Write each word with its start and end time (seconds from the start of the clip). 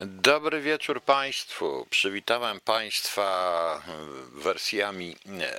Dobry 0.00 0.60
wieczór 0.60 1.02
Państwu. 1.02 1.86
Przywitałem 1.90 2.60
Państwa 2.60 3.82
wersjami, 4.32 5.16
nie, 5.26 5.58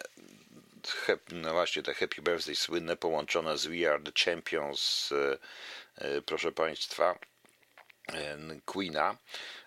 hep- 1.07 1.31
no 1.31 1.53
właśnie 1.53 1.83
te 1.83 1.93
Happy 1.93 2.21
Birthday 2.21 2.55
słynne 2.55 2.97
połączone 2.97 3.57
z 3.57 3.65
We 3.67 3.89
Are 3.91 3.99
the 4.03 4.11
Champions, 4.25 5.09
e, 5.95 6.21
proszę 6.21 6.51
Państwa, 6.51 7.19
Queena. 8.65 9.17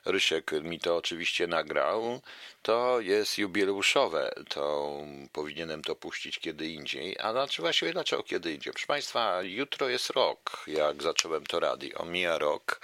Rysiek 0.05 0.51
mi 0.53 0.81
to 0.81 0.97
oczywiście 0.97 1.47
nagrał. 1.47 2.21
To 2.63 3.01
jest 3.01 3.39
jubileuszowe. 3.39 4.35
To 4.49 4.93
powinienem 5.33 5.83
to 5.83 5.97
puścić 5.97 6.39
kiedy 6.39 6.67
indziej. 6.69 7.17
A 7.21 7.33
znaczy 7.33 7.63
właściwie 7.63 7.93
dlaczego 7.93 8.23
kiedy 8.23 8.53
indziej? 8.53 8.73
Proszę 8.73 8.87
Państwa, 8.87 9.43
jutro 9.43 9.89
jest 9.89 10.11
rok, 10.11 10.65
jak 10.67 11.03
zacząłem 11.03 11.47
to 11.47 11.61
radio. 11.61 12.05
Mija 12.05 12.39
rok. 12.39 12.81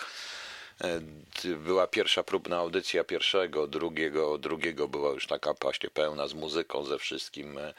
E, 0.81 1.01
Była 1.45 1.87
pierwsza 1.87 2.23
próbna 2.23 2.57
audycja 2.57 3.05
pierwszego, 3.05 3.67
drugiego, 3.67 4.39
drugiego 4.39 4.89
była 4.89 5.11
już 5.11 5.27
taka 5.27 5.55
właśnie 5.61 5.91
pełna 5.91 6.29
z 6.29 6.35
muzyką, 6.35 6.85
ze 6.85 6.99
wszystkim. 6.99 7.59
E, 7.59 7.75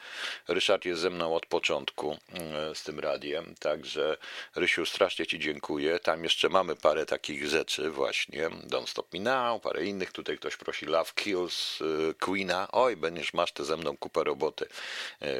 Ryszard 0.48 0.84
jest 0.84 1.00
ze 1.00 1.10
mną 1.10 1.34
od 1.34 1.46
początku 1.46 2.16
e, 2.34 2.74
z 2.74 2.82
tym 2.82 3.00
radiem, 3.00 3.54
także 3.58 4.16
Rysiu, 4.56 4.86
strasznie 4.86 5.26
Ci 5.26 5.38
dziękuję. 5.38 5.98
Tam 5.98 6.24
jeszcze 6.24 6.48
mamy 6.48 6.76
parę 6.76 7.06
takich 7.06 7.46
rzeczy 7.46 7.90
właśnie, 7.90 8.50
Don't 8.50 8.86
Stop 8.86 9.12
Me 9.12 9.20
Now, 9.20 9.62
parę 9.62 9.84
innych. 9.84 10.12
Tutaj 10.12 10.38
ktoś 10.38 10.56
prosi 10.56 10.86
Love 10.86 11.10
Kills, 11.14 11.78
Queena. 12.20 12.68
Oj, 12.72 12.96
będziesz, 12.96 13.34
masz 13.34 13.52
te 13.52 13.64
ze 13.64 13.76
mną 13.76 13.96
kupę 13.96 14.24
roboty, 14.24 14.68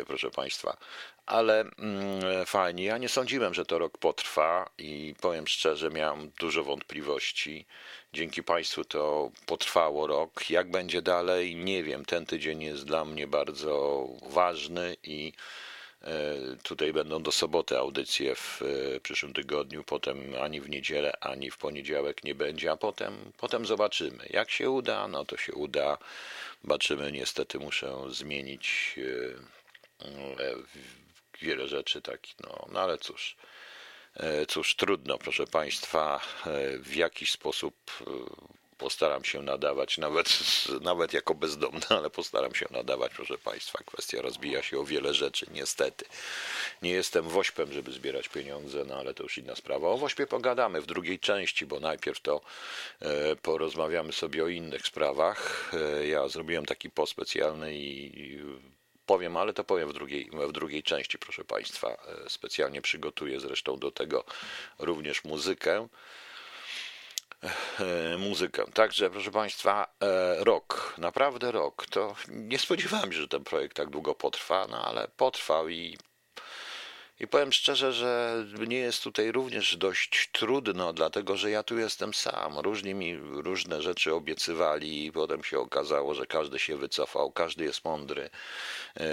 proszę 0.07 0.31
Państwa 0.31 0.77
ale 1.27 1.61
mm, 1.61 2.47
fajnie. 2.47 2.85
Ja 2.85 2.99
nie 2.99 3.09
sądziłem, 3.09 3.55
że 3.55 3.65
to 3.65 3.79
rok 3.79 3.99
potrwa 3.99 4.71
i 4.79 5.15
powiem 5.21 5.47
szczerze, 5.47 5.91
miałem 5.91 6.31
dużo 6.41 6.65
wątpliwości. 6.65 7.67
Dzięki 8.13 8.43
Państwu 8.43 8.85
to 8.85 9.31
potrwało 9.47 10.07
rok. 10.07 10.51
Jak 10.51 10.71
będzie 10.71 11.03
dalej, 11.03 11.57
nie 11.57 11.83
wiem. 11.83 12.05
Ten 12.05 12.27
tydzień 12.27 12.63
jest 12.63 12.85
dla 12.85 13.05
mnie 13.05 13.27
bardzo 13.27 14.07
ważny 14.23 14.97
i 15.03 15.33
e, 16.03 16.35
tutaj 16.63 16.93
będą 16.93 17.23
do 17.23 17.33
soboty 17.33 17.79
audycje 17.79 18.35
w 18.35 18.63
e, 18.63 19.01
przyszłym 19.01 19.33
tygodniu, 19.33 19.85
potem 19.85 20.35
ani 20.43 20.61
w 20.61 20.71
niedzielę, 20.71 21.13
ani 21.21 21.51
w 21.51 21.59
poniedziałek 21.59 22.25
nie 22.25 22.35
będzie, 22.35 22.71
a 22.71 22.77
potem, 22.77 23.33
potem 23.39 23.67
zobaczymy. 23.67 24.27
Jak 24.31 24.51
się 24.51 24.71
uda, 24.71 25.09
no 25.09 25.25
to 25.25 25.37
się 25.37 25.53
uda. 25.53 25.99
Zobaczymy, 26.63 27.13
niestety 27.13 27.59
muszę 27.59 27.95
zmienić 28.09 28.95
e, 28.99 29.61
wiele 31.43 31.69
rzeczy 31.69 32.03
takich, 32.03 32.35
no, 32.41 32.67
no 32.73 32.81
ale 32.81 32.99
cóż. 32.99 33.37
E, 34.17 34.47
Cóż, 34.47 34.75
trudno, 34.75 35.19
proszę 35.19 35.47
Państwa, 35.47 36.21
e, 36.47 36.79
w 36.79 36.97
jakiś 36.97 37.33
sposób 37.33 37.75
e, 38.01 38.05
postaram 38.79 39.25
się 39.25 39.43
nadawać, 39.43 39.99
nawet, 39.99 40.29
nawet 40.81 41.13
jako 41.13 41.35
bezdomny, 41.35 41.87
ale 41.89 42.11
postaram 42.11 42.55
się 42.55 42.67
nadawać, 42.71 43.13
proszę 43.15 43.39
Państwa. 43.39 43.79
Kwestia 43.87 44.23
rozbija 44.23 44.63
się 44.63 44.79
o 44.79 44.85
wiele 44.85 45.15
rzeczy, 45.15 45.47
niestety. 45.51 46.05
Nie 46.83 46.91
jestem 46.91 47.29
wośpem, 47.29 47.73
żeby 47.73 47.93
zbierać 47.93 48.29
pieniądze, 48.29 48.85
no 48.85 48.95
ale 48.95 49.15
to 49.15 49.23
już 49.23 49.39
inna 49.39 49.57
sprawa. 49.57 49.89
O 49.89 49.99
wośpie 49.99 50.27
pogadamy 50.27 50.81
w 50.81 50.87
drugiej 50.87 51.19
części, 51.19 51.67
bo 51.67 51.81
najpierw 51.81 52.21
to 52.21 52.41
porozmawiamy 53.43 54.13
sobie 54.13 54.45
o 54.45 54.49
innych 54.49 54.87
sprawach. 54.87 55.73
Ja 56.09 56.29
zrobiłem 56.29 56.67
taki 56.67 56.91
post 56.91 57.13
specjalny 57.13 57.75
i 57.75 58.39
powiem, 59.11 59.37
ale 59.37 59.53
to 59.53 59.65
powiem 59.65 59.89
w 59.89 59.93
drugiej, 59.93 60.31
w 60.49 60.53
drugiej 60.53 60.83
części, 60.83 61.19
proszę 61.19 61.45
Państwa. 61.45 61.89
E, 61.89 62.31
Specjalnie 62.31 62.83
przygotuję 62.83 63.41
zresztą 63.41 63.79
do 63.79 63.91
tego 63.91 64.25
również 64.79 65.25
muzykę. 65.25 65.89
E, 67.81 68.19
Muzykę. 68.19 68.65
Także, 68.75 69.11
proszę 69.11 69.31
Państwa, 69.31 69.87
e, 70.01 70.45
rok, 70.45 70.95
naprawdę 70.99 71.53
rok. 71.53 71.87
To 71.87 72.15
nie 72.29 72.59
spodziewałem 72.59 73.13
się, 73.13 73.21
że 73.21 73.29
ten 73.29 73.45
projekt 73.45 73.77
tak 73.77 73.91
długo 73.91 74.15
potrwa, 74.15 74.67
no 74.71 74.85
ale 74.85 75.09
potrwał 75.17 75.69
i 75.69 75.99
i 77.21 77.27
powiem 77.27 77.53
szczerze, 77.53 77.93
że 77.93 78.45
mnie 78.59 78.77
jest 78.77 79.03
tutaj 79.03 79.33
również 79.33 79.77
dość 79.77 80.29
trudno, 80.33 80.93
dlatego 80.93 81.37
że 81.37 81.51
ja 81.51 81.63
tu 81.63 81.79
jestem 81.79 82.15
sam. 82.15 82.59
Różni 82.59 82.95
mi 82.95 83.17
różne 83.17 83.83
rzeczy 83.83 84.15
obiecywali 84.15 85.07
i 85.07 85.13
potem 85.13 85.45
się 85.45 85.59
okazało, 85.59 86.15
że 86.15 86.27
każdy 86.27 86.59
się 86.59 86.77
wycofał, 86.77 87.33
każdy 87.33 87.65
jest 87.65 87.85
mądry. 87.85 88.31
E, 88.97 89.05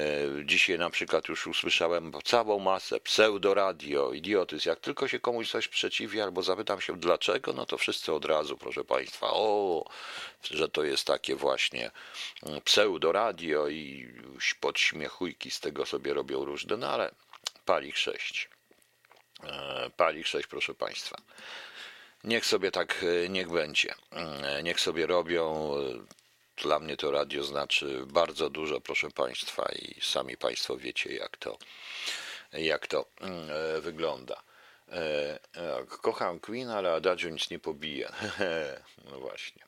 Dzisiaj 0.45 0.77
na 0.79 0.89
przykład 0.89 1.27
już 1.27 1.47
usłyszałem 1.47 2.11
całą 2.23 2.59
masę 2.59 2.99
pseudoradio, 2.99 4.13
idiotyzm. 4.13 4.69
Jak 4.69 4.79
tylko 4.79 5.07
się 5.07 5.19
komuś 5.19 5.51
coś 5.51 5.65
sprzeciwi 5.65 6.21
albo 6.21 6.43
zapytam 6.43 6.81
się 6.81 6.99
dlaczego, 6.99 7.53
no 7.53 7.65
to 7.65 7.77
wszyscy 7.77 8.13
od 8.13 8.25
razu, 8.25 8.57
proszę 8.57 8.83
Państwa, 8.83 9.27
o, 9.29 9.85
że 10.43 10.69
to 10.69 10.83
jest 10.83 11.07
takie 11.07 11.35
właśnie 11.35 11.91
mm, 12.43 12.61
pseudoradio 12.61 13.67
i 13.67 14.07
podśmiechujki 14.59 15.51
z 15.51 15.59
tego 15.59 15.85
sobie 15.85 16.13
robią 16.13 16.45
różne, 16.45 16.77
no 16.77 16.89
ale 16.89 17.11
Palich 17.67 17.97
6. 17.97 18.49
E, 19.43 19.89
Palich 19.97 20.27
6, 20.27 20.47
proszę 20.47 20.73
Państwa. 20.73 21.17
Niech 22.23 22.45
sobie 22.45 22.71
tak, 22.71 23.03
e, 23.03 23.29
niech 23.29 23.49
będzie. 23.49 23.93
E, 24.11 24.63
Niech 24.63 24.79
sobie 24.79 25.07
robią. 25.07 25.73
Dla 26.57 26.79
mnie 26.79 26.97
to 26.97 27.11
radio 27.11 27.43
znaczy 27.43 28.03
bardzo 28.05 28.49
dużo, 28.49 28.81
proszę 28.81 29.09
Państwa, 29.11 29.69
i 29.75 30.01
sami 30.01 30.37
Państwo 30.37 30.77
wiecie, 30.77 31.13
jak 31.15 31.37
to, 31.37 31.57
jak 32.53 32.87
to 32.87 33.05
mm, 33.21 33.81
wygląda. 33.81 34.41
Kocham 36.01 36.39
Queen, 36.39 36.69
ale 36.69 36.93
Adagio 36.93 37.29
nic 37.29 37.49
nie 37.49 37.59
pobije. 37.59 38.09
No 39.11 39.19
właśnie. 39.19 39.66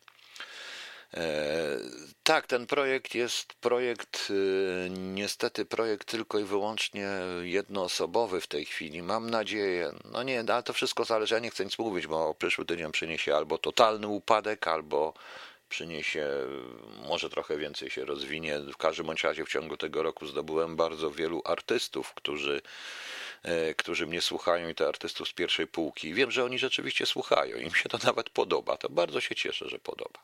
E, 1.14 1.80
Tak, 2.24 2.48
ten 2.48 2.68
projekt 2.68 3.16
jest 3.16 3.54
projekt, 3.54 4.28
y, 4.30 4.90
niestety 4.90 5.66
projekt 5.66 6.08
tylko 6.08 6.40
i 6.40 6.44
wyłącznie 6.44 7.08
jednoosobowy 7.42 8.42
w 8.42 8.48
tej 8.48 8.66
chwili. 8.66 9.02
Mam 9.04 9.30
nadzieję, 9.30 9.92
no 10.06 10.24
nie, 10.24 10.40
ale 10.40 10.64
to 10.64 10.74
wszystko 10.74 11.06
zależy, 11.06 11.36
ja 11.36 11.40
nie 11.40 11.50
chcę 11.52 11.66
nic 11.66 11.80
mówić, 11.80 12.08
bo 12.08 12.34
przyszły 12.34 12.66
tydzień 12.66 12.92
przyniesie 12.92 13.36
albo 13.36 13.58
totalny 13.58 14.08
upadek, 14.08 14.68
albo 14.68 15.14
przyniesie, 15.70 16.28
może 17.08 17.30
trochę 17.30 17.58
więcej 17.58 17.90
się 17.90 18.06
rozwinie. 18.06 18.60
W 18.60 18.78
każdym 18.78 19.06
bądź 19.06 19.24
razie 19.24 19.46
w 19.46 19.50
ciągu 19.50 19.78
tego 19.78 20.04
roku 20.04 20.28
zdobyłem 20.28 20.76
bardzo 20.76 21.12
wielu 21.12 21.42
artystów, 21.46 22.14
którzy 22.14 22.62
e, 23.44 23.74
którzy 23.74 24.08
mnie 24.08 24.22
słuchają 24.22 24.70
i 24.70 24.76
to 24.76 24.88
artystów 24.88 25.28
z 25.28 25.34
pierwszej 25.34 25.68
półki. 25.68 26.14
Wiem, 26.14 26.32
że 26.32 26.44
oni 26.44 26.60
rzeczywiście 26.60 27.06
słuchają, 27.06 27.58
im 27.58 27.76
się 27.76 27.90
to 27.90 27.98
nawet 28.08 28.30
podoba. 28.30 28.78
To 28.78 28.90
bardzo 28.90 29.22
się 29.22 29.36
cieszę, 29.36 29.70
że 29.70 29.80
podoba. 29.80 30.20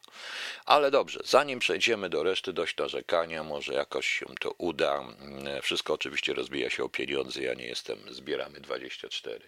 Ale 0.66 0.92
dobrze, 0.92 1.20
zanim 1.26 1.60
przejdziemy 1.60 2.10
do 2.10 2.24
reszty, 2.24 2.54
dość 2.54 2.78
narzekania, 2.78 3.44
może 3.44 3.74
jakoś 3.74 4.08
się 4.08 4.26
to 4.40 4.52
uda. 4.52 5.00
Mm, 5.00 5.62
Wszystko 5.62 5.94
oczywiście 5.94 6.34
rozbija 6.34 6.70
się 6.70 6.84
o 6.84 6.90
pieniądze, 6.90 7.42
ja 7.42 7.54
nie 7.54 7.66
jestem 7.66 7.98
zbieramy 8.10 8.60
24. 8.60 9.40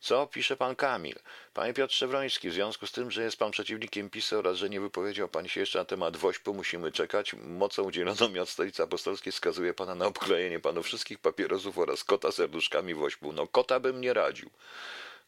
Co 0.00 0.26
pisze 0.26 0.56
pan 0.56 0.76
Kamil? 0.76 1.18
Panie 1.54 1.74
Piotrze 1.74 2.06
Wroński, 2.06 2.50
w 2.50 2.52
związku 2.52 2.86
z 2.86 2.92
tym, 2.92 3.10
że 3.10 3.22
jest 3.22 3.36
pan 3.36 3.50
przeciwnikiem 3.50 4.10
PiSu 4.10 4.38
oraz 4.38 4.56
że 4.56 4.70
nie 4.70 4.80
wypowiedział 4.80 5.28
pan 5.28 5.48
się 5.48 5.60
jeszcze 5.60 5.78
na 5.78 5.84
temat 5.84 6.16
wośpu, 6.16 6.54
musimy 6.54 6.92
czekać. 6.92 7.34
Mocą 7.34 7.82
udzieloną 7.82 8.28
mi 8.32 8.38
od 8.38 8.48
stolicy 8.48 8.82
apostolskiej 8.82 9.32
wskazuje 9.32 9.74
pana 9.74 9.94
na 9.94 10.06
obklejenie 10.06 10.60
panu 10.60 10.82
wszystkich 10.82 11.18
papierosów 11.18 11.78
oraz 11.78 12.04
kota 12.04 12.32
serduszkami 12.32 12.94
wośpu. 12.94 13.32
No 13.32 13.46
kota 13.46 13.80
bym 13.80 14.00
nie 14.00 14.14
radził. 14.14 14.50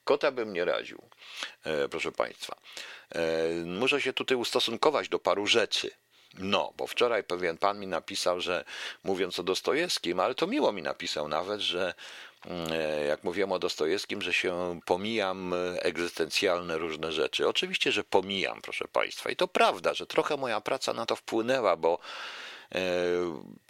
Kota 0.04 0.30
bym 0.30 0.52
nie 0.52 0.64
radził, 0.64 1.02
e, 1.64 1.88
proszę 1.88 2.12
Państwa. 2.12 2.56
E, 3.14 3.48
muszę 3.64 4.00
się 4.00 4.12
tutaj 4.12 4.36
ustosunkować 4.36 5.08
do 5.08 5.18
paru 5.18 5.46
rzeczy. 5.46 5.90
No, 6.34 6.72
bo 6.76 6.86
wczoraj 6.86 7.24
pewien 7.24 7.58
pan 7.58 7.80
mi 7.80 7.86
napisał, 7.86 8.40
że 8.40 8.64
mówiąc 9.04 9.38
o 9.38 9.42
Dostojewskim, 9.42 10.20
ale 10.20 10.34
to 10.34 10.46
miło 10.46 10.72
mi 10.72 10.82
napisał 10.82 11.28
nawet, 11.28 11.60
że 11.60 11.94
jak 13.08 13.24
mówiłem 13.24 13.52
o 13.52 13.58
Dostojewskim, 13.58 14.22
że 14.22 14.32
się 14.32 14.80
pomijam 14.84 15.54
e, 15.54 15.82
egzystencjalne 15.82 16.78
różne 16.78 17.12
rzeczy. 17.12 17.48
Oczywiście, 17.48 17.92
że 17.92 18.04
pomijam, 18.04 18.60
proszę 18.62 18.84
Państwa. 18.92 19.30
I 19.30 19.36
to 19.36 19.48
prawda, 19.48 19.94
że 19.94 20.06
trochę 20.06 20.36
moja 20.36 20.60
praca 20.60 20.92
na 20.92 21.06
to 21.06 21.16
wpłynęła, 21.16 21.76
bo 21.76 21.98
E, 21.98 22.57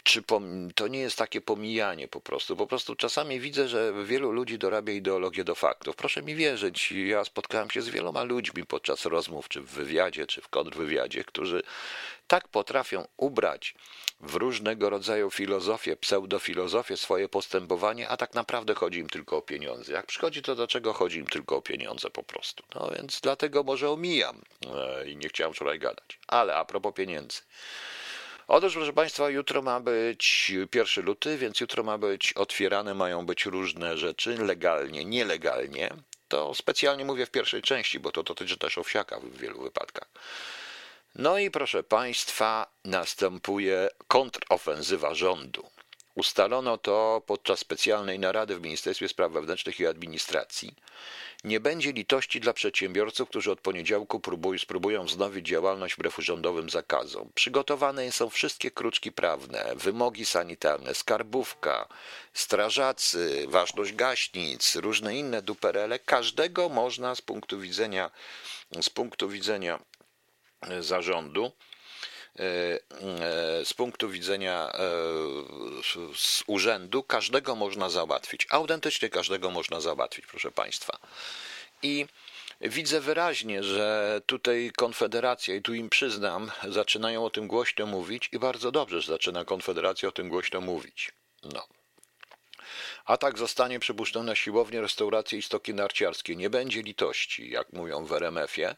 czy 0.03 0.21
pom- 0.21 0.69
to 0.75 0.87
nie 0.87 0.99
jest 0.99 1.17
takie 1.17 1.41
pomijanie 1.41 2.07
po 2.07 2.21
prostu. 2.21 2.55
Po 2.55 2.67
prostu 2.67 2.95
czasami 2.95 3.39
widzę, 3.39 3.67
że 3.67 3.93
wielu 4.05 4.31
ludzi 4.31 4.57
dorabia 4.57 4.93
ideologię 4.93 5.43
do 5.43 5.55
faktów. 5.55 5.95
Proszę 5.95 6.21
mi 6.21 6.35
wierzyć, 6.35 6.91
ja 6.91 7.25
spotkałem 7.25 7.69
się 7.69 7.81
z 7.81 7.89
wieloma 7.89 8.23
ludźmi 8.23 8.65
podczas 8.65 9.05
rozmów, 9.05 9.49
czy 9.49 9.61
w 9.61 9.69
wywiadzie, 9.69 10.27
czy 10.27 10.41
w 10.41 10.47
kontrwywiadzie, 10.47 11.23
którzy 11.23 11.63
tak 12.27 12.47
potrafią 12.47 13.07
ubrać 13.17 13.75
w 14.21 14.35
różnego 14.35 14.89
rodzaju 14.89 15.31
filozofię, 15.31 15.95
pseudofilozofię 15.95 16.97
swoje 16.97 17.29
postępowanie, 17.29 18.09
a 18.09 18.17
tak 18.17 18.33
naprawdę 18.33 18.75
chodzi 18.75 18.99
im 18.99 19.09
tylko 19.09 19.37
o 19.37 19.41
pieniądze. 19.41 19.93
Jak 19.93 20.05
przychodzi 20.05 20.41
to 20.41 20.55
do 20.55 20.67
czego, 20.67 20.93
chodzi 20.93 21.17
im 21.19 21.27
tylko 21.27 21.57
o 21.57 21.61
pieniądze 21.61 22.09
po 22.09 22.23
prostu. 22.23 22.63
No 22.75 22.91
więc 22.97 23.21
dlatego 23.21 23.63
może 23.63 23.89
omijam 23.89 24.41
e, 24.75 25.09
i 25.09 25.17
nie 25.17 25.29
chciałem 25.29 25.53
wczoraj 25.53 25.79
gadać. 25.79 26.19
Ale 26.27 26.55
a 26.55 26.65
propos 26.65 26.93
pieniędzy. 26.93 27.41
Otóż, 28.51 28.73
proszę 28.73 28.93
Państwa, 28.93 29.29
jutro 29.29 29.61
ma 29.61 29.79
być 29.79 30.51
1 30.73 31.05
luty, 31.05 31.37
więc 31.37 31.59
jutro 31.59 31.83
ma 31.83 31.97
być 31.97 32.33
otwierane, 32.33 32.93
mają 32.93 33.25
być 33.25 33.45
różne 33.45 33.97
rzeczy, 33.97 34.37
legalnie, 34.37 35.05
nielegalnie. 35.05 35.89
To 36.27 36.53
specjalnie 36.53 37.05
mówię 37.05 37.25
w 37.25 37.31
pierwszej 37.31 37.61
części, 37.61 37.99
bo 37.99 38.11
to 38.11 38.23
dotyczy 38.23 38.57
też 38.57 38.77
owsiaka 38.77 39.19
w 39.19 39.37
wielu 39.37 39.61
wypadkach. 39.61 40.09
No 41.15 41.37
i 41.37 41.51
proszę 41.51 41.83
Państwa, 41.83 42.71
następuje 42.85 43.89
kontrofensywa 44.07 45.13
rządu. 45.15 45.69
Ustalono 46.19 46.77
to 46.77 47.21
podczas 47.25 47.59
specjalnej 47.59 48.19
narady 48.19 48.55
w 48.55 48.61
Ministerstwie 48.61 49.09
Spraw 49.09 49.31
Wewnętrznych 49.31 49.79
i 49.79 49.87
Administracji. 49.87 50.75
Nie 51.43 51.59
będzie 51.59 51.91
litości 51.91 52.39
dla 52.39 52.53
przedsiębiorców, 52.53 53.29
którzy 53.29 53.51
od 53.51 53.61
poniedziałku 53.61 54.19
próbują, 54.19 54.59
spróbują 54.59 55.05
wznowić 55.05 55.47
działalność 55.47 55.95
wbrew 55.95 56.15
rządowym 56.17 56.69
zakazom. 56.69 57.31
Przygotowane 57.35 58.11
są 58.11 58.29
wszystkie 58.29 58.71
kruczki 58.71 59.11
prawne, 59.11 59.71
wymogi 59.75 60.25
sanitarne, 60.25 60.95
skarbówka, 60.95 61.87
strażacy, 62.33 63.45
ważność 63.47 63.93
gaśnic, 63.93 64.75
różne 64.75 65.17
inne 65.17 65.41
duperele. 65.41 65.99
Każdego 65.99 66.69
można 66.69 67.15
z 67.15 67.21
punktu 67.21 67.59
widzenia, 67.59 68.11
z 68.81 68.89
punktu 68.89 69.29
widzenia 69.29 69.79
zarządu 70.79 71.43
E, 71.43 71.45
e, 71.45 71.68
z 73.63 73.73
punktu 73.73 74.09
widzenia 74.09 74.71
e, 74.73 74.79
z 76.15 76.43
urzędu 76.47 77.03
każdego 77.03 77.55
można 77.55 77.89
załatwić. 77.89 78.47
Autentycznie 78.49 79.09
każdego 79.09 79.51
można 79.51 79.81
załatwić, 79.81 80.25
proszę 80.25 80.51
Państwa. 80.51 80.99
I 81.83 82.05
widzę 82.61 83.01
wyraźnie, 83.01 83.63
że 83.63 84.21
tutaj 84.25 84.71
Konfederacja, 84.77 85.55
i 85.55 85.61
tu 85.61 85.73
im 85.73 85.89
przyznam, 85.89 86.51
zaczynają 86.67 87.25
o 87.25 87.29
tym 87.29 87.47
głośno 87.47 87.85
mówić 87.85 88.29
i 88.31 88.39
bardzo 88.39 88.71
dobrze, 88.71 89.01
że 89.01 89.11
zaczyna 89.11 89.45
Konfederacja 89.45 90.09
o 90.09 90.11
tym 90.11 90.29
głośno 90.29 90.61
mówić. 90.61 91.11
No. 91.43 91.78
Atak 93.05 93.37
zostanie 93.37 93.79
przypuszczony 93.79 94.25
na 94.25 94.35
siłownie, 94.35 94.81
restauracje 94.81 95.39
i 95.39 95.41
stoki 95.41 95.73
narciarskie. 95.73 96.35
Nie 96.35 96.49
będzie 96.49 96.81
litości, 96.81 97.49
jak 97.49 97.73
mówią 97.73 98.05
w 98.05 98.13
RMF-ie. 98.13 98.75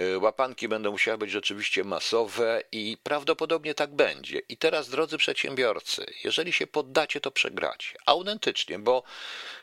Y, 0.00 0.18
łapanki 0.18 0.68
będą 0.68 0.90
musiały 0.90 1.18
być 1.18 1.30
rzeczywiście 1.30 1.84
masowe 1.84 2.62
i 2.72 2.96
prawdopodobnie 3.02 3.74
tak 3.74 3.94
będzie. 3.94 4.38
I 4.48 4.56
teraz, 4.56 4.88
drodzy 4.88 5.18
przedsiębiorcy, 5.18 6.06
jeżeli 6.24 6.52
się 6.52 6.66
poddacie, 6.66 7.20
to 7.20 7.30
przegracie. 7.30 7.98
Autentycznie, 8.06 8.78
bo 8.78 9.02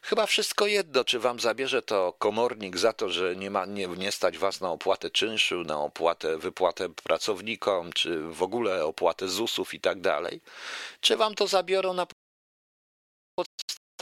chyba 0.01 0.25
wszystko 0.25 0.67
jedno, 0.67 1.03
czy 1.03 1.19
wam 1.19 1.39
zabierze 1.39 1.81
to 1.81 2.13
komornik 2.19 2.77
za 2.77 2.93
to, 2.93 3.09
że 3.09 3.35
nie, 3.35 3.51
ma, 3.51 3.65
nie, 3.65 3.87
nie 3.87 4.11
stać 4.11 4.37
was 4.37 4.61
na 4.61 4.71
opłatę 4.71 5.09
czynszu, 5.09 5.63
na 5.63 5.79
opłatę, 5.79 6.37
wypłatę 6.37 6.89
pracownikom, 6.89 7.93
czy 7.93 8.21
w 8.21 8.43
ogóle 8.43 8.85
opłatę 8.85 9.27
ZUS-ów 9.27 9.73
i 9.73 9.79
tak 9.79 10.01
dalej, 10.01 10.41
czy 11.01 11.17
wam 11.17 11.35
to 11.35 11.47
zabiorą 11.47 11.93
na 11.93 12.07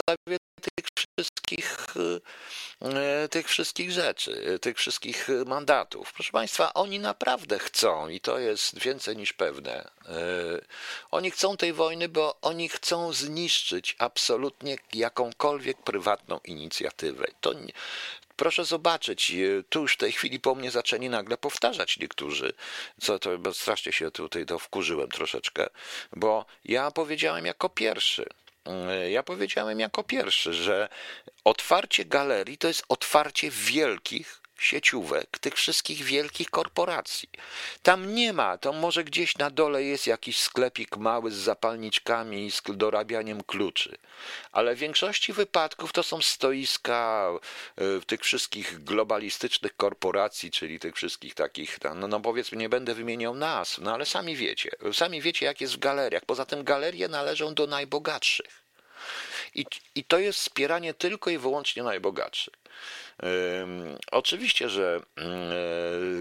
podstawie 0.06 0.38
tych 0.60 0.86
wszystkich, 0.96 1.86
e, 2.80 3.28
tych 3.28 3.48
wszystkich 3.48 3.92
rzeczy, 3.92 4.58
tych 4.62 4.78
wszystkich 4.78 5.28
mandatów. 5.46 6.12
Proszę 6.12 6.32
Państwa, 6.32 6.74
oni 6.74 6.98
naprawdę 6.98 7.58
chcą, 7.58 8.08
i 8.08 8.20
to 8.20 8.38
jest 8.38 8.78
więcej 8.78 9.16
niż 9.16 9.32
pewne, 9.32 9.90
e, 10.08 10.10
oni 11.10 11.30
chcą 11.30 11.56
tej 11.56 11.72
wojny, 11.72 12.08
bo 12.08 12.40
oni 12.42 12.68
chcą 12.68 13.12
zniszczyć 13.12 13.96
absolutnie 13.98 14.76
jakąkolwiek 14.94 15.82
prywatną 15.82 16.40
inicjatywę. 16.44 17.26
To, 17.40 17.52
Proszę 18.36 18.64
zobaczyć, 18.64 19.30
e, 19.30 19.62
tu 19.68 19.80
już 19.82 19.94
w 19.94 19.96
tej 19.96 20.12
chwili 20.12 20.40
po 20.40 20.54
mnie 20.54 20.70
zaczęli 20.70 21.08
nagle 21.08 21.36
powtarzać 21.36 21.98
niektórzy, 21.98 22.52
co 23.00 23.18
to, 23.18 23.38
bo 23.38 23.54
strasznie 23.54 23.92
się 23.92 24.10
tutaj 24.10 24.46
to 24.46 24.58
wkurzyłem 24.58 25.08
troszeczkę, 25.08 25.66
bo 26.12 26.46
ja 26.64 26.90
powiedziałem 26.90 27.46
jako 27.46 27.68
pierwszy, 27.68 28.26
E, 28.26 28.43
ja 29.10 29.22
powiedziałem 29.22 29.80
jako 29.80 30.04
pierwszy, 30.04 30.54
że 30.54 30.88
otwarcie 31.44 32.04
galerii 32.04 32.58
to 32.58 32.68
jest 32.68 32.84
otwarcie 32.88 33.50
wielkich 33.50 34.43
sieciówek, 34.64 35.38
tych 35.38 35.54
wszystkich 35.54 36.02
wielkich 36.02 36.50
korporacji. 36.50 37.28
Tam 37.82 38.14
nie 38.14 38.32
ma, 38.32 38.58
to 38.58 38.72
może 38.72 39.04
gdzieś 39.04 39.38
na 39.38 39.50
dole 39.50 39.82
jest 39.82 40.06
jakiś 40.06 40.38
sklepik 40.38 40.96
mały 40.96 41.30
z 41.30 41.34
zapalniczkami 41.34 42.46
i 42.46 42.50
z 42.50 42.62
dorabianiem 42.68 43.42
kluczy, 43.42 43.96
ale 44.52 44.74
w 44.74 44.78
większości 44.78 45.32
wypadków 45.32 45.92
to 45.92 46.02
są 46.02 46.22
stoiska 46.22 47.30
e, 47.76 48.00
tych 48.06 48.20
wszystkich 48.20 48.84
globalistycznych 48.84 49.76
korporacji, 49.76 50.50
czyli 50.50 50.78
tych 50.78 50.94
wszystkich 50.94 51.34
takich, 51.34 51.78
no, 51.94 52.08
no 52.08 52.20
powiedzmy, 52.20 52.58
nie 52.58 52.68
będę 52.68 52.94
wymieniał 52.94 53.34
nas, 53.34 53.78
no 53.78 53.94
ale 53.94 54.06
sami 54.06 54.36
wiecie, 54.36 54.70
sami 54.92 55.22
wiecie 55.22 55.46
jak 55.46 55.60
jest 55.60 55.74
w 55.74 55.78
galeriach. 55.78 56.24
Poza 56.24 56.46
tym 56.46 56.64
galerie 56.64 57.08
należą 57.08 57.54
do 57.54 57.66
najbogatszych. 57.66 58.64
I, 59.54 59.66
I 59.94 60.04
to 60.04 60.18
jest 60.18 60.38
wspieranie 60.38 60.94
tylko 60.94 61.30
i 61.30 61.38
wyłącznie 61.38 61.82
najbogatszych. 61.82 62.54
Oczywiście, 64.12 64.68
że 64.68 65.00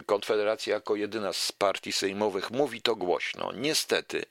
Konfederacja 0.06 0.74
jako 0.74 0.96
jedyna 0.96 1.34
z 1.34 1.52
partii 1.52 1.94
sejmowych 1.94 2.52
mówi 2.52 2.82
to 2.82 2.96
głośno. 2.96 3.52
Niestety, 3.56 4.26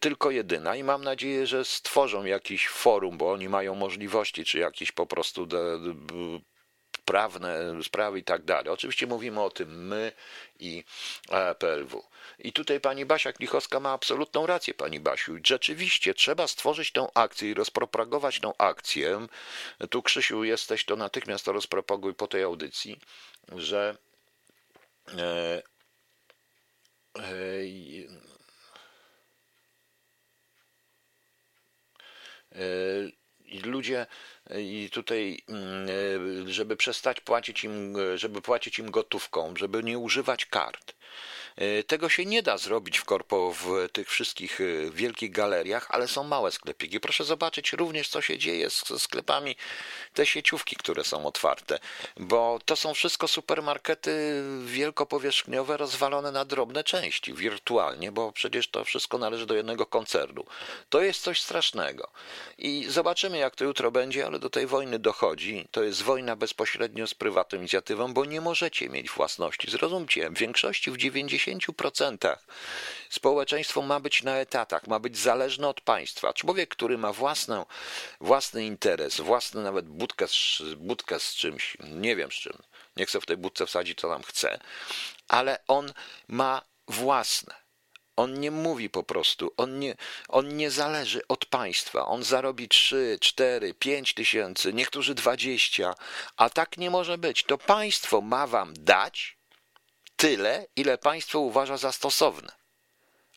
tylko 0.00 0.30
jedyna 0.30 0.76
i 0.76 0.84
mam 0.84 1.04
nadzieję, 1.04 1.46
że 1.46 1.64
stworzą 1.64 2.24
jakiś 2.24 2.68
forum, 2.68 3.18
bo 3.18 3.32
oni 3.32 3.48
mają 3.48 3.74
możliwości, 3.74 4.44
czy 4.44 4.58
jakiś 4.58 4.92
po 4.92 5.06
prostu 5.06 5.48
prawne 7.04 7.82
sprawy 7.82 8.18
i 8.18 8.24
tak 8.24 8.44
dalej. 8.44 8.72
Oczywiście 8.72 9.06
mówimy 9.06 9.40
o 9.42 9.50
tym 9.50 9.86
my 9.86 10.12
i 10.58 10.84
PLW. 11.58 12.04
I 12.38 12.52
tutaj 12.52 12.80
pani 12.80 13.06
Basia 13.06 13.32
Klichowska 13.32 13.80
ma 13.80 13.92
absolutną 13.92 14.46
rację, 14.46 14.74
pani 14.74 15.00
Basiu. 15.00 15.36
Rzeczywiście 15.46 16.14
trzeba 16.14 16.48
stworzyć 16.48 16.92
tą 16.92 17.12
akcję 17.14 17.50
i 17.50 17.54
rozpropagować 17.54 18.40
tą 18.40 18.56
akcję. 18.56 19.26
Tu, 19.90 20.02
Krzysiu, 20.02 20.44
jesteś, 20.44 20.84
to 20.84 20.96
natychmiast 20.96 21.44
to 21.44 21.52
rozpropaguj 21.52 22.14
po 22.14 22.26
tej 22.26 22.42
audycji, 22.42 23.00
że 23.52 23.96
e, 25.18 25.62
e, 27.18 27.22
e, 32.52 33.24
ludzie 33.64 34.06
i 34.58 34.90
tutaj, 34.92 35.42
mm, 35.48 36.52
żeby 36.52 36.76
przestać 36.76 37.20
płacić 37.20 37.64
im, 37.64 37.96
żeby 38.14 38.42
płacić 38.42 38.78
im 38.78 38.90
gotówką, 38.90 39.54
żeby 39.56 39.82
nie 39.82 39.98
używać 39.98 40.46
kart. 40.46 40.94
E, 41.56 41.82
tego 41.82 42.08
się 42.08 42.24
nie 42.26 42.42
da 42.42 42.58
zrobić 42.58 42.98
w 42.98 43.04
korpo 43.04 43.52
w 43.52 43.88
tych 43.92 44.08
wszystkich 44.08 44.60
e, 44.60 44.90
wielkich 44.90 45.30
galeriach, 45.30 45.86
ale 45.90 46.08
są 46.08 46.24
małe 46.24 46.52
sklepiki. 46.52 47.00
Proszę 47.00 47.24
zobaczyć 47.24 47.72
również, 47.72 48.08
co 48.08 48.20
się 48.20 48.38
dzieje 48.38 48.70
ze 48.70 48.98
sklepami, 48.98 49.56
te 50.14 50.26
sieciówki, 50.26 50.76
które 50.76 51.04
są 51.04 51.26
otwarte, 51.26 51.78
bo 52.16 52.58
to 52.64 52.76
są 52.76 52.94
wszystko 52.94 53.28
supermarkety 53.28 54.42
wielkopowierzchniowe 54.64 55.76
rozwalone 55.76 56.32
na 56.32 56.44
drobne 56.44 56.84
części, 56.84 57.34
wirtualnie, 57.34 58.12
bo 58.12 58.32
przecież 58.32 58.68
to 58.68 58.84
wszystko 58.84 59.18
należy 59.18 59.46
do 59.46 59.54
jednego 59.54 59.86
koncernu. 59.86 60.44
To 60.88 61.00
jest 61.02 61.22
coś 61.22 61.42
strasznego. 61.42 62.10
I 62.58 62.86
zobaczymy, 62.88 63.38
jak 63.38 63.56
to 63.56 63.64
jutro 63.64 63.90
będzie, 63.90 64.26
ale 64.26 64.38
do 64.38 64.50
tej 64.50 64.66
wojny 64.66 64.98
dochodzi. 64.98 65.68
To 65.70 65.82
jest 65.82 66.02
wojna 66.02 66.36
bezpośrednio 66.36 67.06
z 67.06 67.14
prywatną 67.14 67.58
inicjatywą, 67.58 68.14
bo 68.14 68.24
nie 68.24 68.40
możecie 68.40 68.88
mieć 68.88 69.10
własności. 69.10 69.70
Zrozumcie, 69.70 70.30
w 70.30 70.38
większości 70.38 70.90
w 70.90 70.96
90 70.96 71.43
90% 71.46 72.36
społeczeństwo 73.10 73.82
ma 73.82 74.00
być 74.00 74.22
na 74.22 74.36
etatach, 74.36 74.86
ma 74.86 74.98
być 74.98 75.18
zależne 75.18 75.68
od 75.68 75.80
państwa. 75.80 76.32
Człowiek, 76.32 76.68
który 76.68 76.98
ma 76.98 77.12
własną, 77.12 77.66
własny 78.20 78.64
interes, 78.64 79.20
własny 79.20 79.62
nawet 79.62 79.88
budkę 79.88 80.28
z, 80.28 80.62
budkę 80.76 81.20
z 81.20 81.34
czymś, 81.34 81.76
nie 81.80 82.16
wiem 82.16 82.32
z 82.32 82.34
czym, 82.34 82.58
nie 82.96 83.06
chcę 83.06 83.20
w 83.20 83.26
tej 83.26 83.36
budce 83.36 83.66
wsadzić, 83.66 84.00
co 84.00 84.08
tam 84.08 84.22
chce, 84.22 84.58
ale 85.28 85.58
on 85.68 85.92
ma 86.28 86.62
własne. 86.88 87.64
On 88.16 88.40
nie 88.40 88.50
mówi 88.50 88.90
po 88.90 89.02
prostu, 89.02 89.52
on 89.56 89.78
nie, 89.78 89.94
on 90.28 90.56
nie 90.56 90.70
zależy 90.70 91.28
od 91.28 91.46
państwa. 91.46 92.06
On 92.06 92.24
zarobi 92.24 92.68
3, 92.68 93.18
4, 93.20 93.74
5 93.74 94.14
tysięcy, 94.14 94.72
niektórzy 94.72 95.14
20, 95.14 95.94
a 96.36 96.50
tak 96.50 96.78
nie 96.78 96.90
może 96.90 97.18
być. 97.18 97.44
To 97.44 97.58
państwo 97.58 98.20
ma 98.20 98.46
wam 98.46 98.74
dać, 98.76 99.33
tyle, 100.16 100.66
ile 100.76 100.98
państwo 100.98 101.38
uważa 101.38 101.76
za 101.76 101.92
stosowne. 101.92 102.52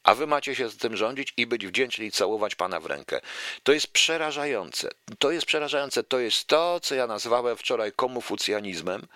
A 0.03 0.15
wy 0.15 0.27
macie 0.27 0.55
się 0.55 0.69
z 0.69 0.77
tym 0.77 0.97
rządzić 0.97 1.33
i 1.37 1.47
być 1.47 1.67
wdzięczni 1.67 2.05
i 2.05 2.11
całować 2.11 2.55
pana 2.55 2.79
w 2.79 2.85
rękę. 2.85 3.21
To 3.63 3.71
jest 3.71 3.87
przerażające. 3.87 4.89
To 5.19 5.31
jest 5.31 5.45
przerażające. 5.45 6.03
To 6.03 6.19
jest 6.19 6.47
to, 6.47 6.79
co 6.79 6.95
ja 6.95 7.07
nazwałem 7.07 7.57
wczoraj 7.57 7.91
komufucjanizmem, 7.91 9.07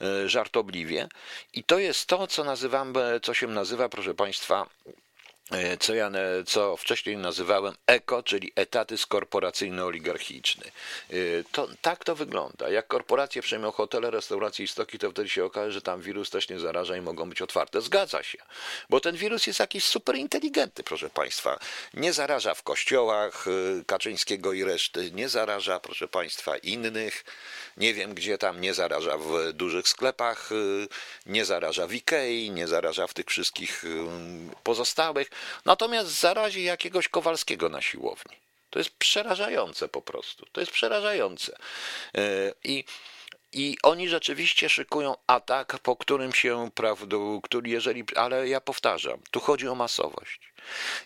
e, 0.00 0.28
żartobliwie. 0.28 1.08
I 1.52 1.64
to 1.64 1.78
jest 1.78 2.06
to, 2.06 2.26
co 2.26 2.44
nazywam, 2.44 2.94
co 3.22 3.34
się 3.34 3.46
nazywa, 3.46 3.88
proszę 3.88 4.14
państwa, 4.14 4.66
E, 4.86 5.03
co 5.80 5.94
ja 5.94 6.10
co 6.46 6.76
wcześniej 6.76 7.16
nazywałem 7.16 7.74
EKO, 7.86 8.22
czyli 8.22 8.52
etaty 8.54 8.96
skorporacyjno-oligarchiczny. 8.96 10.66
E, 11.10 11.14
to, 11.52 11.68
tak 11.82 12.04
to 12.04 12.14
wygląda. 12.14 12.68
Jak 12.68 12.86
korporacje 12.86 13.42
przejmą 13.42 13.70
hotele, 13.70 14.10
restauracje 14.10 14.64
i 14.64 14.68
stoki, 14.68 14.98
to 14.98 15.10
wtedy 15.10 15.28
się 15.28 15.44
okaże, 15.44 15.72
że 15.72 15.82
tam 15.82 16.00
wirus 16.00 16.30
też 16.30 16.48
nie 16.48 16.58
zaraża 16.58 16.96
i 16.96 17.00
mogą 17.00 17.28
być 17.28 17.42
otwarte. 17.42 17.80
Zgadza 17.80 18.22
się, 18.22 18.38
bo 18.90 19.00
ten 19.00 19.16
wirus 19.16 19.46
jest 19.46 19.60
jakiś 19.60 19.84
super 19.84 20.16
inteligentny, 20.16 20.84
proszę 20.84 21.10
Państwa. 21.10 21.58
Nie 21.94 22.12
zaraża 22.12 22.54
w 22.54 22.62
kościołach 22.62 23.46
e, 23.48 23.84
Kaczyńskiego 23.84 24.52
i 24.52 24.64
reszty, 24.64 25.10
nie 25.10 25.28
zaraża, 25.28 25.80
proszę 25.80 26.08
Państwa, 26.08 26.56
innych. 26.56 27.24
Nie 27.76 27.94
wiem, 27.94 28.14
gdzie 28.14 28.38
tam 28.38 28.60
nie 28.60 28.74
zaraża 28.74 29.18
w 29.18 29.52
dużych 29.52 29.88
sklepach, 29.88 30.50
nie 31.26 31.44
zaraża 31.44 31.86
w 31.86 31.94
Ikei, 31.94 32.50
nie 32.50 32.66
zaraża 32.66 33.06
w 33.06 33.14
tych 33.14 33.26
wszystkich 33.26 33.84
pozostałych. 34.62 35.30
Natomiast 35.64 36.20
zarazi 36.20 36.64
jakiegoś 36.64 37.08
Kowalskiego 37.08 37.68
na 37.68 37.82
siłowni. 37.82 38.36
To 38.70 38.78
jest 38.78 38.90
przerażające 38.90 39.88
po 39.88 40.02
prostu. 40.02 40.46
To 40.52 40.60
jest 40.60 40.72
przerażające. 40.72 41.56
E, 42.16 42.52
I 42.64 42.84
i 43.54 43.76
oni 43.82 44.08
rzeczywiście 44.08 44.68
szykują 44.68 45.14
atak, 45.26 45.78
po 45.78 45.96
którym 45.96 46.32
się, 46.32 46.70
prawda, 46.74 47.16
który 47.42 47.70
jeżeli, 47.70 48.04
ale 48.16 48.48
ja 48.48 48.60
powtarzam, 48.60 49.20
tu 49.30 49.40
chodzi 49.40 49.68
o 49.68 49.74
masowość. 49.74 50.40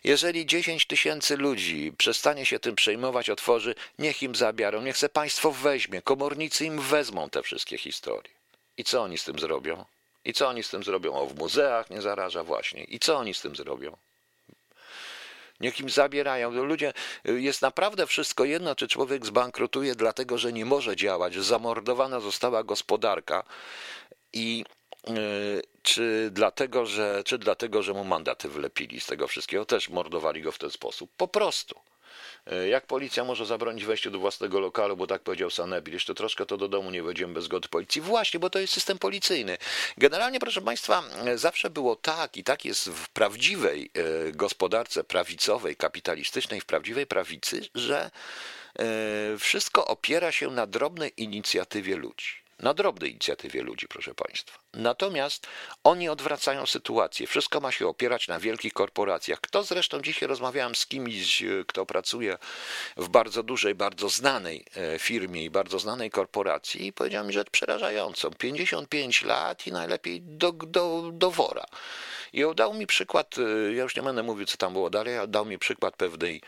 Jeżeli 0.05 0.47
10 0.47 0.87
tysięcy 0.87 1.37
ludzi 1.37 1.93
przestanie 1.99 2.47
się 2.47 2.59
tym 2.59 2.75
przejmować, 2.75 3.31
otworzy, 3.31 3.75
niech 3.99 4.23
im 4.23 4.35
zabiorą, 4.35 4.83
niech 4.83 4.99
se 4.99 5.09
państwo 5.09 5.53
weźmie, 5.53 6.03
komornicy 6.03 6.65
im 6.65 6.81
wezmą 6.81 7.31
te 7.31 7.43
wszystkie 7.43 7.79
historie. 7.79 8.33
I 8.77 8.85
co 8.85 9.03
oni 9.03 9.19
z 9.19 9.25
tym 9.25 9.39
zrobią? 9.39 9.85
I 10.25 10.33
co 10.33 10.49
oni 10.49 10.63
z 10.63 10.69
tym 10.69 10.85
zrobią? 10.85 11.15
O, 11.15 11.27
w 11.27 11.39
muzeach 11.39 11.91
nie 11.91 12.03
zaraża 12.03 12.45
właśnie. 12.45 12.85
I 12.85 12.99
co 12.99 13.17
oni 13.17 13.35
z 13.35 13.41
tym 13.41 13.57
zrobią? 13.57 13.97
Niech 15.61 15.81
im 15.81 15.91
zabierają. 15.91 16.50
Ludzie, 16.50 16.93
jest 17.25 17.62
naprawdę 17.62 18.07
wszystko 18.07 18.45
jedno, 18.45 18.75
czy 18.75 18.88
człowiek 18.88 19.27
zbankrutuje 19.27 19.95
dlatego, 19.95 20.38
że 20.38 20.53
nie 20.53 20.65
może 20.65 20.97
działać, 20.97 21.35
zamordowana 21.35 22.21
została 22.21 22.65
gospodarka 22.65 23.45
i 24.33 24.65
e, 25.07 25.12
czy 25.83 26.29
dlatego, 26.33 26.87
że, 26.87 27.23
czy 27.25 27.38
dlatego, 27.38 27.83
że 27.83 27.95
mu 27.95 28.05
mandaty 28.05 28.49
wlepili 28.49 29.00
z 29.00 29.07
tego 29.07 29.29
wszystkiego, 29.29 29.65
też 29.65 29.88
mordowali 29.88 30.43
go 30.43 30.53
w 30.53 30.59
ten 30.59 30.71
sposób. 30.71 31.11
Po 31.17 31.29
prostu. 31.29 31.81
E, 32.49 32.69
jak 32.69 32.87
policja 32.87 33.25
może 33.25 33.47
zabronić 33.47 33.85
wejścia 33.85 34.11
do 34.11 34.19
własnego 34.19 34.61
lokalu, 34.61 34.97
bo 34.97 35.07
tak 35.07 35.23
powiedział 35.23 35.50
Sanebil, 35.50 35.95
jeszcze 35.95 36.14
troszkę 36.14 36.47
to 36.47 36.57
do 36.57 36.69
domu 36.69 36.90
nie 36.90 37.02
wejdziemy 37.02 37.35
bez 37.35 37.45
zgody 37.45 37.69
policji. 37.69 38.00
Właśnie, 38.00 38.40
bo 38.40 38.50
to 38.50 38.59
jest 38.59 38.73
system 38.73 38.99
policyjny. 38.99 39.59
Generalnie, 39.99 40.40
proszę 40.40 40.61
Państwa, 40.61 41.02
e, 41.25 41.38
zawsze 41.38 41.71
było 41.71 41.97
tak 41.97 42.37
i 42.37 42.45
tak 42.45 42.64
jest 42.64 42.88
w 42.88 43.09
prawdziwej 43.09 43.90
e, 43.95 44.33
gospodarce 44.33 45.05
prawicowej, 45.05 45.76
kapitalistycznej, 45.76 46.61
w 46.61 46.67
prawdziwej 46.67 47.07
prawicy, 47.07 47.69
że 47.75 48.11
wszystko 49.38 49.87
opiera 49.87 50.33
się 50.33 50.50
na 50.50 50.67
drobnej 50.67 51.12
inicjatywie 51.17 51.97
ludzi 51.97 52.48
na 52.59 52.75
drobnej 52.75 53.11
inicjatywie 53.11 53.62
ludzi, 53.62 53.88
proszę 53.88 54.15
Państwa. 54.15 54.59
Natomiast 54.75 55.47
oni 55.85 56.09
odwracają 56.09 56.67
sytuację. 56.67 57.27
Wszystko 57.27 57.61
ma 57.61 57.73
się 57.73 57.87
opierać 57.87 58.29
na 58.29 58.38
wielkich 58.38 58.73
korporacjach. 58.73 59.41
Kto 59.41 59.62
zresztą 59.62 60.03
dzisiaj 60.03 60.29
rozmawiałem 60.29 60.75
z 60.75 60.87
kimś, 60.87 61.43
kto 61.67 61.87
pracuje 61.87 62.38
w 62.97 63.09
bardzo 63.09 63.43
dużej, 63.43 63.75
bardzo 63.75 64.09
znanej 64.09 64.65
e, 64.77 64.99
firmie 64.99 65.45
i 65.45 65.50
bardzo 65.50 65.79
znanej 65.79 66.11
korporacji 66.11 66.87
i 66.87 66.93
powiedział 66.93 67.25
mi 67.25 67.33
rzecz 67.33 67.50
przerażającą. 67.50 68.31
55 68.31 69.23
lat 69.23 69.67
i 69.67 69.73
najlepiej 69.73 70.21
do, 70.23 70.53
do, 70.53 71.11
do 71.12 71.31
wora. 71.31 71.65
I 72.33 72.45
dał 72.55 72.75
mi 72.75 72.87
przykład, 72.87 73.37
e, 73.39 73.73
ja 73.73 73.83
już 73.83 73.97
nie 73.97 74.03
będę 74.03 74.23
mówił, 74.23 74.47
co 74.47 74.57
tam 74.57 74.73
było 74.73 74.91
dalej, 74.91 75.19
ale 75.19 75.29
dał 75.29 75.47
mi 75.47 75.59
przykład 75.59 75.97
pewnej 75.97 76.43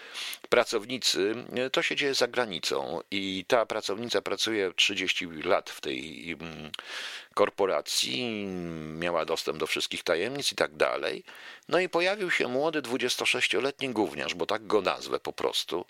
pracownicy. 0.49 1.35
To 1.73 1.83
się 1.83 1.97
dzieje 1.97 2.15
za 2.15 2.29
granicą 2.29 3.01
i 3.11 3.45
ta 3.49 3.67
pracownica 3.67 4.23
pracuje 4.23 4.73
30 4.77 5.27
lat 5.27 5.71
w 5.71 5.81
tej 5.81 6.33
mm, 6.33 6.71
korporacji, 7.35 8.47
miała 8.99 9.25
dostęp 9.25 9.59
do 9.59 9.67
wszystkich 9.67 10.03
tajemnic 10.03 10.53
i 10.53 10.55
tak 10.55 10.77
dalej. 10.77 11.25
No 11.69 11.81
i 11.81 11.89
pojawił 11.89 12.31
się 12.31 12.49
młody 12.49 12.83
26-letni 12.83 13.89
gówniarz, 13.89 14.35
bo 14.35 14.47
tak 14.47 14.67
go 14.67 14.83
nazwę 14.83 15.21
po 15.21 15.33
prostu, 15.33 15.85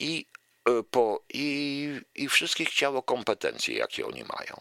i, 0.00 0.26
e, 0.68 0.82
po, 0.90 1.24
i, 1.34 2.00
i 2.14 2.28
wszystkich 2.28 2.68
chciało 2.68 3.02
kompetencje, 3.02 3.74
jakie 3.76 4.06
oni 4.06 4.24
mają. 4.38 4.60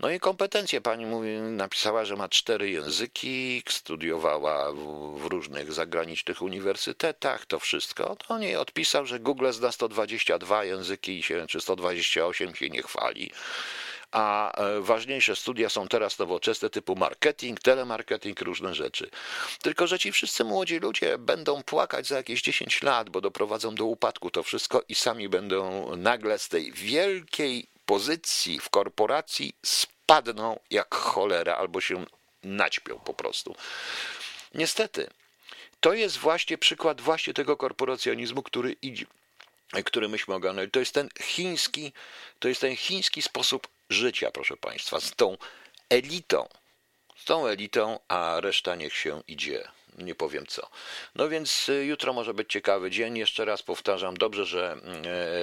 No 0.00 0.10
i 0.10 0.20
kompetencje 0.20 0.80
pani 0.80 1.06
mówi, 1.06 1.30
napisała, 1.30 2.04
że 2.04 2.16
ma 2.16 2.28
cztery 2.28 2.70
języki, 2.70 3.62
studiowała 3.68 4.72
w, 4.72 4.76
w, 5.18 5.26
różnych 5.26 5.72
zagranicznych 5.72 6.42
uniwersytetach, 6.42 7.46
to 7.46 7.58
wszystko. 7.58 8.16
To 8.28 8.38
nie 8.38 8.60
odpisał, 8.60 9.06
że 9.06 9.20
Google 9.20 9.50
zna 9.50 9.72
122 9.72 10.64
języki 10.64 11.22
się, 11.22 11.46
czy 11.46 11.60
128 11.60 12.54
się 12.54 12.70
nie 12.70 12.82
chwali 12.82 13.30
a 14.12 14.52
e, 14.52 14.80
ważniejsze 14.80 15.36
studia 15.36 15.68
są 15.68 15.88
teraz 15.88 16.18
nowoczesne 16.18 16.70
typu 16.70 16.96
marketing, 16.96 17.60
telemarketing, 17.60 18.40
różne 18.40 18.74
rzeczy. 18.74 19.10
Tylko, 19.62 19.86
że 19.86 19.98
ci 19.98 20.12
wszyscy 20.12 20.44
młodzi 20.44 20.78
ludzie 20.78 21.18
będą 21.18 21.62
płakać 21.62 22.06
za 22.06 22.16
jakieś 22.16 22.42
10 22.42 22.82
lat, 22.82 23.10
bo 23.10 23.20
doprowadzą 23.20 23.74
do 23.74 23.84
upadku 23.84 24.30
to 24.30 24.42
wszystko 24.42 24.82
i 24.88 24.94
sami 24.94 25.28
będą 25.28 25.96
nagle 25.96 26.38
z 26.38 26.48
tej 26.48 26.72
wielkiej 26.72 27.66
pozycji 27.90 28.60
w 28.60 28.70
korporacji 28.70 29.54
spadną 29.62 30.60
jak 30.70 30.94
cholera 30.94 31.56
albo 31.56 31.80
się 31.80 32.06
naćpią 32.42 32.98
po 32.98 33.14
prostu. 33.14 33.56
Niestety, 34.54 35.10
to 35.80 35.92
jest 35.92 36.18
właśnie 36.18 36.58
przykład 36.58 37.00
właśnie 37.00 37.34
tego 37.34 37.56
korporacjonizmu, 37.56 38.42
który 38.42 38.76
idzie, 38.82 39.06
który 39.84 40.08
myśmy 40.08 40.34
ogarnęli. 40.34 40.70
To 40.70 40.80
jest 40.80 40.94
ten 40.94 41.08
chiński, 41.20 41.92
to 42.38 42.48
jest 42.48 42.60
ten 42.60 42.76
chiński 42.76 43.22
sposób 43.22 43.68
życia, 43.88 44.30
proszę 44.30 44.56
Państwa, 44.56 45.00
z 45.00 45.10
tą 45.14 45.36
elitą, 45.88 46.48
z 47.16 47.24
tą 47.24 47.46
elitą, 47.46 47.98
a 48.08 48.40
reszta 48.40 48.74
niech 48.74 48.96
się 48.96 49.22
idzie. 49.28 49.68
Nie 50.00 50.14
powiem 50.14 50.46
co. 50.46 50.68
No 51.14 51.28
więc 51.28 51.68
y, 51.68 51.84
jutro 51.84 52.12
może 52.12 52.34
być 52.34 52.52
ciekawy 52.52 52.90
dzień. 52.90 53.18
Jeszcze 53.18 53.44
raz 53.44 53.62
powtarzam, 53.62 54.16
dobrze, 54.16 54.44
że, 54.46 54.76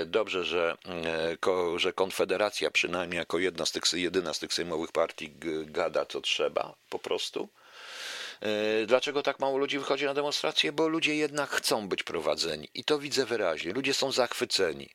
e, 0.02 0.06
dobrze, 0.06 0.44
że, 0.44 0.78
e, 1.46 1.80
że 1.80 1.94
Konfederacja 1.94 2.72
przynajmniej 2.72 3.18
jako 3.18 3.40
jedna 3.40 3.66
z 3.66 3.72
tych, 3.72 3.84
jedyna 3.94 4.34
z 4.34 4.40
tych 4.40 4.54
sejmowych 4.54 4.92
partii 4.92 5.32
gada 5.66 6.06
co 6.06 6.22
trzeba 6.22 6.76
po 6.90 7.00
prostu. 7.00 7.50
E, 8.42 8.86
dlaczego 8.86 9.24
tak 9.24 9.40
mało 9.40 9.58
ludzi 9.58 9.80
wychodzi 9.80 10.06
na 10.06 10.14
demonstracje? 10.14 10.72
Bo 10.72 10.88
ludzie 10.88 11.16
jednak 11.16 11.50
chcą 11.50 11.88
być 11.88 12.04
prowadzeni 12.04 12.70
i 12.74 12.84
to 12.84 13.00
widzę 13.00 13.26
wyraźnie. 13.26 13.74
Ludzie 13.74 13.94
są 13.94 14.12
zachwyceni. 14.12 14.90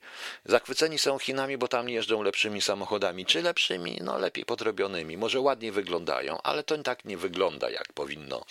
Zachwyceni 0.45 0.99
są 0.99 1.19
Chinami, 1.19 1.59
bo 1.59 1.69
tam 1.69 1.89
jeżdżą 1.89 2.23
lepszymi 2.23 2.61
samochodami. 2.61 3.27
Czy 3.27 3.43
lepszymi? 3.43 3.99
No 4.01 4.19
lepiej 4.19 4.45
podrobionymi. 4.45 5.17
Może 5.17 5.41
ładnie 5.41 5.73
wyglądają, 5.73 6.43
ale 6.43 6.63
to 6.63 6.79
tak 6.79 7.05
nie 7.05 7.17
wygląda, 7.17 7.71
jak 7.71 7.93
powinno, 7.93 8.45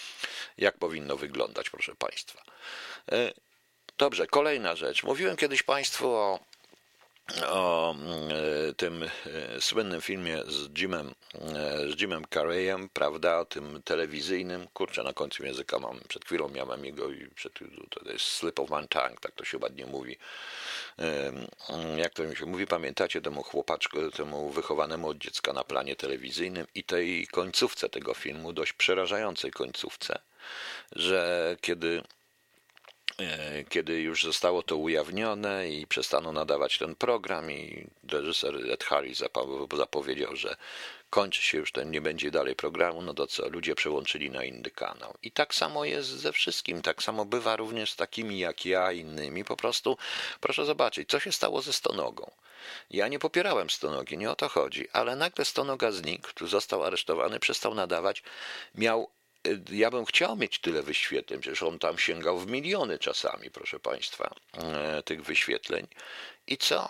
jak 0.57 0.77
powinno 0.77 1.17
wyglądać, 1.17 1.69
proszę 1.69 1.95
Państwa. 1.95 2.41
E, 3.11 3.33
dobrze, 3.97 4.27
kolejna 4.27 4.75
rzecz. 4.75 5.03
Mówiłem 5.03 5.37
kiedyś 5.37 5.63
Państwu 5.63 6.09
o 6.09 6.39
o 7.47 7.95
e, 7.95 8.73
tym 8.73 9.03
e, 9.03 9.61
słynnym 9.61 10.01
filmie 10.01 10.43
z 10.47 10.79
Jimem, 10.79 11.13
e, 11.35 11.41
z 11.91 12.01
Jimem 12.01 12.25
Carreyem, 12.33 12.89
prawda, 12.89 13.39
o 13.39 13.45
tym 13.45 13.81
telewizyjnym, 13.83 14.67
kurczę, 14.73 15.03
na 15.03 15.13
końcu 15.13 15.45
języka 15.45 15.79
mam, 15.79 15.99
przed 16.07 16.25
chwilą 16.25 16.49
miałem 16.49 16.85
jego 16.85 17.11
i 17.11 17.27
przed, 17.35 17.53
to 17.89 18.11
jest 18.11 18.25
slip 18.25 18.59
of 18.59 18.69
my 18.69 18.87
tongue, 18.87 19.19
tak 19.21 19.31
to 19.35 19.45
się 19.45 19.57
ładnie 19.57 19.85
mówi. 19.85 20.17
Jak 21.97 22.13
to 22.13 22.23
mi 22.23 22.35
się 22.35 22.45
mówi, 22.45 22.67
pamiętacie 22.67 23.21
temu 23.21 23.43
chłopaczku, 23.43 24.11
temu 24.11 24.49
wychowanemu 24.49 25.09
od 25.09 25.17
dziecka 25.17 25.53
na 25.53 25.63
planie 25.63 25.95
telewizyjnym 25.95 26.67
i 26.75 26.83
tej 26.83 27.27
końcówce 27.27 27.89
tego 27.89 28.13
filmu, 28.13 28.53
dość 28.53 28.73
przerażającej 28.73 29.51
końcówce, 29.51 30.19
że 30.95 31.55
kiedy 31.61 32.01
kiedy 33.69 34.01
już 34.01 34.23
zostało 34.23 34.63
to 34.63 34.77
ujawnione 34.77 35.69
i 35.69 35.87
przestano 35.87 36.31
nadawać 36.31 36.77
ten 36.77 36.95
program 36.95 37.51
i 37.51 37.87
reżyser 38.09 38.71
Ed 38.71 38.83
Harris 38.83 39.23
zapowiedział, 39.77 40.35
że 40.35 40.55
kończy 41.09 41.41
się 41.41 41.57
już 41.57 41.71
ten, 41.71 41.91
nie 41.91 42.01
będzie 42.01 42.31
dalej 42.31 42.55
programu, 42.55 43.01
no 43.01 43.13
to 43.13 43.27
co, 43.27 43.49
ludzie 43.49 43.75
przełączyli 43.75 44.31
na 44.31 44.43
inny 44.43 44.69
kanał. 44.69 45.17
I 45.23 45.31
tak 45.31 45.55
samo 45.55 45.85
jest 45.85 46.09
ze 46.09 46.31
wszystkim, 46.31 46.81
tak 46.81 47.03
samo 47.03 47.25
bywa 47.25 47.55
również 47.55 47.91
z 47.91 47.95
takimi 47.95 48.39
jak 48.39 48.65
ja, 48.65 48.91
innymi. 48.91 49.43
Po 49.45 49.57
prostu 49.57 49.97
proszę 50.39 50.65
zobaczyć, 50.65 51.09
co 51.09 51.19
się 51.19 51.31
stało 51.31 51.61
ze 51.61 51.73
Stonogą. 51.73 52.31
Ja 52.89 53.07
nie 53.07 53.19
popierałem 53.19 53.69
Stonogi, 53.69 54.17
nie 54.17 54.31
o 54.31 54.35
to 54.35 54.49
chodzi, 54.49 54.87
ale 54.93 55.15
nagle 55.15 55.45
Stonoga 55.45 55.91
znikł, 55.91 56.47
został 56.47 56.83
aresztowany, 56.83 57.39
przestał 57.39 57.75
nadawać, 57.75 58.23
miał 58.75 59.09
ja 59.71 59.91
bym 59.91 60.05
chciał 60.05 60.35
mieć 60.35 60.59
tyle 60.59 60.83
wyświetleń, 60.83 61.39
przecież 61.41 61.63
on 61.63 61.79
tam 61.79 61.97
sięgał 61.97 62.39
w 62.39 62.47
miliony 62.51 62.99
czasami, 62.99 63.51
proszę 63.51 63.79
Państwa, 63.79 64.35
e, 64.57 65.03
tych 65.03 65.23
wyświetleń. 65.23 65.87
I 66.47 66.57
co? 66.57 66.89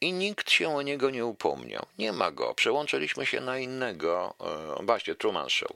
i 0.00 0.12
nikt 0.12 0.50
się 0.50 0.76
o 0.76 0.82
niego 0.82 1.10
nie 1.10 1.26
upomniał. 1.26 1.86
Nie 1.98 2.12
ma 2.12 2.30
go. 2.30 2.54
Przełączyliśmy 2.54 3.26
się 3.26 3.40
na 3.40 3.58
innego, 3.58 4.34
e, 4.80 4.84
właśnie 4.84 5.14
Truman 5.14 5.50
Show. 5.50 5.70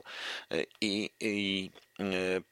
I, 0.81 1.09
i 1.19 1.71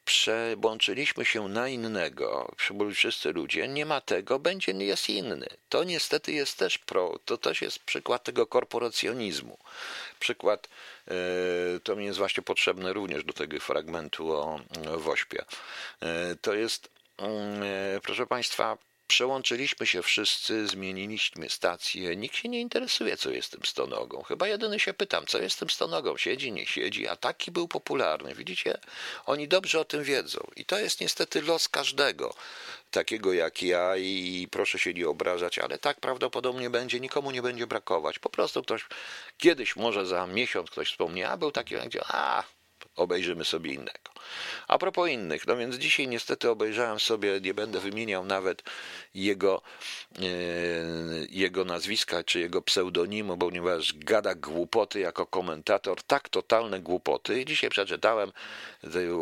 przełączyliśmy 0.04 1.24
się 1.24 1.48
na 1.48 1.68
innego, 1.68 2.54
wszyscy 2.94 3.32
ludzie, 3.32 3.68
nie 3.68 3.86
ma 3.86 4.00
tego, 4.00 4.38
będzie, 4.38 4.72
jest 4.72 5.10
inny. 5.10 5.46
To 5.68 5.84
niestety 5.84 6.32
jest 6.32 6.58
też 6.58 6.78
pro, 6.78 7.18
to 7.24 7.38
też 7.38 7.62
jest 7.62 7.78
przykład 7.78 8.24
tego 8.24 8.46
korporacjonizmu. 8.46 9.58
Przykład, 10.20 10.68
to 11.84 11.96
mi 11.96 12.04
jest 12.04 12.18
właśnie 12.18 12.42
potrzebne 12.42 12.92
również 12.92 13.24
do 13.24 13.32
tego 13.32 13.60
fragmentu 13.60 14.32
o 14.32 14.60
Wośpie. 14.96 15.44
To 16.40 16.54
jest, 16.54 16.90
mm, 17.18 17.60
proszę 18.02 18.26
Państwa, 18.26 18.78
Przełączyliśmy 19.08 19.86
się 19.86 20.02
wszyscy, 20.02 20.66
zmieniliśmy 20.66 21.48
stację. 21.48 22.16
Nikt 22.16 22.36
się 22.36 22.48
nie 22.48 22.60
interesuje, 22.60 23.16
co 23.16 23.30
jest 23.30 23.50
tym 23.50 23.60
stonogą. 23.64 24.22
Chyba 24.22 24.48
jedyny 24.48 24.80
się 24.80 24.94
pytam, 24.94 25.26
co 25.26 25.38
jest 25.38 25.58
tym 25.58 25.70
stonogą. 25.70 26.16
Siedzi, 26.16 26.52
nie 26.52 26.66
siedzi, 26.66 27.08
a 27.08 27.16
taki 27.16 27.50
był 27.50 27.68
popularny. 27.68 28.34
Widzicie? 28.34 28.78
Oni 29.26 29.48
dobrze 29.48 29.80
o 29.80 29.84
tym 29.84 30.02
wiedzą. 30.02 30.40
I 30.56 30.64
to 30.64 30.78
jest 30.78 31.00
niestety 31.00 31.42
los 31.42 31.68
każdego, 31.68 32.34
takiego 32.90 33.32
jak 33.32 33.62
ja. 33.62 33.96
I 33.96 34.48
proszę 34.50 34.78
się 34.78 34.94
nie 34.94 35.08
obrażać, 35.08 35.58
ale 35.58 35.78
tak 35.78 36.00
prawdopodobnie 36.00 36.70
będzie. 36.70 37.00
Nikomu 37.00 37.30
nie 37.30 37.42
będzie 37.42 37.66
brakować. 37.66 38.18
Po 38.18 38.30
prostu 38.30 38.62
ktoś 38.62 38.86
kiedyś, 39.38 39.76
może 39.76 40.06
za 40.06 40.26
miesiąc, 40.26 40.70
ktoś 40.70 40.90
wspomni, 40.90 41.24
a 41.24 41.36
był 41.36 41.52
taki, 41.52 41.74
a 42.08 42.44
obejrzymy 42.98 43.44
sobie 43.44 43.72
innego. 43.72 44.10
A 44.68 44.78
propos 44.78 45.08
innych, 45.10 45.46
no 45.46 45.56
więc 45.56 45.76
dzisiaj 45.76 46.08
niestety 46.08 46.50
obejrzałem 46.50 47.00
sobie, 47.00 47.40
nie 47.40 47.54
będę 47.54 47.80
wymieniał 47.80 48.24
nawet 48.24 48.62
jego, 49.14 49.62
e, 50.18 50.22
jego 51.30 51.64
nazwiska 51.64 52.24
czy 52.24 52.40
jego 52.40 52.62
pseudonimu, 52.62 53.36
ponieważ 53.36 53.94
gada 53.94 54.34
głupoty 54.34 55.00
jako 55.00 55.26
komentator, 55.26 56.02
tak 56.02 56.28
totalne 56.28 56.80
głupoty. 56.80 57.44
Dzisiaj 57.44 57.70
przeczytałem, 57.70 58.32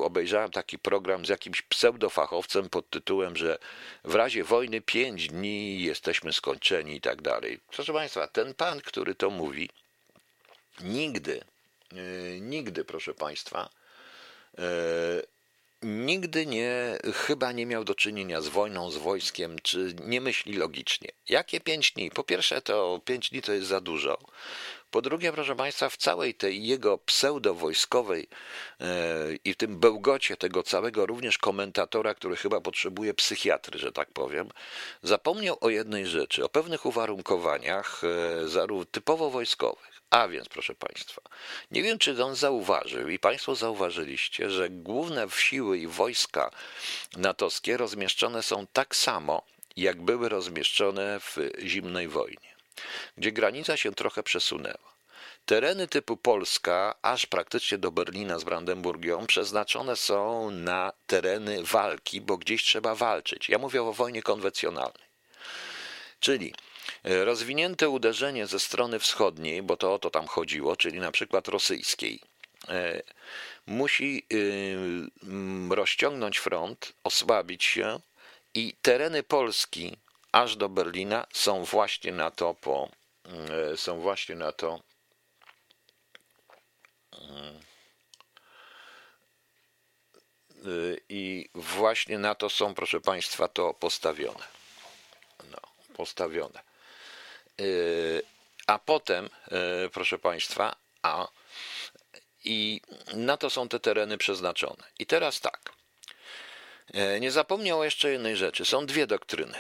obejrzałem 0.03 0.51
taki 0.51 0.79
program 0.79 1.27
z 1.27 1.29
jakimś 1.29 1.63
pseudofachowcem 1.63 2.69
pod 2.69 2.91
tytułem, 2.91 3.37
że 3.37 3.59
w 4.05 4.15
razie 4.15 4.45
wojny 4.45 4.81
pięć 4.81 5.29
dni 5.29 5.83
jesteśmy 5.83 6.33
skończeni 6.33 6.97
i 6.97 7.01
tak 7.01 7.23
dalej. 7.23 7.61
Proszę 7.71 7.93
Państwa, 7.93 8.27
ten 8.27 8.55
pan, 8.55 8.81
który 8.81 9.15
to 9.15 9.31
mówi, 9.31 9.71
nigdy 10.81 11.41
E, 11.41 11.56
nigdy, 12.41 12.85
proszę 12.85 13.15
Państwa, 13.15 13.71
e, 14.59 14.63
nigdy 15.83 16.47
nie, 16.47 16.99
chyba 17.15 17.53
nie 17.53 17.67
miał 17.67 17.85
do 17.85 17.95
czynienia 17.95 18.41
z 18.41 18.49
wojną, 18.49 18.91
z 18.91 18.97
wojskiem, 18.97 19.57
czy 19.63 19.95
nie 20.05 20.21
myśli 20.21 20.55
logicznie. 20.55 21.09
Jakie 21.29 21.61
pięć 21.61 21.93
dni? 21.93 22.11
Po 22.11 22.25
pierwsze, 22.25 22.63
to 22.63 23.01
pięć 23.05 23.31
dni 23.31 23.43
to 23.43 23.53
jest 23.53 23.67
za 23.67 23.81
dużo. 23.81 24.19
Po 24.91 25.03
drugie, 25.03 25.33
proszę 25.33 25.57
Państwa, 25.57 25.89
w 25.89 25.97
całej 25.97 26.35
tej 26.35 26.67
jego 26.67 26.99
pseudo-wojskowej 26.99 28.29
e, 28.81 28.87
i 29.45 29.53
w 29.53 29.57
tym 29.57 29.81
bełgocie 29.81 30.37
tego 30.37 30.63
całego 30.63 31.07
również 31.07 31.39
komentatora, 31.39 32.15
który 32.15 32.37
chyba 32.37 32.61
potrzebuje 32.61 33.15
psychiatry, 33.15 33.79
że 33.79 33.93
tak 33.93 34.13
powiem, 34.13 34.49
zapomniał 35.03 35.59
o 35.61 35.69
jednej 35.69 36.07
rzeczy, 36.07 36.45
o 36.45 36.49
pewnych 36.49 36.87
uwarunkowaniach, 36.87 38.03
zarówno 38.47 38.85
typowo 38.85 39.31
wojskowych. 39.31 39.96
A 40.11 40.29
więc, 40.29 40.49
proszę 40.49 40.75
Państwa, 40.75 41.23
nie 41.71 41.83
wiem, 41.83 41.99
czy 41.99 42.25
on 42.25 42.35
zauważył 42.35 43.09
i 43.09 43.19
Państwo 43.19 43.55
zauważyliście, 43.55 44.51
że 44.51 44.71
główne 44.71 45.27
siły 45.37 45.79
i 45.79 45.87
wojska 45.87 46.51
natowskie 47.17 47.77
rozmieszczone 47.77 48.43
są 48.43 48.67
tak 48.73 48.97
samo, 48.97 49.43
jak 49.77 50.03
były 50.03 50.29
rozmieszczone 50.29 51.21
w 51.21 51.37
zimnej 51.63 52.09
wojnie, 52.09 52.57
gdzie 53.17 53.33
granica 53.33 53.77
się 53.77 53.95
trochę 53.95 54.23
przesunęła. 54.23 54.97
Tereny 55.47 55.89
typu 55.89 56.17
Polska, 56.17 56.95
aż 57.03 57.27
praktycznie 57.27 57.79
do 57.79 57.91
Berlina 57.91 58.39
z 58.39 58.45
Brandenburgią, 58.45 59.27
przeznaczone 59.27 59.97
są 59.97 60.51
na 60.51 60.93
tereny 61.07 61.63
walki, 61.63 62.21
bo 62.21 62.37
gdzieś 62.37 62.65
trzeba 62.65 62.95
walczyć. 62.95 63.49
Ja 63.49 63.59
mówię 63.59 63.83
o 63.83 63.93
wojnie 63.93 64.23
konwencjonalnej. 64.23 65.07
Czyli 66.21 66.55
rozwinięte 67.07 67.89
uderzenie 67.89 68.47
ze 68.47 68.61
strony 68.61 68.99
wschodniej, 68.99 69.63
bo 69.63 69.77
to 69.77 69.95
o 69.95 69.99
to 69.99 70.11
tam 70.11 70.27
chodziło, 70.27 70.77
czyli 70.77 71.01
na 71.01 71.13
przykład 71.13 71.49
rosyjskiej, 71.49 72.21
e, 72.69 73.03
musi 73.67 74.27
y, 74.33 74.77
rozciągnąć 75.71 76.39
front, 76.39 76.93
osłabić 77.05 77.65
się 77.65 78.01
i 78.55 78.75
tereny 78.83 79.23
Polski 79.23 79.97
aż 80.33 80.57
do 80.57 80.69
Berlina 80.69 81.27
są 81.33 81.65
właśnie 81.65 82.13
na 82.13 82.31
to 82.31 82.55
po, 82.55 82.89
e, 83.73 83.77
są 83.77 84.01
właśnie 84.01 84.35
na 84.35 84.53
to 84.53 84.81
i 91.09 91.49
właśnie 91.55 92.19
na 92.19 92.35
to 92.35 92.51
są, 92.51 92.75
proszę 92.75 93.01
Państwa, 93.01 93.49
to 93.49 93.75
postawione. 93.75 94.45
No, 95.51 95.59
postawione. 95.97 96.76
Yy, 97.59 98.23
a 98.67 98.79
potem, 98.79 99.29
yy, 99.51 99.91
proszę 99.93 100.19
Państwa, 100.19 100.77
a 101.03 101.29
i 102.45 102.81
na 103.15 103.37
to 103.37 103.51
są 103.51 103.69
te 103.69 103.81
tereny 103.81 104.19
przeznaczone. 104.19 104.85
I 104.99 105.07
teraz 105.07 105.41
tak. 105.41 105.73
Yy, 106.95 107.21
nie 107.21 107.31
zapomniał 107.31 107.85
jeszcze 107.85 108.11
jednej 108.11 108.37
rzeczy. 108.37 108.65
Są 108.65 108.87
dwie 108.87 109.07
doktryny. 109.07 109.59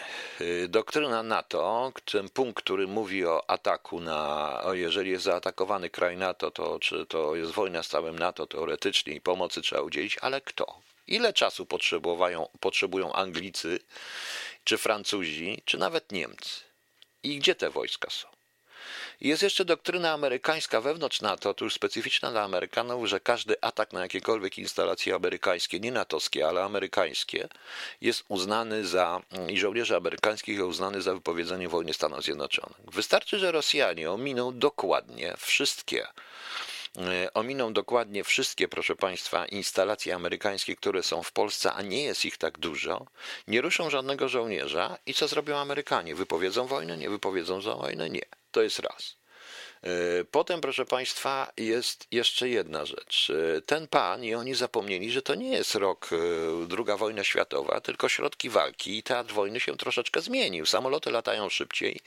Doktryna 0.69 1.23
NATO, 1.23 1.93
ten 2.05 2.29
punkt, 2.29 2.63
który 2.63 2.87
mówi 2.87 3.27
o 3.27 3.51
ataku 3.51 4.01
na, 4.01 4.63
jeżeli 4.73 5.11
jest 5.11 5.25
zaatakowany 5.25 5.91
kraj 5.91 6.17
NATO, 6.17 6.51
to 6.51 6.79
czy 6.79 7.07
to 7.07 7.37
jest 7.37 7.53
wojna 7.53 7.83
z 7.83 7.89
całym 7.89 8.19
NATO 8.19 8.47
teoretycznie 8.47 9.15
i 9.15 9.21
pomocy 9.21 9.63
trzeba 9.63 9.83
udzielić, 9.83 10.19
ale 10.21 10.41
kto? 10.41 10.81
Ile 11.07 11.33
czasu 11.33 11.67
potrzebują 12.61 13.13
Anglicy, 13.13 13.79
czy 14.65 14.79
Francuzi, 14.79 15.63
czy 15.65 15.79
nawet 15.79 16.13
Niemcy? 16.13 16.66
I 17.27 17.39
gdzie 17.39 17.55
te 17.55 17.71
wojska 17.71 18.11
są? 18.11 18.29
Jest 19.21 19.43
jeszcze 19.43 19.65
doktryna 19.65 20.13
amerykańska 20.13 20.81
wewnątrz 20.81 21.21
NATO, 21.21 21.55
to 21.55 21.65
już 21.65 21.75
specyficzna 21.75 22.31
dla 22.31 22.43
Amerykanów, 22.43 23.09
że 23.09 23.21
każdy 23.21 23.61
atak 23.61 23.93
na 23.93 24.01
jakiekolwiek 24.01 24.59
instalacje 24.59 25.15
amerykańskie, 25.15 25.81
nie 25.81 25.93
natowskie, 25.93 26.49
ale 26.49 26.65
amerykańskie, 26.65 27.49
jest 28.01 28.25
uznany 28.29 28.87
za, 28.87 29.23
i 29.49 29.59
żołnierze 29.59 29.97
amerykańskich 29.97 30.57
jest 30.57 30.69
uznany 30.69 31.03
za 31.03 31.15
wypowiedzenie 31.15 31.69
wojny 31.69 31.95
Stanów 31.95 32.23
Zjednoczonych. 32.25 32.81
Wystarczy, 32.93 33.39
że 33.39 33.53
Rosjanie 33.53 34.11
ominą 34.11 34.59
dokładnie 34.59 35.35
wszystkie 35.39 36.07
ominą 37.35 37.73
dokładnie 37.73 38.25
wszystkie, 38.25 38.69
proszę 38.69 38.97
Państwa, 38.97 39.47
instalacje 39.47 40.15
amerykańskie, 40.15 40.77
które 40.77 41.03
są 41.03 41.23
w 41.23 41.33
Polsce, 41.33 41.73
a 41.73 41.83
nie 41.83 42.03
jest 42.03 42.25
ich 42.25 42.39
tak 42.39 42.59
dużo, 42.59 43.07
nie 43.49 43.61
ruszą 43.61 43.91
żadnego 43.91 44.29
żołnierza 44.29 44.99
i 45.07 45.15
co 45.15 45.29
zrobią 45.29 45.57
Amerykanie? 45.57 46.15
Wypowiedzą 46.15 46.67
wojnę? 46.67 46.97
Nie 46.97 47.11
wypowiedzą 47.11 47.61
za 47.61 47.75
wojnę? 47.75 48.11
Nie. 48.11 48.23
To 48.51 48.63
jest 48.63 48.79
raz. 48.79 49.17
E, 49.83 50.25
potem, 50.25 50.61
proszę 50.61 50.85
Państwa, 50.85 51.53
jest 51.57 52.07
jeszcze 52.11 52.49
jedna 52.49 52.87
rzecz. 52.87 53.33
E, 53.57 53.61
ten 53.61 53.89
pan 53.89 54.25
i 54.25 54.35
oni 54.35 54.55
zapomnieli, 54.55 55.11
że 55.11 55.23
to 55.23 55.35
nie 55.35 55.51
jest 55.51 55.75
rok 55.75 56.11
II 56.79 56.91
e, 56.91 56.97
wojna 56.97 57.25
światowa, 57.25 57.81
tylko 57.81 58.09
środki 58.09 58.51
walki 58.51 58.99
i 58.99 59.03
teatr 59.03 59.35
wojny 59.35 59.61
się 59.61 59.77
troszeczkę 59.77 60.21
zmienił. 60.21 60.67
Samoloty 60.67 61.11
latają 61.11 61.49
szybciej, 61.49 62.01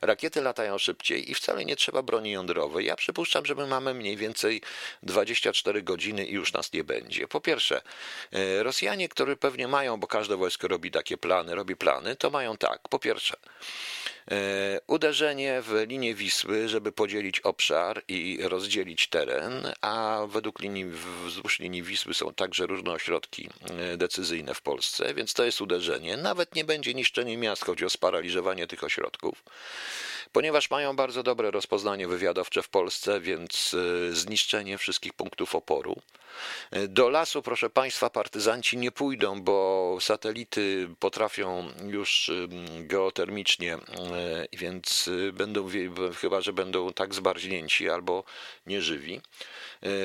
rakiety 0.00 0.42
latają 0.42 0.78
szybciej 0.78 1.30
i 1.30 1.34
wcale 1.34 1.64
nie 1.64 1.76
trzeba 1.76 2.02
broni 2.02 2.30
jądrowej. 2.30 2.86
Ja 2.86 2.96
przypuszczam, 2.96 3.46
że 3.46 3.54
my 3.54 3.66
mamy 3.66 3.94
mniej 3.94 4.16
więcej 4.16 4.62
24 5.02 5.82
godziny 5.82 6.26
i 6.26 6.32
już 6.32 6.52
nas 6.52 6.72
nie 6.72 6.84
będzie. 6.84 7.28
Po 7.28 7.40
pierwsze, 7.40 7.82
Rosjanie, 8.58 9.08
którzy 9.08 9.36
pewnie 9.36 9.68
mają, 9.68 10.00
bo 10.00 10.06
każde 10.06 10.36
wojsko 10.36 10.68
robi 10.68 10.90
takie 10.90 11.16
plany, 11.16 11.54
robi 11.54 11.76
plany, 11.76 12.16
to 12.16 12.30
mają 12.30 12.56
tak. 12.56 12.88
Po 12.88 12.98
pierwsze, 12.98 13.36
uderzenie 14.86 15.62
w 15.62 15.84
linię 15.88 16.14
Wisły, 16.14 16.68
żeby 16.68 16.92
podzielić 16.92 17.40
obszar 17.40 18.02
i 18.08 18.38
rozdzielić 18.42 19.06
teren, 19.06 19.72
a 19.80 20.26
według 20.28 20.60
linii, 20.60 20.84
wzdłuż 21.24 21.58
linii 21.58 21.82
Wisły 21.82 22.14
są 22.14 22.34
także 22.34 22.66
różne 22.66 22.92
ośrodki 22.92 23.48
e, 23.70 23.96
decyzyjne 23.96 24.54
w 24.54 24.62
Polsce, 24.62 25.14
więc 25.14 25.34
to 25.34 25.44
jest 25.44 25.60
uderzenie. 25.60 26.16
Nawet 26.16 26.54
nie 26.54 26.64
będzie 26.64 26.94
niszczenie 26.94 27.36
miast, 27.36 27.64
chodzi 27.64 27.84
o 27.84 27.90
sparaliżowanie 27.90 28.66
tych 28.66 28.84
ośrodków. 28.84 29.44
Ponieważ 30.34 30.70
mają 30.70 30.96
bardzo 30.96 31.22
dobre 31.22 31.50
rozpoznanie 31.50 32.08
wywiadowcze 32.08 32.62
w 32.62 32.68
Polsce, 32.68 33.20
więc 33.20 33.74
e, 33.74 34.12
zniszczenie 34.14 34.78
wszystkich 34.78 35.12
punktów 35.12 35.54
oporu. 35.54 35.96
Do 36.88 37.08
lasu, 37.08 37.42
proszę 37.42 37.70
Państwa, 37.70 38.10
partyzanci 38.10 38.76
nie 38.76 38.92
pójdą, 38.92 39.42
bo 39.42 39.98
satelity 40.00 40.88
potrafią 41.00 41.68
już 41.86 42.30
geotermicznie, 42.80 43.74
e, 43.74 43.78
więc 44.52 45.10
będą, 45.32 45.68
chyba 46.20 46.40
że 46.40 46.52
będą 46.52 46.92
tak 46.92 47.14
zbarznięci 47.14 47.90
albo 47.90 48.24
nieżywi. 48.66 49.20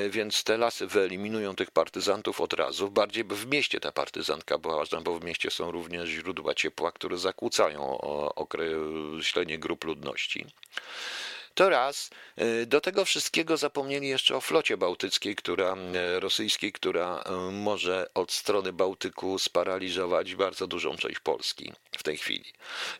Więc 0.10 0.44
te 0.44 0.58
lasy 0.58 0.88
wyeliminują 0.88 1.56
tych 1.56 1.72
partyzantów 1.72 2.42
od 2.42 2.54
razu. 2.54 2.92
Bardziej 2.92 3.24
w 3.24 3.48
mieście 3.48 3.80
ta 3.80 3.92
partyzantka 3.92 4.58
była 4.58 4.76
ważna, 4.76 5.02
bo 5.02 5.20
w 5.20 5.24
mieście 5.24 5.52
są 5.52 5.72
również 5.72 6.10
źródła 6.10 6.54
ciepła, 6.54 6.92
które 6.92 7.18
zakłócają 7.18 7.98
określenie 8.36 9.60
grup 9.60 9.84
ludności. 9.84 10.46
To 11.60 11.69
raz. 11.69 12.10
E, 12.38 12.65
do 12.65 12.82
tego 12.82 13.06
wszystkiego 13.06 13.58
zapomnieli 13.58 14.08
jeszcze 14.08 14.36
o 14.36 14.41
flocie 14.41 14.78
bałtyckiej, 14.78 15.36
która, 15.36 15.76
e, 15.76 16.19
rosyjskiej, 16.19 16.72
która 16.72 17.24
e, 17.26 17.32
może 17.52 18.10
od 18.13 18.32
strony 18.32 18.74
Bałtyku 18.74 19.39
sparaliżować 19.39 20.36
bardzo 20.36 20.67
dużą 20.67 20.98
część 20.98 21.19
Polski 21.19 21.74
w 21.98 22.04
tej 22.04 22.17
chwili. 22.17 22.54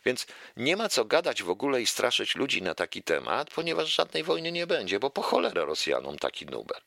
Więc 0.04 0.26
nie 0.56 0.76
ma 0.76 0.88
co 0.88 1.04
gadać 1.04 1.42
w 1.42 1.50
ogóle 1.50 1.82
i 1.82 1.86
straszyć 1.86 2.36
ludzi 2.36 2.62
na 2.62 2.74
taki 2.74 3.02
temat, 3.02 3.50
ponieważ 3.50 3.94
żadnej 3.94 4.22
wojny 4.22 4.52
nie 4.52 4.66
będzie, 4.66 5.00
bo 5.00 5.10
po 5.10 5.22
cholerę 5.22 5.64
Rosjanom 5.64 6.18
taki 6.18 6.46
numer. 6.46 6.80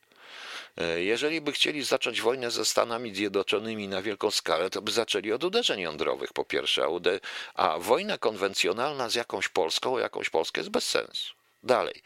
Jeżeli 0.96 1.40
by 1.40 1.52
chcieli 1.52 1.84
zacząć 1.84 2.20
wojnę 2.20 2.50
ze 2.50 2.64
Stanami 2.64 3.14
Zjednoczonymi 3.14 3.88
na 3.88 4.02
wielką 4.02 4.30
skalę, 4.30 4.70
to 4.70 4.82
by 4.82 4.92
zaczęli 4.92 5.32
od 5.32 5.44
uderzeń 5.44 5.80
jądrowych 5.80 6.32
po 6.32 6.44
pierwsze, 6.44 6.86
a, 6.86 7.64
a 7.66 7.78
wojna 7.78 8.18
konwencjonalna 8.18 9.08
z 9.08 9.14
jakąś 9.14 9.48
Polską, 9.48 9.98
jakąś 9.98 10.30
Polskę 10.30 10.60
jest 10.60 10.70
bez 10.70 10.88
sensu. 10.88 11.43
Dalej. 11.64 12.02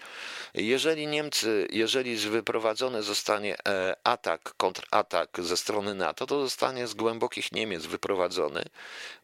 Jeżeli 0.54 1.06
Niemcy, 1.06 1.68
jeżeli 1.70 2.16
wyprowadzony 2.16 3.02
zostanie 3.02 3.56
e, 3.68 3.96
atak, 4.04 4.54
kontratak 4.56 5.28
ze 5.38 5.56
strony 5.56 5.94
NATO, 5.94 6.26
to 6.26 6.40
zostanie 6.40 6.86
z 6.86 6.94
głębokich 6.94 7.52
Niemiec 7.52 7.86
wyprowadzony, 7.86 8.62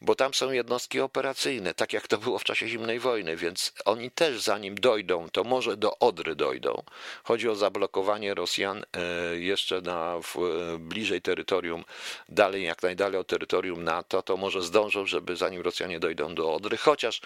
bo 0.01 0.15
tam 0.15 0.35
są 0.35 0.53
jednostki 0.53 1.01
operacyjne, 1.01 1.75
tak 1.75 1.93
jak 1.93 2.09
to 2.09 2.19
było 2.19 2.39
w 2.39 2.45
czasie 2.45 2.69
zimnej 2.69 3.01
wojny, 3.01 3.37
więc 3.37 3.73
oni 3.85 4.11
też 4.11 4.43
zanim 4.43 4.75
dojdą, 4.75 5.29
to 5.29 5.45
może 5.45 5.77
do 5.77 5.99
Odry 5.99 6.37
dojdą. 6.37 6.83
Chodzi 7.25 7.49
o 7.49 7.55
zablokowanie 7.55 8.35
Rosjan 8.35 8.85
e, 8.93 9.37
jeszcze 9.37 9.81
na 9.81 10.19
w, 10.23 10.37
e, 10.37 10.79
bliżej 10.79 11.23
terytorium, 11.23 11.85
dalej 12.29 12.65
jak 12.65 12.83
najdalej 12.83 13.21
od 13.21 13.27
terytorium 13.27 13.85
NATO, 13.85 14.23
to 14.23 14.37
może 14.37 14.63
zdążą, 14.63 15.07
żeby 15.07 15.37
zanim 15.37 15.63
Rosjanie 15.63 16.01
dojdą 16.01 16.35
do 16.35 16.55
Odry, 16.55 16.77
chociaż 16.77 17.21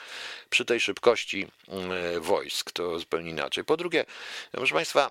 przy 0.50 0.64
tej 0.64 0.80
szybkości 0.80 1.46
wojsk 2.20 2.72
to 2.72 2.97
zupełnie 2.98 3.30
inaczej. 3.30 3.64
Po 3.64 3.76
drugie, 3.76 4.04
proszę 4.52 4.74
Państwa, 4.74 5.10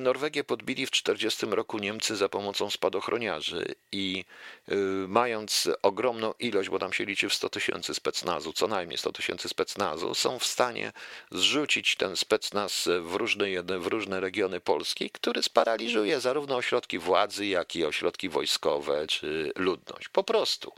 Norwegię 0.00 0.44
podbili 0.44 0.86
w 0.86 0.90
1940 0.90 1.46
roku 1.56 1.78
Niemcy 1.78 2.16
za 2.16 2.28
pomocą 2.28 2.70
spadochroniarzy 2.70 3.74
i 3.92 4.24
y, 4.68 4.74
mając 5.08 5.68
ogromną 5.82 6.34
ilość, 6.38 6.68
bo 6.68 6.78
tam 6.78 6.92
się 6.92 7.04
liczy 7.04 7.28
w 7.28 7.34
100 7.34 7.48
tysięcy 7.48 7.94
specnazu, 7.94 8.52
co 8.52 8.68
najmniej 8.68 8.98
100 8.98 9.12
tysięcy 9.12 9.48
specnazu, 9.48 10.14
są 10.14 10.38
w 10.38 10.46
stanie 10.46 10.92
zrzucić 11.30 11.96
ten 11.96 12.16
specnaz 12.16 12.88
w 13.00 13.14
różne, 13.14 13.46
w 13.62 13.86
różne 13.86 14.20
regiony 14.20 14.60
Polski, 14.60 15.10
który 15.10 15.42
sparaliżuje 15.42 16.20
zarówno 16.20 16.56
ośrodki 16.56 16.98
władzy, 16.98 17.46
jak 17.46 17.76
i 17.76 17.84
ośrodki 17.84 18.28
wojskowe 18.28 19.06
czy 19.06 19.52
ludność. 19.56 20.08
Po 20.08 20.24
prostu, 20.24 20.72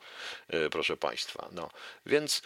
y, 0.55 0.71
proszę 0.71 0.97
Państwa. 0.97 1.49
No. 1.53 1.71
Więc 2.07 2.43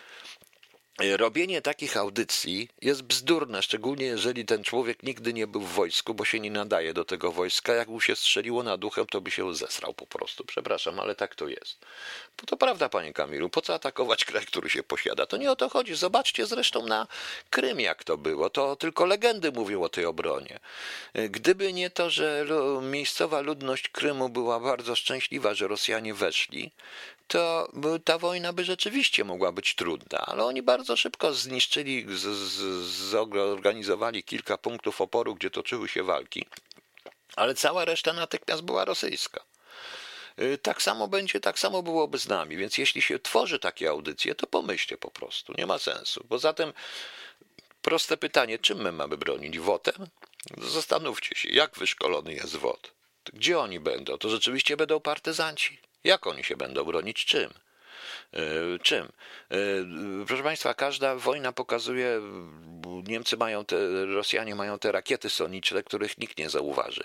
Robienie 0.98 1.62
takich 1.62 1.96
audycji 1.96 2.68
jest 2.82 3.02
bzdurne, 3.02 3.62
szczególnie 3.62 4.06
jeżeli 4.06 4.44
ten 4.44 4.64
człowiek 4.64 5.02
nigdy 5.02 5.32
nie 5.32 5.46
był 5.46 5.60
w 5.60 5.72
wojsku, 5.72 6.14
bo 6.14 6.24
się 6.24 6.40
nie 6.40 6.50
nadaje 6.50 6.94
do 6.94 7.04
tego 7.04 7.32
wojska. 7.32 7.72
Jak 7.72 7.88
mu 7.88 8.00
się 8.00 8.16
strzeliło 8.16 8.62
na 8.62 8.76
duchem, 8.76 9.06
to 9.06 9.20
by 9.20 9.30
się 9.30 9.54
zesrał 9.54 9.94
po 9.94 10.06
prostu. 10.06 10.44
Przepraszam, 10.44 11.00
ale 11.00 11.14
tak 11.14 11.34
to 11.34 11.48
jest. 11.48 11.78
Bo 12.40 12.46
to 12.46 12.56
prawda, 12.56 12.88
panie 12.88 13.12
Kamilu, 13.12 13.48
po 13.48 13.62
co 13.62 13.74
atakować 13.74 14.24
kraj, 14.24 14.46
który 14.46 14.70
się 14.70 14.82
posiada? 14.82 15.26
To 15.26 15.36
nie 15.36 15.50
o 15.50 15.56
to 15.56 15.68
chodzi. 15.68 15.94
Zobaczcie 15.94 16.46
zresztą 16.46 16.86
na 16.86 17.06
Krym, 17.50 17.80
jak 17.80 18.04
to 18.04 18.18
było. 18.18 18.50
To 18.50 18.76
tylko 18.76 19.06
legendy 19.06 19.52
mówią 19.52 19.82
o 19.82 19.88
tej 19.88 20.04
obronie. 20.04 20.60
Gdyby 21.14 21.72
nie 21.72 21.90
to, 21.90 22.10
że 22.10 22.46
miejscowa 22.82 23.40
ludność 23.40 23.88
Krymu 23.88 24.28
była 24.28 24.60
bardzo 24.60 24.94
szczęśliwa, 24.94 25.54
że 25.54 25.68
Rosjanie 25.68 26.14
weszli, 26.14 26.70
to 27.28 27.72
ta 28.04 28.18
wojna 28.18 28.52
by 28.52 28.64
rzeczywiście 28.64 29.24
mogła 29.24 29.52
być 29.52 29.74
trudna, 29.74 30.18
ale 30.18 30.44
oni 30.44 30.62
bardzo 30.62 30.96
szybko 30.96 31.34
zniszczyli, 31.34 32.06
zorganizowali 32.82 34.24
kilka 34.24 34.58
punktów 34.58 35.00
oporu, 35.00 35.34
gdzie 35.34 35.50
toczyły 35.50 35.88
się 35.88 36.02
walki, 36.02 36.46
ale 37.36 37.54
cała 37.54 37.84
reszta 37.84 38.12
natychmiast 38.12 38.62
była 38.62 38.84
rosyjska. 38.84 39.44
Y, 40.38 40.58
tak 40.58 40.82
samo 40.82 41.08
będzie, 41.08 41.40
tak 41.40 41.58
samo 41.58 41.82
byłoby 41.82 42.18
z 42.18 42.28
nami, 42.28 42.56
więc 42.56 42.78
jeśli 42.78 43.02
się 43.02 43.18
tworzy 43.18 43.58
takie 43.58 43.90
audycje, 43.90 44.34
to 44.34 44.46
pomyślcie 44.46 44.96
po 44.96 45.10
prostu, 45.10 45.54
nie 45.58 45.66
ma 45.66 45.78
sensu. 45.78 46.24
Poza 46.28 46.52
tym 46.52 46.72
proste 47.82 48.16
pytanie, 48.16 48.58
czym 48.58 48.82
my 48.82 48.92
mamy 48.92 49.16
bronić? 49.16 49.58
Wotem? 49.58 50.06
Zastanówcie 50.58 51.34
się, 51.34 51.48
jak 51.48 51.78
wyszkolony 51.78 52.34
jest 52.34 52.56
WOT? 52.56 52.92
Gdzie 53.32 53.58
oni 53.58 53.80
będą? 53.80 54.18
To 54.18 54.28
rzeczywiście 54.28 54.76
będą 54.76 55.00
partyzanci? 55.00 55.78
Jak 56.04 56.26
oni 56.26 56.44
się 56.44 56.56
będą 56.56 56.84
bronić? 56.84 57.24
Czym? 57.24 57.50
E, 58.32 58.78
czym? 58.78 59.04
E, 59.50 59.56
proszę 60.26 60.42
Państwa, 60.42 60.74
każda 60.74 61.16
wojna 61.16 61.52
pokazuje, 61.52 62.20
Niemcy 63.06 63.36
mają 63.36 63.64
te, 63.64 64.06
Rosjanie 64.06 64.54
mają 64.54 64.78
te 64.78 64.92
rakiety 64.92 65.30
soniczne, 65.30 65.82
których 65.82 66.18
nikt 66.18 66.38
nie 66.38 66.50
zauważy, 66.50 67.04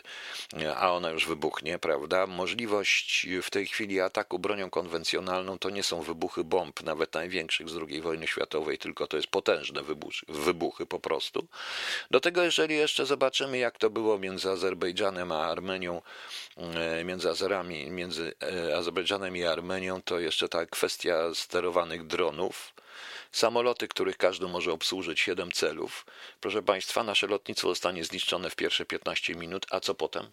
a 0.75 0.91
ona 0.91 1.09
już 1.09 1.27
wybuchnie, 1.27 1.79
prawda? 1.79 2.27
Możliwość 2.27 3.27
w 3.43 3.49
tej 3.49 3.67
chwili 3.67 4.01
ataku 4.01 4.39
bronią 4.39 4.69
konwencjonalną 4.69 5.59
to 5.59 5.69
nie 5.69 5.83
są 5.83 6.01
wybuchy 6.01 6.43
bomb, 6.43 6.83
nawet 6.83 7.13
największych 7.13 7.69
z 7.69 7.77
II 7.77 8.01
wojny 8.01 8.27
światowej, 8.27 8.77
tylko 8.77 9.07
to 9.07 9.17
jest 9.17 9.27
potężne 9.27 9.83
wybuchy, 9.83 10.25
wybuchy 10.27 10.85
po 10.85 10.99
prostu. 10.99 11.47
Do 12.11 12.19
tego, 12.19 12.43
jeżeli 12.43 12.75
jeszcze 12.75 13.05
zobaczymy, 13.05 13.57
jak 13.57 13.77
to 13.77 13.89
było 13.89 14.19
między 14.19 14.49
Azerbejdżanem 14.49 15.31
a 15.31 15.45
Armenią, 15.45 16.01
e, 16.57 17.03
między 17.03 17.29
Azerami, 17.29 17.91
między 17.91 18.33
Azerbejdżanem 18.77 19.37
i 19.37 19.43
Armenią, 19.43 20.01
to 20.01 20.19
jeszcze 20.19 20.49
ta 20.49 20.65
kwestia 20.65 21.16
sterowanych 21.33 22.07
dronów, 22.07 22.73
samoloty, 23.31 23.87
których 23.87 24.17
każdy 24.17 24.47
może 24.47 24.71
obsłużyć 24.71 25.19
7 25.19 25.51
celów. 25.51 26.05
Proszę 26.41 26.63
Państwa, 26.63 27.03
nasze 27.03 27.27
lotnictwo 27.27 27.67
zostanie 27.67 28.03
zniszczone 28.03 28.49
w 28.49 28.55
pierwsze 28.55 28.85
15 28.85 29.35
minut, 29.35 29.65
a 29.71 29.79
co 29.79 29.95
potem? 29.95 30.31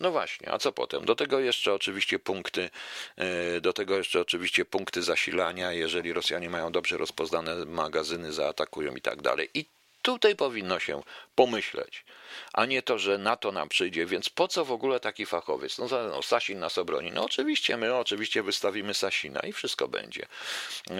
No 0.00 0.10
właśnie, 0.10 0.52
a 0.52 0.58
co 0.58 0.72
potem? 0.72 1.04
Do 1.04 1.14
tego 1.14 1.40
jeszcze 1.40 1.74
oczywiście 1.74 2.18
punkty, 2.18 2.70
e, 3.16 3.60
do 3.60 3.72
tego 3.72 3.96
jeszcze 3.96 4.20
oczywiście 4.20 4.64
punkty 4.64 5.02
zasilania, 5.02 5.72
jeżeli 5.72 6.12
Rosjanie 6.12 6.50
mają 6.50 6.72
dobrze 6.72 6.96
rozpoznane 6.96 7.64
magazyny, 7.64 8.32
zaatakują 8.32 8.94
i 8.94 9.00
tak 9.00 9.22
dalej. 9.22 9.50
I 9.54 9.64
tutaj 10.02 10.36
powinno 10.36 10.78
się 10.78 11.02
pomyśleć 11.34 12.04
a 12.52 12.66
nie 12.66 12.82
to, 12.82 12.98
że 12.98 13.18
NATO 13.18 13.52
nam 13.52 13.68
przyjdzie, 13.68 14.06
więc 14.06 14.28
po 14.28 14.48
co 14.48 14.64
w 14.64 14.72
ogóle 14.72 15.00
taki 15.00 15.26
fachowiec? 15.26 15.78
No, 15.78 15.86
no 15.90 16.22
Sasin 16.22 16.58
nas 16.58 16.78
obroni. 16.78 17.12
No 17.12 17.24
oczywiście, 17.24 17.76
my 17.76 17.94
oczywiście 17.94 18.42
wystawimy 18.42 18.94
Sasina 18.94 19.40
i 19.40 19.52
wszystko 19.52 19.88
będzie. 19.88 20.26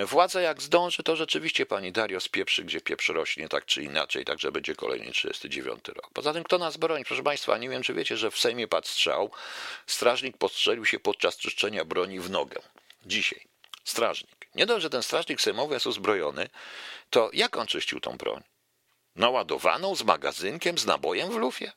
Władza 0.06 0.40
jak 0.40 0.62
zdąży, 0.62 1.02
to 1.02 1.16
rzeczywiście 1.16 1.66
pani 1.66 1.92
Dario 1.92 2.20
spieprzy, 2.20 2.64
gdzie 2.64 2.80
pieprz 2.80 3.08
rośnie, 3.08 3.48
tak 3.48 3.66
czy 3.66 3.82
inaczej, 3.82 4.24
także 4.24 4.52
będzie 4.52 4.74
kolejny 4.74 5.12
39 5.12 5.88
rok. 5.88 6.10
Poza 6.12 6.32
tym, 6.32 6.44
kto 6.44 6.58
nas 6.58 6.76
broni? 6.76 7.04
Proszę 7.04 7.22
Państwa, 7.22 7.58
nie 7.58 7.68
wiem, 7.68 7.82
czy 7.82 7.94
wiecie, 7.94 8.16
że 8.16 8.30
w 8.30 8.38
Sejmie 8.38 8.68
padł 8.68 8.86
strzał. 8.86 9.30
Strażnik 9.86 10.36
postrzelił 10.36 10.84
się 10.84 10.98
podczas 10.98 11.36
czyszczenia 11.36 11.84
broni 11.84 12.20
w 12.20 12.30
nogę. 12.30 12.60
Dzisiaj. 13.06 13.40
Strażnik. 13.84 14.46
Nie 14.54 14.66
dość, 14.66 14.82
że 14.82 14.90
ten 14.90 15.02
strażnik 15.02 15.40
sejmowy 15.40 15.74
jest 15.74 15.86
uzbrojony, 15.86 16.48
to 17.10 17.30
jak 17.32 17.56
on 17.56 17.66
czyścił 17.66 18.00
tą 18.00 18.16
broń? 18.16 18.42
Naładowaną 19.18 19.96
z 19.96 20.04
magazynkiem, 20.04 20.78
z 20.78 20.86
nabojem 20.86 21.30
w 21.30 21.36
lufie? 21.36 21.72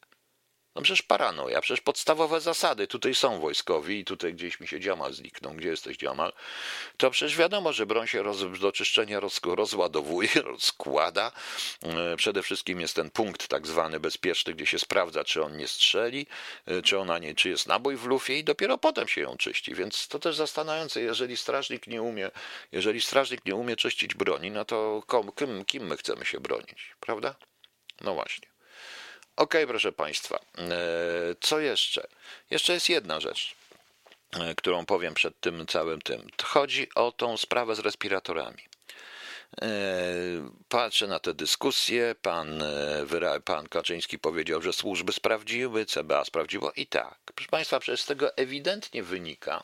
No 0.75 0.81
przecież 0.81 1.01
paranoja, 1.01 1.62
przecież 1.62 1.81
podstawowe 1.81 2.41
zasady, 2.41 2.88
tutaj 2.88 3.15
są 3.15 3.39
wojskowi 3.39 3.99
i 3.99 4.05
tutaj 4.05 4.34
gdzieś 4.34 4.60
mi 4.60 4.67
się 4.67 4.79
Dziamal 4.79 5.13
zniknął, 5.13 5.53
gdzie 5.53 5.69
jesteś 5.69 5.97
Dziamal, 5.97 6.34
to 6.97 7.12
przecież 7.12 7.38
wiadomo, 7.38 7.73
że 7.73 7.86
broń 7.86 8.07
się 8.07 8.23
roz, 8.23 8.60
do 8.60 8.71
czyszczenia 8.71 9.19
roz, 9.19 9.41
rozładowuje, 9.43 10.29
rozkłada. 10.51 11.31
E, 11.84 12.15
przede 12.15 12.43
wszystkim 12.43 12.81
jest 12.81 12.95
ten 12.95 13.10
punkt 13.10 13.47
tak 13.47 13.67
zwany 13.67 13.99
bezpieczny, 13.99 14.53
gdzie 14.53 14.65
się 14.65 14.79
sprawdza, 14.79 15.23
czy 15.23 15.43
on 15.43 15.57
nie 15.57 15.67
strzeli, 15.67 16.27
e, 16.65 16.81
czy 16.81 16.99
ona 16.99 17.19
nie, 17.19 17.36
czy 17.36 17.49
jest 17.49 17.67
nabój 17.67 17.95
w 17.95 18.05
lufie 18.05 18.39
i 18.39 18.43
dopiero 18.43 18.77
potem 18.77 19.07
się 19.07 19.21
ją 19.21 19.38
czyści, 19.38 19.75
więc 19.75 20.07
to 20.07 20.19
też 20.19 20.36
zastanawiające, 20.36 21.01
jeżeli 21.01 21.38
strażnik 21.38 21.88
nie 21.88 22.01
umie, 22.01 22.31
jeżeli 22.71 23.01
strażnik 23.01 23.45
nie 23.45 23.55
umie 23.55 23.75
czyścić 23.75 24.15
broni, 24.15 24.51
no 24.51 24.65
to 24.65 25.03
kom, 25.07 25.31
kim, 25.31 25.65
kim 25.65 25.88
my 25.88 25.97
chcemy 25.97 26.25
się 26.25 26.39
bronić, 26.39 26.95
prawda? 26.99 27.36
No 28.01 28.13
właśnie. 28.13 28.50
Ok, 29.41 29.54
proszę 29.67 29.91
Państwa. 29.91 30.39
E, 30.58 30.69
co 31.39 31.60
jeszcze? 31.60 32.08
Jeszcze 32.49 32.73
jest 32.73 32.89
jedna 32.89 33.19
rzecz, 33.19 33.56
e, 34.34 34.56
którą 34.56 34.86
powiem 34.86 35.13
przed 35.13 35.39
tym 35.39 35.67
całym 35.67 36.01
tym. 36.01 36.27
Chodzi 36.43 36.88
o 36.95 37.12
tą 37.12 37.38
sprawę 37.38 37.75
z 37.75 37.80
respiratorami. 37.80 38.63
E, 39.62 39.67
patrzę 40.69 41.08
na 41.08 41.19
te 41.19 41.34
dyskusje. 41.34 42.15
Pan, 42.21 42.63
pan 43.45 43.67
Kaczyński 43.67 44.19
powiedział, 44.19 44.62
że 44.62 44.73
służby 44.73 45.13
sprawdziły, 45.13 45.86
CBA 45.86 46.25
sprawdziło 46.25 46.71
i 46.71 46.88
tak. 46.88 47.19
Proszę 47.36 47.49
Państwa, 47.49 47.80
przecież 47.80 48.01
z 48.01 48.06
tego 48.06 48.38
ewidentnie 48.38 49.04
wynika, 49.04 49.63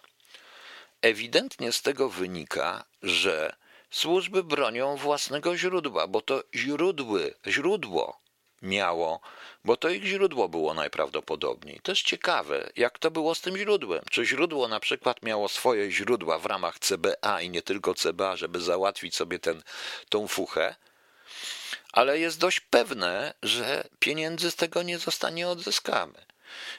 ewidentnie 1.01 1.71
z 1.71 1.81
tego 1.81 2.09
wynika, 2.09 2.85
że 3.03 3.55
służby 3.91 4.43
bronią 4.43 4.95
własnego 4.95 5.57
źródła, 5.57 6.07
bo 6.07 6.21
to 6.21 6.43
źródły, 6.55 7.33
źródło 7.47 8.26
miało, 8.61 9.19
bo 9.65 9.77
to 9.77 9.89
ich 9.89 10.03
źródło 10.03 10.49
było 10.49 10.73
najprawdopodobniej. 10.73 11.79
To 11.83 11.91
jest 11.91 12.01
ciekawe, 12.01 12.69
jak 12.75 12.99
to 12.99 13.11
było 13.11 13.35
z 13.35 13.41
tym 13.41 13.57
źródłem. 13.57 14.01
Czy 14.11 14.25
źródło 14.25 14.67
na 14.67 14.79
przykład 14.79 15.23
miało 15.23 15.47
swoje 15.47 15.91
źródła 15.91 16.39
w 16.39 16.45
ramach 16.45 16.79
CBA 16.79 17.41
i 17.41 17.49
nie 17.49 17.61
tylko 17.61 17.93
CBA, 17.93 18.35
żeby 18.35 18.59
załatwić 18.61 19.15
sobie 19.15 19.39
ten, 19.39 19.63
tą 20.09 20.27
fuchę, 20.27 20.75
ale 21.93 22.19
jest 22.19 22.39
dość 22.39 22.59
pewne, 22.59 23.33
że 23.43 23.87
pieniędzy 23.99 24.51
z 24.51 24.55
tego 24.55 24.83
nie 24.83 24.97
zostanie 24.97 25.47
odzyskamy. 25.47 26.25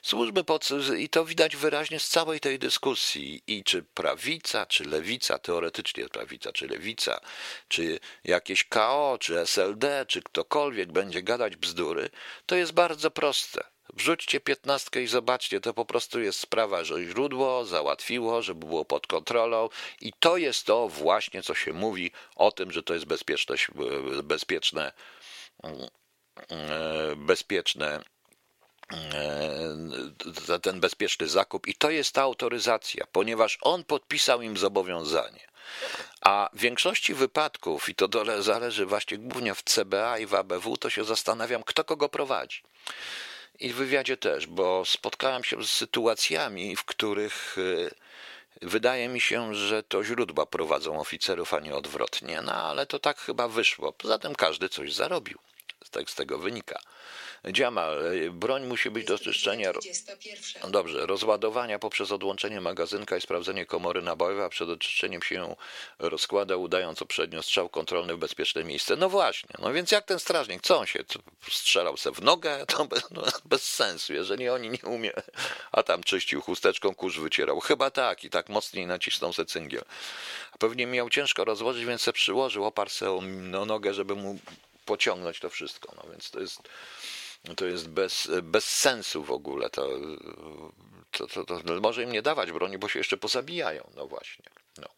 Służby 0.02 0.44
pod, 0.44 0.68
i 0.98 1.08
to 1.08 1.24
widać 1.24 1.56
wyraźnie 1.56 2.00
z 2.00 2.08
całej 2.08 2.40
tej 2.40 2.58
dyskusji. 2.58 3.42
I 3.46 3.64
czy 3.64 3.82
prawica, 3.82 4.66
czy 4.66 4.84
lewica, 4.84 5.38
teoretycznie 5.38 6.08
prawica, 6.08 6.52
czy 6.52 6.66
lewica, 6.66 7.20
czy 7.68 8.00
jakieś 8.24 8.64
KO, 8.64 9.18
czy 9.20 9.40
SLD, 9.40 10.06
czy 10.08 10.22
ktokolwiek 10.22 10.92
będzie 10.92 11.22
gadać 11.22 11.56
bzdury, 11.56 12.10
to 12.46 12.56
jest 12.56 12.72
bardzo 12.72 13.10
proste. 13.10 13.64
Wrzućcie 13.92 14.40
piętnastkę 14.40 15.02
i 15.02 15.06
zobaczcie, 15.06 15.60
to 15.60 15.74
po 15.74 15.84
prostu 15.84 16.20
jest 16.20 16.40
sprawa, 16.40 16.84
że 16.84 17.04
źródło 17.04 17.64
załatwiło, 17.64 18.42
żeby 18.42 18.66
było 18.66 18.84
pod 18.84 19.06
kontrolą 19.06 19.68
i 20.00 20.12
to 20.20 20.36
jest 20.36 20.66
to 20.66 20.88
właśnie, 20.88 21.42
co 21.42 21.54
się 21.54 21.72
mówi 21.72 22.10
o 22.36 22.52
tym, 22.52 22.72
że 22.72 22.82
to 22.82 22.94
jest 22.94 23.06
bezpieczne, 23.06 23.56
bezpieczne, 24.22 24.92
bezpieczne 27.16 28.02
za 30.46 30.58
ten 30.58 30.80
bezpieczny 30.80 31.28
zakup 31.28 31.66
i 31.66 31.74
to 31.74 31.90
jest 31.90 32.12
ta 32.12 32.22
autoryzacja, 32.22 33.06
ponieważ 33.12 33.58
on 33.60 33.84
podpisał 33.84 34.42
im 34.42 34.56
zobowiązanie. 34.56 35.48
A 36.20 36.50
w 36.52 36.58
większości 36.58 37.14
wypadków, 37.14 37.88
i 37.88 37.94
to 37.94 38.08
dole 38.08 38.42
zależy 38.42 38.86
właśnie 38.86 39.18
głównie 39.18 39.54
w 39.54 39.62
CBA 39.62 40.18
i 40.18 40.26
w 40.26 40.34
ABW, 40.34 40.76
to 40.76 40.90
się 40.90 41.04
zastanawiam, 41.04 41.62
kto 41.62 41.84
kogo 41.84 42.08
prowadzi. 42.08 42.62
I 43.58 43.72
w 43.72 43.76
wywiadzie 43.76 44.16
też, 44.16 44.46
bo 44.46 44.84
spotkałem 44.84 45.44
się 45.44 45.64
z 45.64 45.70
sytuacjami, 45.70 46.76
w 46.76 46.84
których 46.84 47.58
y, 47.58 47.90
wydaje 48.62 49.08
mi 49.08 49.20
się, 49.20 49.54
że 49.54 49.82
to 49.82 50.04
źródła 50.04 50.46
prowadzą 50.46 51.00
oficerów, 51.00 51.54
a 51.54 51.60
nie 51.60 51.74
odwrotnie. 51.74 52.42
No 52.42 52.52
ale 52.52 52.86
to 52.86 52.98
tak 52.98 53.18
chyba 53.18 53.48
wyszło. 53.48 53.92
Poza 53.92 54.18
tym 54.18 54.34
każdy 54.34 54.68
coś 54.68 54.94
zarobił. 54.94 55.38
Tak 55.90 56.10
z 56.10 56.14
tego 56.14 56.38
wynika. 56.38 56.78
Dziamal, 57.44 58.02
broń 58.30 58.66
musi 58.66 58.90
być 58.90 59.06
do 59.06 59.18
czyszczenia. 59.18 59.72
Dobrze, 60.68 61.06
rozładowania 61.06 61.78
poprzez 61.78 62.12
odłączenie 62.12 62.60
magazynka 62.60 63.16
i 63.16 63.20
sprawdzenie 63.20 63.66
komory 63.66 64.02
nabojowej, 64.02 64.44
a 64.44 64.48
przed 64.48 64.68
oczyszczeniem 64.68 65.22
się 65.22 65.56
rozkłada, 65.98 66.56
udając 66.56 67.02
uprzednio 67.02 67.42
strzał 67.42 67.68
kontrolny 67.68 68.14
w 68.14 68.18
bezpieczne 68.18 68.64
miejsce. 68.64 68.96
No 68.96 69.08
właśnie, 69.08 69.50
no 69.58 69.72
więc 69.72 69.90
jak 69.90 70.04
ten 70.04 70.18
strażnik, 70.18 70.62
co 70.62 70.78
on 70.78 70.86
się 70.86 71.04
strzelał 71.50 71.96
se 71.96 72.12
w 72.12 72.22
nogę? 72.22 72.58
To 72.68 72.84
bez, 72.84 73.10
no, 73.10 73.22
bez 73.44 73.62
sensu, 73.62 74.12
jeżeli 74.12 74.48
oni 74.48 74.70
nie 74.70 74.90
umie, 74.90 75.12
a 75.72 75.82
tam 75.82 76.02
czyścił 76.02 76.40
chusteczką, 76.40 76.94
kurz 76.94 77.18
wycierał. 77.18 77.60
Chyba 77.60 77.90
tak 77.90 78.24
i 78.24 78.30
tak 78.30 78.48
mocniej 78.48 78.86
nacisnął 78.86 79.32
se 79.32 79.44
cyngiel. 79.44 79.84
Pewnie 80.58 80.86
miał 80.86 81.10
ciężko 81.10 81.44
rozłożyć, 81.44 81.84
więc 81.84 82.02
se 82.02 82.12
przyłożył, 82.12 82.64
oparł 82.64 82.90
se 82.90 83.10
o 83.10 83.20
no, 83.22 83.66
nogę, 83.66 83.94
żeby 83.94 84.14
mu 84.14 84.38
pociągnąć 84.88 85.40
to 85.40 85.50
wszystko. 85.50 85.92
No 85.96 86.10
więc 86.10 86.30
to 86.30 86.40
jest 86.40 86.62
to 87.56 87.66
jest 87.66 87.88
bez, 87.88 88.30
bez 88.42 88.64
sensu 88.64 89.24
w 89.24 89.30
ogóle. 89.30 89.70
To, 89.70 89.88
to, 91.10 91.26
to, 91.26 91.44
to, 91.44 91.80
może 91.80 92.02
im 92.02 92.12
nie 92.12 92.22
dawać 92.22 92.52
broni, 92.52 92.78
bo 92.78 92.88
się 92.88 92.98
jeszcze 92.98 93.16
pozabijają. 93.16 93.90
No 93.96 94.06
właśnie. 94.06 94.44
No. 94.78 94.88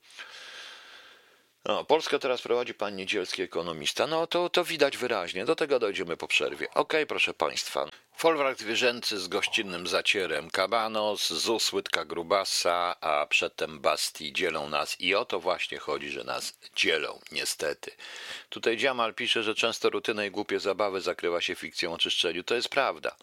No, 1.64 1.85
Polskę 1.85 2.18
teraz 2.18 2.42
prowadzi 2.42 2.75
pan 2.75 2.96
Niedzielski, 2.96 3.42
ekonomista. 3.42 4.07
No 4.07 4.27
to, 4.27 4.51
to 4.51 4.64
widać 4.64 4.96
wyraźnie. 4.96 5.44
Do 5.44 5.57
tego 5.57 5.79
dojdziemy 5.79 6.16
po 6.16 6.29
przerwie. 6.29 6.70
Okej, 6.70 6.81
okay, 6.81 7.07
proszę 7.07 7.35
państwa. 7.35 7.87
Folwark 8.16 8.59
zwierzęcy 8.59 9.18
z 9.18 9.29
gościnnym 9.29 9.87
zacierem. 9.87 10.51
Kabanos, 10.51 11.33
ZUS, 11.33 11.73
Łydka 11.73 12.05
Grubasa, 12.05 13.01
a 13.01 13.27
przedtem 13.27 13.81
Basti 13.81 14.33
dzielą 14.33 14.68
nas. 14.68 15.01
I 15.01 15.14
o 15.14 15.25
to 15.25 15.40
właśnie 15.40 15.79
chodzi, 15.79 16.11
że 16.11 16.25
nas 16.25 16.59
dzielą, 16.77 17.20
niestety. 17.33 17.90
Tutaj 18.49 18.77
Dziamal 18.77 19.14
pisze, 19.14 19.42
że 19.42 19.55
często 19.55 19.90
rutyna 19.90 20.25
i 20.25 20.31
głupie 20.31 20.61
zabawy 20.61 21.01
zakrywa 21.01 21.40
się 21.40 21.55
fikcją 21.55 21.92
o 21.92 21.99
czyszczeniu. 21.99 22.44
To 22.44 22.55
jest 22.55 22.68
prawda. 22.68 23.16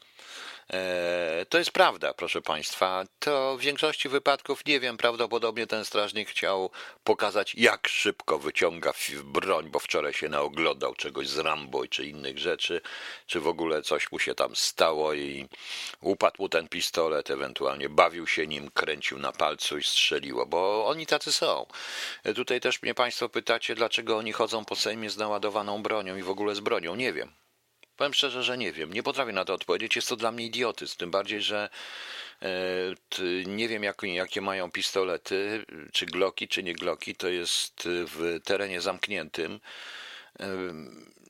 E, 0.73 1.45
to 1.49 1.57
jest 1.57 1.71
prawda, 1.71 2.13
proszę 2.13 2.41
Państwa. 2.41 3.03
To 3.19 3.57
w 3.57 3.61
większości 3.61 4.09
wypadków, 4.09 4.65
nie 4.65 4.79
wiem, 4.79 4.97
prawdopodobnie 4.97 5.67
ten 5.67 5.85
strażnik 5.85 6.29
chciał 6.29 6.71
pokazać, 7.03 7.55
jak 7.55 7.87
szybko 7.87 8.39
wyciąga 8.39 8.93
broń, 9.23 9.69
bo 9.69 9.79
wczoraj 9.79 10.13
się 10.13 10.29
naoglądał 10.29 10.95
czegoś 10.95 11.27
z 11.27 11.37
Rambo 11.37 11.87
czy 11.87 12.05
innych 12.05 12.37
rzeczy, 12.37 12.81
czy 13.25 13.39
w 13.39 13.47
ogóle 13.47 13.81
coś 13.81 14.11
mu 14.11 14.19
się 14.19 14.35
tam 14.35 14.55
stało 14.55 15.13
i 15.13 15.47
upadł 16.01 16.35
mu 16.39 16.49
ten 16.49 16.67
pistolet, 16.67 17.31
ewentualnie 17.31 17.89
bawił 17.89 18.27
się 18.27 18.47
nim, 18.47 18.71
kręcił 18.71 19.19
na 19.19 19.31
palcu 19.31 19.77
i 19.77 19.83
strzeliło, 19.83 20.45
bo 20.45 20.87
oni 20.87 21.05
tacy 21.05 21.31
są. 21.31 21.65
E, 22.23 22.33
tutaj 22.33 22.61
też 22.61 22.81
mnie 22.81 22.93
Państwo 22.93 23.29
pytacie, 23.29 23.75
dlaczego 23.75 24.17
oni 24.17 24.31
chodzą 24.31 24.65
po 24.65 24.75
Sejmie 24.75 25.09
z 25.09 25.17
naładowaną 25.17 25.83
bronią 25.83 26.17
i 26.17 26.23
w 26.23 26.29
ogóle 26.29 26.55
z 26.55 26.59
bronią. 26.59 26.95
Nie 26.95 27.13
wiem. 27.13 27.46
Powiem 27.97 28.13
szczerze, 28.13 28.43
że 28.43 28.57
nie 28.57 28.71
wiem. 28.71 28.93
Nie 28.93 29.03
potrafię 29.03 29.33
na 29.33 29.45
to 29.45 29.53
odpowiedzieć. 29.53 29.95
Jest 29.95 30.09
to 30.09 30.15
dla 30.15 30.31
mnie 30.31 30.45
idiotyzm. 30.45 30.97
Tym 30.97 31.11
bardziej, 31.11 31.41
że 31.41 31.69
e, 32.41 32.47
nie 33.45 33.67
wiem, 33.67 33.83
jak, 33.83 34.03
jakie 34.03 34.41
mają 34.41 34.71
pistolety, 34.71 35.65
czy 35.91 36.05
gloki, 36.05 36.47
czy 36.47 36.63
nie 36.63 36.73
gloki. 36.73 37.15
To 37.15 37.27
jest 37.29 37.83
w 37.85 38.39
terenie 38.43 38.81
zamkniętym. 38.81 39.59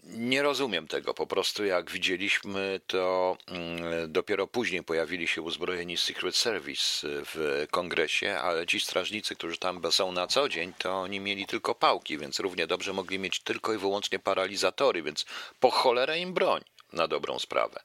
Nie 0.09 0.41
rozumiem 0.41 0.87
tego. 0.87 1.13
Po 1.13 1.27
prostu 1.27 1.65
jak 1.65 1.91
widzieliśmy, 1.91 2.79
to 2.87 3.37
mm, 3.47 4.11
dopiero 4.11 4.47
później 4.47 4.83
pojawili 4.83 5.27
się 5.27 5.41
uzbrojeni 5.41 5.97
Secret 5.97 6.35
Service 6.35 7.07
w 7.07 7.65
kongresie, 7.71 8.37
ale 8.39 8.65
ci 8.65 8.79
strażnicy, 8.79 9.35
którzy 9.35 9.57
tam 9.57 9.81
są 9.91 10.11
na 10.11 10.27
co 10.27 10.49
dzień, 10.49 10.73
to 10.77 10.93
oni 10.93 11.19
mieli 11.19 11.45
tylko 11.45 11.75
pałki, 11.75 12.17
więc 12.17 12.39
równie 12.39 12.67
dobrze 12.67 12.93
mogli 12.93 13.19
mieć 13.19 13.39
tylko 13.39 13.73
i 13.73 13.77
wyłącznie 13.77 14.19
paralizatory, 14.19 15.03
więc 15.03 15.25
po 15.59 15.71
cholerę 15.71 16.19
im 16.19 16.33
broń 16.33 16.61
na 16.93 17.07
dobrą 17.07 17.39
sprawę. 17.39 17.79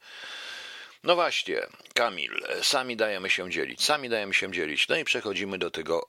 No 1.04 1.14
właśnie, 1.14 1.60
Kamil, 1.94 2.44
sami 2.62 2.96
dajemy 2.96 3.30
się 3.30 3.50
dzielić, 3.50 3.84
sami 3.84 4.08
dajemy 4.08 4.34
się 4.34 4.52
dzielić. 4.52 4.88
No 4.88 4.96
i 4.96 5.04
przechodzimy 5.04 5.58
do 5.58 5.70
tego 5.70 6.08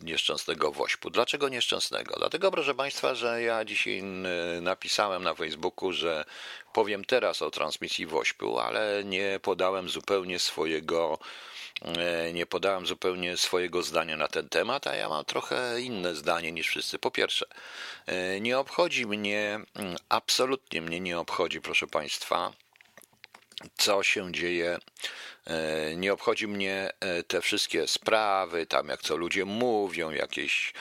nieszczęsnego 0.00 0.72
wośpu. 0.72 1.10
Dlaczego 1.10 1.48
nieszczęsnego? 1.48 2.14
Dlatego, 2.18 2.50
proszę 2.50 2.74
Państwa, 2.74 3.14
że 3.14 3.42
ja 3.42 3.64
dzisiaj 3.64 4.02
napisałem 4.60 5.22
na 5.22 5.34
Facebooku, 5.34 5.92
że 5.92 6.24
powiem 6.72 7.04
teraz 7.04 7.42
o 7.42 7.50
transmisji 7.50 8.06
wośpu, 8.06 8.58
ale 8.58 9.02
nie 9.04 9.40
podałem 9.42 9.88
zupełnie 9.88 10.38
swojego 10.38 11.18
e, 11.82 12.32
nie 12.32 12.46
podałem 12.46 12.86
zupełnie 12.86 13.36
swojego 13.36 13.82
zdania 13.82 14.16
na 14.16 14.28
ten 14.28 14.48
temat, 14.48 14.86
a 14.86 14.94
ja 14.94 15.08
mam 15.08 15.24
trochę 15.24 15.80
inne 15.80 16.14
zdanie 16.14 16.52
niż 16.52 16.68
wszyscy. 16.68 16.98
Po 16.98 17.10
pierwsze, 17.10 17.46
e, 18.06 18.40
nie 18.40 18.58
obchodzi 18.58 19.06
mnie, 19.06 19.60
absolutnie 20.08 20.82
mnie 20.82 21.00
nie 21.00 21.18
obchodzi, 21.18 21.60
proszę 21.60 21.86
Państwa, 21.86 22.52
co 23.76 24.02
się 24.02 24.32
dzieje. 24.32 24.78
E, 25.46 25.96
nie 25.96 26.12
obchodzi 26.12 26.48
mnie 26.48 26.92
e, 27.00 27.22
te 27.22 27.40
wszystkie 27.40 27.86
sprawy, 27.86 28.66
tam 28.66 28.88
jak 28.88 29.02
co 29.02 29.16
ludzie 29.16 29.44
mówią, 29.44 30.10
jakieś 30.10 30.72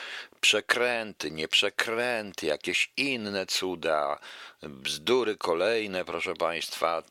przekręty, 0.41 1.31
nieprzekręty, 1.31 2.45
jakieś 2.45 2.91
inne 2.97 3.45
cuda, 3.45 4.19
bzdury 4.63 5.37
kolejne, 5.37 6.05
proszę 6.05 6.33
Państwa, 6.33 7.03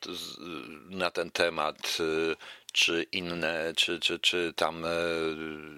na 0.90 1.10
ten 1.10 1.30
temat, 1.30 1.98
e, 2.00 2.36
czy 2.72 3.06
inne, 3.12 3.72
czy, 3.76 4.00
czy, 4.00 4.18
czy 4.18 4.52
tam 4.56 4.86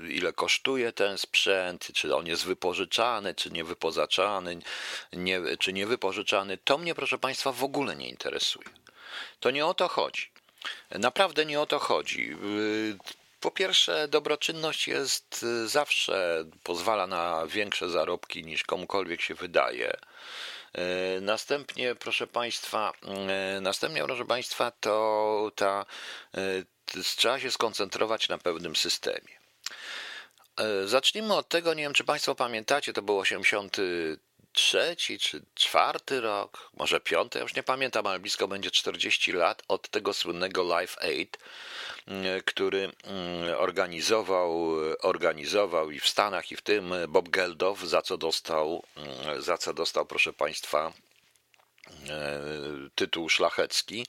ile 0.08 0.32
kosztuje 0.32 0.92
ten 0.92 1.18
sprzęt, 1.18 1.88
czy 1.94 2.16
on 2.16 2.26
jest 2.26 2.44
wypożyczany, 2.44 3.34
czy 3.34 3.50
nie 3.50 3.64
wypożyczany, 3.64 4.58
nie, 5.12 5.40
czy 5.58 5.72
nie 5.72 5.86
wypożyczany, 5.86 6.58
to 6.64 6.78
mnie, 6.78 6.94
proszę 6.94 7.18
Państwa, 7.18 7.52
w 7.52 7.64
ogóle 7.64 7.96
nie 7.96 8.08
interesuje. 8.08 8.66
To 9.40 9.50
nie 9.50 9.66
o 9.66 9.74
to 9.74 9.88
chodzi. 9.88 10.30
Naprawdę 10.90 11.46
nie 11.46 11.60
o 11.60 11.66
to 11.66 11.78
chodzi. 11.78 12.36
Po 13.40 13.50
pierwsze, 13.50 14.08
dobroczynność 14.08 14.88
jest 14.88 15.44
zawsze 15.64 16.44
pozwala 16.62 17.06
na 17.06 17.46
większe 17.46 17.90
zarobki 17.90 18.44
niż 18.44 18.62
komukolwiek 18.62 19.20
się 19.20 19.34
wydaje. 19.34 19.96
Następnie, 21.20 21.94
proszę 21.94 22.26
Państwa, 22.26 22.92
następnie, 23.60 24.04
proszę 24.04 24.24
Państwa, 24.24 24.70
to 24.70 25.52
ta, 25.54 25.86
trzeba 27.16 27.40
się 27.40 27.50
skoncentrować 27.50 28.28
na 28.28 28.38
pewnym 28.38 28.76
systemie. 28.76 29.38
Zacznijmy 30.84 31.34
od 31.34 31.48
tego, 31.48 31.74
nie 31.74 31.82
wiem 31.82 31.94
czy 31.94 32.04
Państwo 32.04 32.34
pamiętacie, 32.34 32.92
to 32.92 33.02
był 33.02 33.18
80 33.18 33.76
trzeci 34.54 35.18
czy 35.18 35.42
czwarty 35.54 36.20
rok, 36.20 36.70
może 36.76 37.00
piąty, 37.00 37.38
ja 37.38 37.42
już 37.42 37.54
nie 37.54 37.62
pamiętam, 37.62 38.06
ale 38.06 38.18
blisko 38.18 38.48
będzie 38.48 38.70
40 38.70 39.32
lat 39.32 39.62
od 39.68 39.88
tego 39.88 40.12
słynnego 40.14 40.62
Live 40.62 40.98
Aid, 40.98 41.38
mm, 42.06 42.42
który 42.42 42.92
mm, 43.04 43.54
organizował, 43.58 44.66
organizował 45.02 45.90
i 45.90 46.00
w 46.00 46.08
Stanach, 46.08 46.52
i 46.52 46.56
w 46.56 46.62
tym 46.62 46.94
Bob 47.08 47.28
Geldof, 47.28 47.80
za 47.80 48.02
co 48.02 48.16
dostał, 48.16 48.82
mm, 48.96 49.42
za 49.42 49.58
co 49.58 49.74
dostał, 49.74 50.06
proszę 50.06 50.32
Państwa, 50.32 50.92
tytuł 52.94 53.28
szlachecki, 53.28 54.06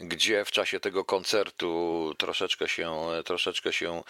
gdzie 0.00 0.44
w 0.44 0.50
czasie 0.50 0.80
tego 0.80 1.04
koncertu 1.04 2.14
troszeczkę 2.18 2.68
się, 2.68 3.06
troszeczkę 3.24 3.72
się 3.72 4.02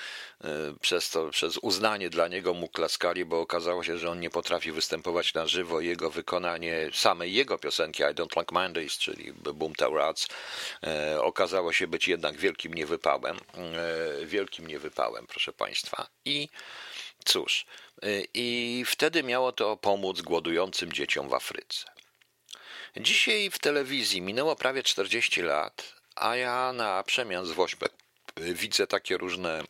przez 0.80 1.10
to, 1.10 1.30
przez 1.30 1.58
uznanie 1.58 2.10
dla 2.10 2.28
niego 2.28 2.54
mu 2.54 2.68
klaskali, 2.68 3.24
bo 3.24 3.40
okazało 3.40 3.82
się, 3.82 3.98
że 3.98 4.10
on 4.10 4.20
nie 4.20 4.30
potrafi 4.30 4.72
występować 4.72 5.34
na 5.34 5.46
żywo. 5.46 5.80
Jego 5.80 6.10
wykonanie 6.10 6.90
samej 6.92 7.34
jego 7.34 7.58
piosenki 7.58 8.02
I 8.02 8.06
Don't 8.06 8.38
Like 8.40 8.54
Mondays, 8.54 8.98
czyli 8.98 9.32
Boom 9.32 9.72
Rats, 9.96 10.28
okazało 11.20 11.72
się 11.72 11.86
być 11.86 12.08
jednak 12.08 12.36
wielkim 12.36 12.74
niewypałem. 12.74 13.38
Wielkim 14.24 14.66
niewypałem, 14.66 15.26
proszę 15.26 15.52
Państwa. 15.52 16.06
I 16.24 16.48
cóż, 17.24 17.66
i 18.34 18.84
wtedy 18.86 19.22
miało 19.22 19.52
to 19.52 19.76
pomóc 19.76 20.20
głodującym 20.20 20.92
dzieciom 20.92 21.28
w 21.28 21.34
Afryce. 21.34 21.93
Dzisiaj 22.96 23.50
w 23.50 23.58
telewizji 23.58 24.22
minęło 24.22 24.56
prawie 24.56 24.82
40 24.82 25.42
lat, 25.42 25.94
a 26.16 26.36
ja 26.36 26.72
na 26.72 27.02
przemian 27.02 27.46
z 27.46 27.50
Wośpek 27.50 27.92
widzę 28.36 28.86
takie 28.86 29.16
różne 29.16 29.60
e, 29.60 29.64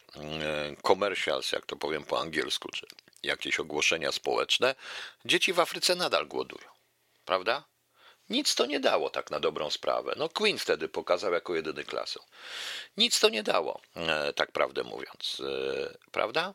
commercials, 0.87 1.53
jak 1.53 1.67
to 1.67 1.77
powiem 1.77 2.05
po 2.05 2.21
angielsku, 2.21 2.69
czy 2.69 2.87
jakieś 3.23 3.61
ogłoszenia 3.61 4.13
społeczne. 4.13 4.75
Dzieci 5.25 5.53
w 5.53 5.61
Afryce 5.61 5.95
nadal 5.95 6.27
głodują, 6.27 6.69
prawda? 7.25 7.65
Nic 8.31 8.55
to 8.55 8.67
nie 8.67 8.81
dało 8.81 9.11
tak 9.11 9.31
na 9.31 9.41
dobrą 9.41 9.71
sprawę. 9.71 10.15
No 10.17 10.29
Queen 10.29 10.59
wtedy 10.59 10.89
pokazał 10.89 11.33
jako 11.33 11.55
jedyny 11.55 11.85
klasę. 11.85 12.21
Nic 12.97 13.21
to 13.21 13.29
nie 13.29 13.43
dało, 13.43 13.81
e, 13.97 14.33
tak 14.33 14.53
prawdę 14.53 14.83
mówiąc, 14.83 15.41
e, 15.41 16.11
prawda? 16.13 16.55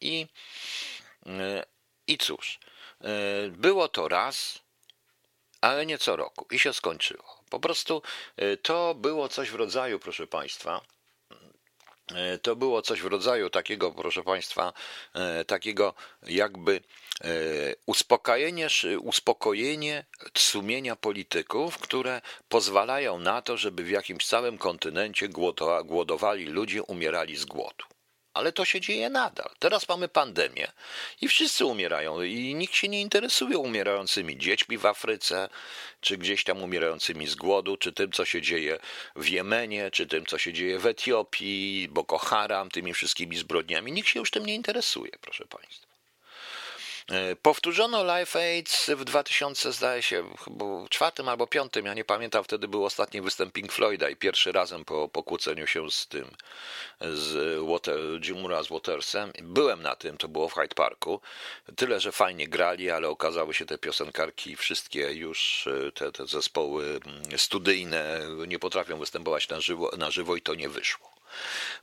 I, 0.00 0.26
i 2.06 2.18
cóż, 2.18 2.58
było 3.50 3.88
to 3.88 4.08
raz, 4.08 4.58
ale 5.60 5.86
nie 5.86 5.98
co 5.98 6.16
roku 6.16 6.46
i 6.50 6.58
się 6.58 6.72
skończyło. 6.72 7.38
Po 7.50 7.60
prostu 7.60 8.02
e, 8.36 8.56
to 8.56 8.94
było 8.94 9.28
coś 9.28 9.50
w 9.50 9.54
rodzaju, 9.54 9.98
proszę 9.98 10.26
Państwa, 10.26 10.80
e, 12.14 12.38
to 12.38 12.56
było 12.56 12.82
coś 12.82 13.00
w 13.00 13.06
rodzaju 13.06 13.50
takiego, 13.50 13.90
proszę 13.90 14.22
Państwa, 14.22 14.72
e, 15.14 15.44
takiego 15.44 15.94
jakby 16.22 16.80
uspokojenie, 17.86 18.68
uspokojenie 19.00 20.04
sumienia 20.36 20.96
polityków, 20.96 21.78
które 21.78 22.20
pozwalają 22.48 23.18
na 23.18 23.42
to, 23.42 23.56
żeby 23.56 23.82
w 23.82 23.90
jakimś 23.90 24.26
całym 24.26 24.58
kontynencie 24.58 25.28
głodowali 25.84 26.44
ludzie, 26.44 26.82
umierali 26.82 27.36
z 27.36 27.44
głodu 27.44 27.84
ale 28.34 28.52
to 28.52 28.64
się 28.64 28.80
dzieje 28.80 29.10
nadal. 29.10 29.50
Teraz 29.58 29.88
mamy 29.88 30.08
pandemię 30.08 30.72
i 31.20 31.28
wszyscy 31.28 31.64
umierają 31.64 32.22
i 32.22 32.54
nikt 32.54 32.74
się 32.74 32.88
nie 32.88 33.00
interesuje 33.00 33.58
umierającymi 33.58 34.38
dziećmi 34.38 34.78
w 34.78 34.86
Afryce, 34.86 35.48
czy 36.00 36.16
gdzieś 36.16 36.44
tam 36.44 36.62
umierającymi 36.62 37.26
z 37.26 37.34
głodu, 37.34 37.76
czy 37.76 37.92
tym, 37.92 38.12
co 38.12 38.24
się 38.24 38.42
dzieje 38.42 38.78
w 39.16 39.28
Jemenie, 39.28 39.90
czy 39.90 40.06
tym, 40.06 40.26
co 40.26 40.38
się 40.38 40.52
dzieje 40.52 40.78
w 40.78 40.86
Etiopii, 40.86 41.88
Boko 41.90 42.18
Haram, 42.18 42.70
tymi 42.70 42.94
wszystkimi 42.94 43.36
zbrodniami. 43.36 43.92
Nikt 43.92 44.08
się 44.08 44.20
już 44.20 44.30
tym 44.30 44.46
nie 44.46 44.54
interesuje, 44.54 45.10
proszę 45.20 45.44
Państwa. 45.46 45.87
E, 47.12 47.36
powtórzono 47.36 48.18
Life 48.18 48.38
Aids 48.38 48.90
w 48.90 49.04
2000, 49.04 49.72
zdaje 49.72 50.02
się, 50.02 50.24
chyba 50.44 50.64
czwartym 50.90 51.28
albo 51.28 51.46
piątym, 51.46 51.86
ja 51.86 51.94
nie 51.94 52.04
pamiętam, 52.04 52.44
wtedy 52.44 52.68
był 52.68 52.84
ostatni 52.84 53.20
występ 53.20 53.52
Pink 53.52 53.72
Floyda 53.72 54.08
i 54.08 54.16
pierwszy 54.16 54.52
razem 54.52 54.84
po 54.84 55.08
pokłóceniu 55.08 55.66
się 55.66 55.90
z 55.90 56.06
tym, 56.06 56.30
z 57.00 57.58
Water, 57.70 57.98
Jimura 58.22 58.62
z 58.62 58.68
Watersem. 58.68 59.32
Byłem 59.42 59.82
na 59.82 59.96
tym, 59.96 60.16
to 60.16 60.28
było 60.28 60.48
w 60.48 60.54
Hyde 60.54 60.74
Parku. 60.74 61.20
Tyle, 61.76 62.00
że 62.00 62.12
fajnie 62.12 62.48
grali, 62.48 62.90
ale 62.90 63.08
okazały 63.08 63.54
się 63.54 63.66
te 63.66 63.78
piosenkarki 63.78 64.56
wszystkie 64.56 65.12
już, 65.12 65.66
e, 65.66 65.92
te, 65.92 66.12
te 66.12 66.26
zespoły 66.26 67.00
mm, 67.06 67.38
studyjne 67.38 68.20
nie 68.46 68.58
potrafią 68.58 68.98
występować 68.98 69.48
na 69.48 69.60
żywo, 69.60 69.90
na 69.98 70.10
żywo 70.10 70.36
i 70.36 70.42
to 70.42 70.54
nie 70.54 70.68
wyszło. 70.68 71.10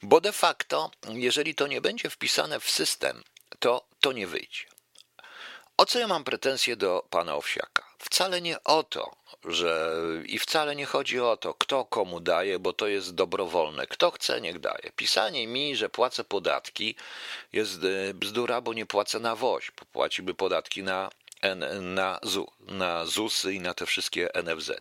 Bo 0.02 0.22
de 0.22 0.32
facto, 0.32 0.92
jeżeli 1.10 1.56
to 1.56 1.68
nie 1.68 1.82
będzie 1.82 2.10
wpisane 2.10 2.60
w 2.60 2.70
system, 2.70 3.24
to 3.60 3.86
to 4.00 4.12
nie 4.12 4.28
wyjdzie. 4.28 4.75
O 5.78 5.86
co 5.86 6.00
ja 6.00 6.08
mam 6.08 6.24
pretensje 6.24 6.76
do 6.76 7.06
pana 7.10 7.36
Owsiaka? 7.36 7.84
Wcale 8.00 8.42
nie 8.42 8.64
o 8.64 8.84
to, 8.84 9.16
że 9.46 9.92
i 10.26 10.40
wcale 10.40 10.76
nie 10.76 10.86
chodzi 10.86 11.20
o 11.20 11.38
to, 11.38 11.54
kto 11.54 11.86
komu 11.86 12.20
daje, 12.20 12.60
bo 12.60 12.74
to 12.74 12.88
jest 12.88 13.16
dobrowolne. 13.16 13.88
Kto 13.88 14.12
chce, 14.12 14.42
niech 14.42 14.60
daje. 14.60 14.92
Pisanie 14.96 15.48
mi, 15.48 15.76
że 15.76 15.90
płacę 15.90 16.24
podatki, 16.24 16.96
jest 17.54 17.84
e, 17.84 18.14
bzdura, 18.14 18.62
bo 18.62 18.74
nie 18.74 18.86
płacę 18.86 19.20
na 19.20 19.36
WOŚ. 19.36 19.72
Płaciłby 19.72 20.34
podatki 20.34 20.84
na, 20.84 21.10
na, 21.82 22.20
ZU, 22.24 22.52
na 22.60 23.06
ZUSy 23.06 23.54
i 23.54 23.60
na 23.60 23.74
te 23.74 23.86
wszystkie 23.86 24.30
NFZ. 24.44 24.72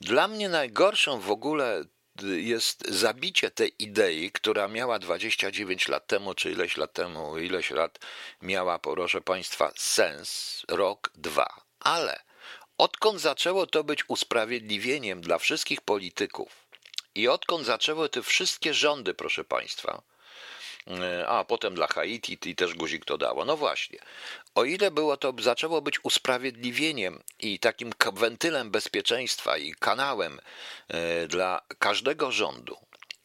Dla 0.00 0.28
mnie 0.28 0.48
najgorszą 0.48 1.20
w 1.20 1.30
ogóle 1.30 1.84
jest 2.22 2.88
zabicie 2.88 3.50
tej 3.50 3.72
idei, 3.78 4.30
która 4.30 4.68
miała 4.68 4.98
29 4.98 5.88
lat 5.88 6.06
temu, 6.06 6.34
czy 6.34 6.50
ileś 6.50 6.76
lat 6.76 6.92
temu, 6.92 7.38
ileś 7.38 7.70
lat 7.70 7.98
miała, 8.42 8.78
proszę 8.78 9.20
Państwa, 9.20 9.72
sens, 9.76 10.62
rok, 10.68 11.10
dwa. 11.14 11.60
Ale 11.80 12.22
odkąd 12.78 13.20
zaczęło 13.20 13.66
to 13.66 13.84
być 13.84 14.04
usprawiedliwieniem 14.08 15.20
dla 15.20 15.38
wszystkich 15.38 15.80
polityków 15.80 16.66
i 17.14 17.28
odkąd 17.28 17.66
zaczęły 17.66 18.08
te 18.08 18.22
wszystkie 18.22 18.74
rządy, 18.74 19.14
proszę 19.14 19.44
Państwa, 19.44 20.02
a 21.28 21.44
potem 21.44 21.74
dla 21.74 21.86
Haiti 21.86 22.38
i 22.44 22.56
też 22.56 22.74
guzik 22.74 23.04
to 23.04 23.18
dało. 23.18 23.44
No 23.44 23.56
właśnie, 23.56 23.98
o 24.54 24.64
ile 24.64 24.90
było 24.90 25.16
to, 25.16 25.34
zaczęło 25.38 25.82
być 25.82 26.04
usprawiedliwieniem 26.04 27.22
i 27.40 27.58
takim 27.58 27.92
wentylem 28.12 28.70
bezpieczeństwa 28.70 29.56
i 29.56 29.74
kanałem 29.74 30.40
e, 30.88 31.26
dla 31.26 31.60
każdego 31.78 32.32
rządu, 32.32 32.76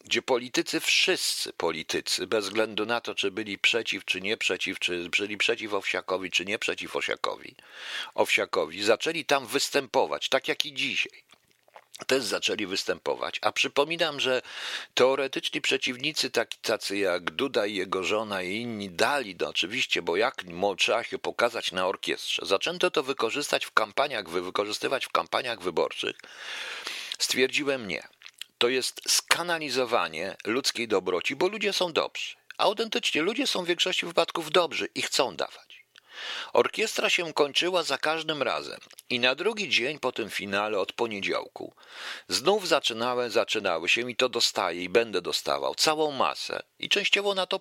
gdzie 0.04 0.22
politycy, 0.22 0.80
wszyscy 0.80 1.52
politycy, 1.52 2.26
bez 2.26 2.44
względu 2.44 2.86
na 2.86 3.00
to, 3.00 3.14
czy 3.14 3.30
byli 3.30 3.58
przeciw, 3.58 4.04
czy 4.04 4.20
nie 4.20 4.36
przeciw, 4.36 4.78
czy 4.78 5.08
byli 5.18 5.36
przeciw 5.36 5.74
Owsiakowi, 5.74 6.30
czy 6.30 6.44
nie 6.44 6.58
przeciw 6.58 6.96
Owsiakowi, 6.96 7.54
Owsiakowi, 8.14 8.82
zaczęli 8.82 9.24
tam 9.24 9.46
występować, 9.46 10.28
tak 10.28 10.48
jak 10.48 10.66
i 10.66 10.74
dzisiaj 10.74 11.29
też 12.04 12.24
zaczęli 12.24 12.66
występować. 12.66 13.38
A 13.42 13.52
przypominam, 13.52 14.20
że 14.20 14.42
teoretyczni 14.94 15.60
przeciwnicy, 15.60 16.30
taki, 16.30 16.58
tacy 16.58 16.96
jak 16.96 17.30
Duda 17.30 17.66
i 17.66 17.74
jego 17.74 18.04
żona 18.04 18.42
i 18.42 18.56
inni, 18.56 18.90
dali, 18.90 19.36
no 19.40 19.48
oczywiście, 19.48 20.02
bo 20.02 20.16
jak 20.16 20.44
trzeba 20.78 21.04
się 21.04 21.18
pokazać 21.18 21.72
na 21.72 21.86
orkiestrze. 21.86 22.46
Zaczęto 22.46 22.90
to 22.90 23.02
wykorzystać 23.02 23.66
w 23.66 23.72
kampaniach, 23.72 24.28
wykorzystywać 24.28 25.06
w 25.06 25.12
kampaniach 25.12 25.62
wyborczych. 25.62 26.16
Stwierdziłem 27.18 27.88
nie. 27.88 28.08
To 28.58 28.68
jest 28.68 29.00
skanalizowanie 29.08 30.36
ludzkiej 30.44 30.88
dobroci, 30.88 31.36
bo 31.36 31.48
ludzie 31.48 31.72
są 31.72 31.92
dobrzy. 31.92 32.36
Autentycznie 32.58 33.22
ludzie 33.22 33.46
są 33.46 33.64
w 33.64 33.66
większości 33.66 34.06
wypadków 34.06 34.50
dobrzy 34.50 34.88
i 34.94 35.02
chcą 35.02 35.36
dawać. 35.36 35.69
Orkiestra 36.52 37.10
się 37.10 37.32
kończyła 37.32 37.82
za 37.82 37.98
każdym 37.98 38.42
razem 38.42 38.80
i 39.10 39.20
na 39.20 39.34
drugi 39.34 39.68
dzień 39.68 39.98
po 39.98 40.12
tym 40.12 40.30
finale 40.30 40.78
od 40.78 40.92
poniedziałku 40.92 41.74
znów 42.28 42.68
zaczynały, 42.68 43.30
zaczynały 43.30 43.88
się 43.88 44.10
i 44.10 44.16
to 44.16 44.28
dostaję 44.28 44.84
i 44.84 44.88
będę 44.88 45.22
dostawał 45.22 45.74
całą 45.74 46.12
masę 46.12 46.62
i 46.78 46.88
częściowo 46.88 47.34
na 47.34 47.46
to 47.46 47.60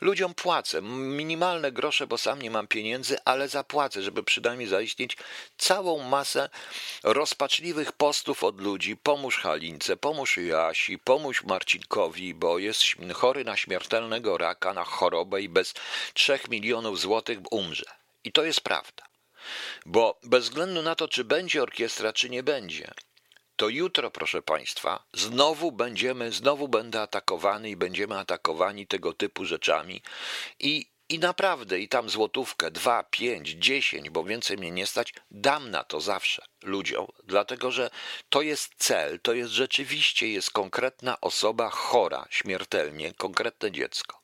ludziom 0.00 0.34
płacę. 0.34 0.82
Minimalne 0.82 1.72
grosze, 1.72 2.06
bo 2.06 2.18
sam 2.18 2.42
nie 2.42 2.50
mam 2.50 2.66
pieniędzy, 2.66 3.18
ale 3.24 3.48
zapłacę, 3.48 4.02
żeby 4.02 4.22
przynajmniej 4.22 4.68
zaistnieć 4.68 5.16
całą 5.58 6.02
masę 6.02 6.48
rozpaczliwych 7.02 7.92
postów 7.92 8.44
od 8.44 8.60
ludzi. 8.60 8.96
Pomóż 8.96 9.38
Halince, 9.38 9.96
pomóż 9.96 10.36
Jasi, 10.36 10.98
pomóż 10.98 11.44
Marcinkowi, 11.44 12.34
bo 12.34 12.58
jest 12.58 12.82
chory 13.14 13.44
na 13.44 13.56
śmiertelnego 13.56 14.38
raka, 14.38 14.74
na 14.74 14.84
chorobę 14.84 15.42
i 15.42 15.48
bez 15.48 15.74
trzech 16.14 16.48
milionów 16.48 17.00
złotych 17.00 17.38
umrze. 17.50 17.99
I 18.24 18.32
to 18.32 18.44
jest 18.44 18.60
prawda. 18.60 19.04
Bo 19.86 20.20
bez 20.22 20.44
względu 20.44 20.82
na 20.82 20.94
to, 20.94 21.08
czy 21.08 21.24
będzie 21.24 21.62
orkiestra, 21.62 22.12
czy 22.12 22.30
nie 22.30 22.42
będzie, 22.42 22.90
to 23.60 23.68
jutro, 23.68 24.10
proszę 24.10 24.42
Państwa, 24.42 25.04
znowu 25.12 25.72
będziemy, 25.72 26.32
znowu 26.32 26.68
będę 26.68 27.00
atakowany 27.00 27.70
i 27.70 27.76
będziemy 27.76 28.18
atakowani 28.18 28.86
tego 28.86 29.12
typu 29.12 29.44
rzeczami. 29.44 30.02
I, 30.58 30.86
i 31.08 31.18
naprawdę, 31.18 31.80
i 31.80 31.88
tam 31.88 32.10
złotówkę, 32.10 32.70
dwa, 32.70 33.02
pięć, 33.02 33.48
dziesięć, 33.48 34.10
bo 34.10 34.24
więcej 34.24 34.56
mnie 34.56 34.70
nie 34.70 34.86
stać, 34.86 35.14
dam 35.30 35.70
na 35.70 35.84
to 35.84 36.00
zawsze 36.00 36.44
ludziom, 36.62 37.06
dlatego 37.24 37.70
że 37.70 37.90
to 38.28 38.42
jest 38.42 38.74
cel, 38.76 39.20
to 39.20 39.32
jest 39.32 39.52
rzeczywiście, 39.52 40.28
jest 40.28 40.50
konkretna 40.50 41.20
osoba 41.20 41.70
chora 41.70 42.26
śmiertelnie, 42.30 43.14
konkretne 43.14 43.72
dziecko. 43.72 44.20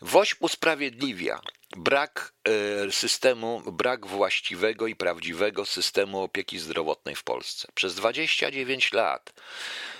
WOŚP 0.00 0.44
usprawiedliwia 0.44 1.40
brak 1.76 2.32
e, 2.44 2.92
systemu, 2.92 3.62
brak 3.72 4.06
właściwego 4.06 4.86
i 4.86 4.96
prawdziwego 4.96 5.66
systemu 5.66 6.22
opieki 6.22 6.58
zdrowotnej 6.58 7.14
w 7.14 7.24
Polsce. 7.24 7.68
Przez 7.74 7.94
29 7.94 8.92
lat 8.92 9.32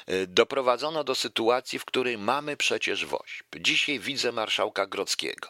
e, 0.06 0.26
doprowadzono 0.26 1.04
do 1.04 1.14
sytuacji, 1.14 1.78
w 1.78 1.85
której 1.85 2.18
mamy 2.18 2.56
przecież 2.56 3.06
WOŚP. 3.06 3.61
Dzisiaj 3.61 3.98
widzę 3.98 4.32
marszałka 4.32 4.87
Grodzkiego. 4.87 5.48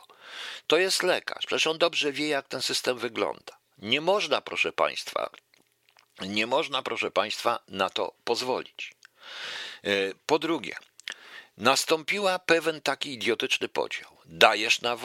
To 0.66 0.78
jest 0.78 1.02
lekarz, 1.02 1.46
przecież 1.46 1.66
on 1.66 1.78
dobrze 1.78 2.12
wie, 2.12 2.28
jak 2.28 2.48
ten 2.48 2.62
system 2.62 2.98
wygląda. 2.98 3.59
Nie 3.78 4.00
można, 4.00 4.40
proszę 4.40 4.72
Państwa, 4.72 5.30
Nie 6.20 6.46
można, 6.46 6.82
proszę 6.82 7.11
Państwa, 7.11 7.59
na 7.68 7.90
to 7.90 8.14
pozwolić. 8.24 8.94
E, 9.84 9.90
po 10.26 10.38
drugie, 10.38 10.76
nastąpiła 11.57 12.38
pewien 12.38 12.80
taki 12.80 13.12
idiotyczny 13.12 13.68
podział. 13.68 14.16
Dajesz 14.24 14.80
na 14.80 14.96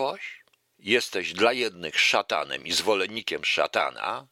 jesteś 0.79 1.33
dla 1.33 1.53
jednych 1.53 1.99
szatanem 1.99 2.65
i 2.65 2.71
zwolennikiem 2.71 3.45
szatana, 3.45 4.27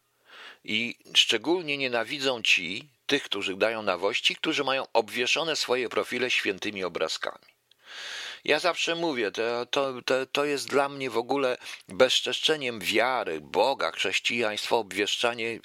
i 0.63 0.97
szczególnie 1.13 1.77
nienawidzą 1.77 2.41
ci, 2.41 2.89
tych, 3.05 3.23
którzy 3.23 3.55
dają 3.55 3.81
na 3.81 3.97
ci, 4.13 4.35
którzy 4.35 4.63
mają 4.63 4.85
obwieszone 4.93 5.55
swoje 5.55 5.89
profile 5.89 6.31
świętymi 6.31 6.83
obrazkami. 6.83 7.45
Ja 8.43 8.59
zawsze 8.59 8.95
mówię, 8.95 9.31
to, 9.31 9.65
to, 9.65 10.01
to, 10.05 10.25
to 10.25 10.45
jest 10.45 10.69
dla 10.69 10.89
mnie 10.89 11.09
w 11.09 11.17
ogóle 11.17 11.57
bezczeszczeniem 11.87 12.79
wiary, 12.79 13.41
Boga, 13.41 13.91
chrześcijaństwa, 13.91 14.75
obwieszczanie 14.75 15.59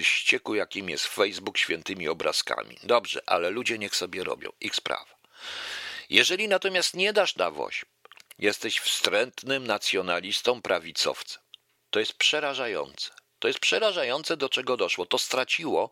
ścieku, 0.00 0.54
jakim 0.54 0.90
jest 0.90 1.06
Facebook 1.06 1.58
świętymi 1.58 2.08
obrazkami. 2.08 2.76
Dobrze, 2.82 3.20
ale 3.26 3.50
ludzie 3.50 3.78
niech 3.78 3.96
sobie 3.96 4.24
robią, 4.24 4.50
ich 4.60 4.74
sprawa. 4.74 5.20
Jeżeli 6.10 6.48
natomiast 6.48 6.94
nie 6.94 7.12
dasz 7.12 7.36
na 7.36 7.50
woźb, 7.50 7.84
jesteś 8.38 8.78
wstrętnym 8.78 9.66
nacjonalistą, 9.66 10.62
prawicowcem. 10.62 11.42
To 11.90 12.00
jest 12.00 12.12
przerażające. 12.12 13.10
To 13.38 13.48
jest 13.48 13.60
przerażające, 13.60 14.36
do 14.36 14.48
czego 14.48 14.76
doszło. 14.76 15.06
To 15.06 15.18
straciło 15.18 15.90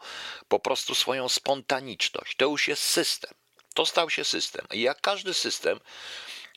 po 0.48 0.60
prostu 0.60 0.94
swoją 0.94 1.28
spontaniczność. 1.28 2.36
To 2.36 2.44
już 2.44 2.68
jest 2.68 2.82
system. 2.82 3.34
To 3.74 3.86
stał 3.86 4.10
się 4.10 4.24
system. 4.24 4.66
I 4.72 4.80
jak 4.80 5.00
każdy 5.00 5.34
system, 5.34 5.80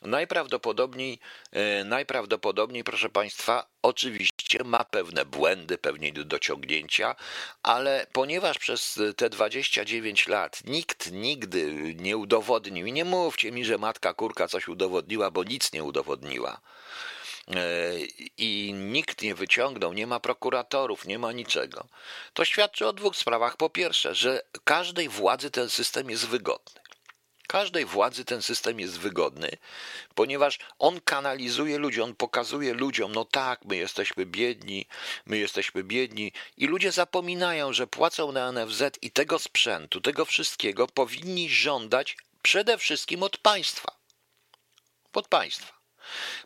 najprawdopodobniej, 0.02 1.18
e, 1.52 1.84
najprawdopodobniej, 1.84 2.84
proszę 2.84 3.08
Państwa, 3.08 3.66
oczywiście 3.82 4.41
ma 4.64 4.84
pewne 4.84 5.24
błędy, 5.24 5.78
pewnie 5.78 6.12
do 6.12 6.24
dociągnięcia, 6.24 7.16
ale 7.62 8.06
ponieważ 8.12 8.58
przez 8.58 9.00
te 9.16 9.30
29 9.30 10.28
lat 10.28 10.62
nikt 10.64 11.12
nigdy 11.12 11.94
nie 11.98 12.16
udowodnił, 12.16 12.86
i 12.86 12.92
nie 12.92 13.04
mówcie 13.04 13.52
mi, 13.52 13.64
że 13.64 13.78
matka 13.78 14.14
kurka 14.14 14.48
coś 14.48 14.68
udowodniła, 14.68 15.30
bo 15.30 15.44
nic 15.44 15.72
nie 15.72 15.84
udowodniła 15.84 16.60
e, 17.48 17.54
i 18.38 18.72
nikt 18.74 19.22
nie 19.22 19.34
wyciągnął, 19.34 19.92
nie 19.92 20.06
ma 20.06 20.20
prokuratorów, 20.20 21.06
nie 21.06 21.18
ma 21.18 21.32
niczego, 21.32 21.86
to 22.34 22.44
świadczy 22.44 22.86
o 22.86 22.92
dwóch 22.92 23.16
sprawach. 23.16 23.56
Po 23.56 23.70
pierwsze, 23.70 24.14
że 24.14 24.42
każdej 24.64 25.08
władzy 25.08 25.50
ten 25.50 25.70
system 25.70 26.10
jest 26.10 26.26
wygodny 26.26 26.81
każdej 27.52 27.84
władzy 27.84 28.24
ten 28.24 28.42
system 28.42 28.80
jest 28.80 28.98
wygodny, 28.98 29.50
ponieważ 30.14 30.58
on 30.78 31.00
kanalizuje 31.00 31.78
ludzi, 31.78 32.00
on 32.02 32.14
pokazuje 32.14 32.74
ludziom, 32.74 33.12
no 33.12 33.24
tak, 33.24 33.64
my 33.64 33.76
jesteśmy 33.76 34.26
biedni, 34.26 34.86
my 35.26 35.38
jesteśmy 35.38 35.84
biedni 35.84 36.32
i 36.56 36.66
ludzie 36.66 36.92
zapominają, 36.92 37.72
że 37.72 37.86
płacą 37.86 38.32
na 38.32 38.52
NFZ 38.52 38.82
i 39.02 39.10
tego 39.10 39.38
sprzętu, 39.38 40.00
tego 40.00 40.24
wszystkiego 40.24 40.86
powinni 40.86 41.50
żądać 41.50 42.16
przede 42.42 42.78
wszystkim 42.78 43.22
od 43.22 43.38
państwa. 43.38 43.96
Od 45.12 45.28
państwa. 45.28 45.81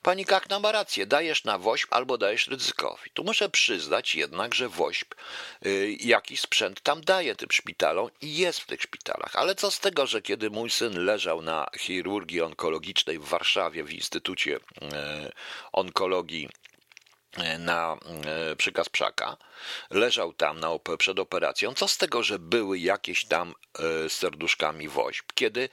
Pani 0.02 0.24
Kakna 0.24 0.60
ma 0.60 0.72
rację, 0.72 1.06
dajesz 1.06 1.44
na 1.44 1.58
woźb 1.58 1.88
albo 1.90 2.18
dajesz 2.18 2.48
ryzykowi. 2.48 3.10
Tu 3.14 3.24
muszę 3.24 3.48
przyznać 3.48 4.14
jednak, 4.14 4.54
że 4.54 4.68
woźb 4.68 5.14
y, 5.66 5.96
jakiś 6.00 6.40
sprzęt 6.40 6.80
tam 6.80 7.00
daje 7.00 7.36
tym 7.36 7.48
szpitalom 7.52 8.10
i 8.20 8.36
jest 8.36 8.60
w 8.60 8.66
tych 8.66 8.82
szpitalach. 8.82 9.36
Ale 9.36 9.54
co 9.54 9.70
z 9.70 9.80
tego, 9.80 10.06
że 10.06 10.22
kiedy 10.22 10.50
mój 10.50 10.70
syn 10.70 11.04
leżał 11.04 11.42
na 11.42 11.66
chirurgii 11.78 12.40
onkologicznej 12.40 13.18
w 13.18 13.24
Warszawie 13.24 13.84
w 13.84 13.92
Instytucie 13.92 14.56
y, 14.56 14.60
Onkologii 15.72 16.48
na 17.58 17.96
przykaz 18.56 18.88
Pszaka, 18.88 19.36
leżał 19.90 20.32
tam 20.32 20.60
na, 20.60 20.68
przed 20.98 21.18
operacją. 21.18 21.74
Co 21.74 21.88
z 21.88 21.98
tego, 21.98 22.22
że 22.22 22.38
były 22.38 22.78
jakieś 22.78 23.24
tam 23.24 23.54
serduszkami 24.08 24.88
woźb, 24.88 25.24
kiedy 25.34 25.68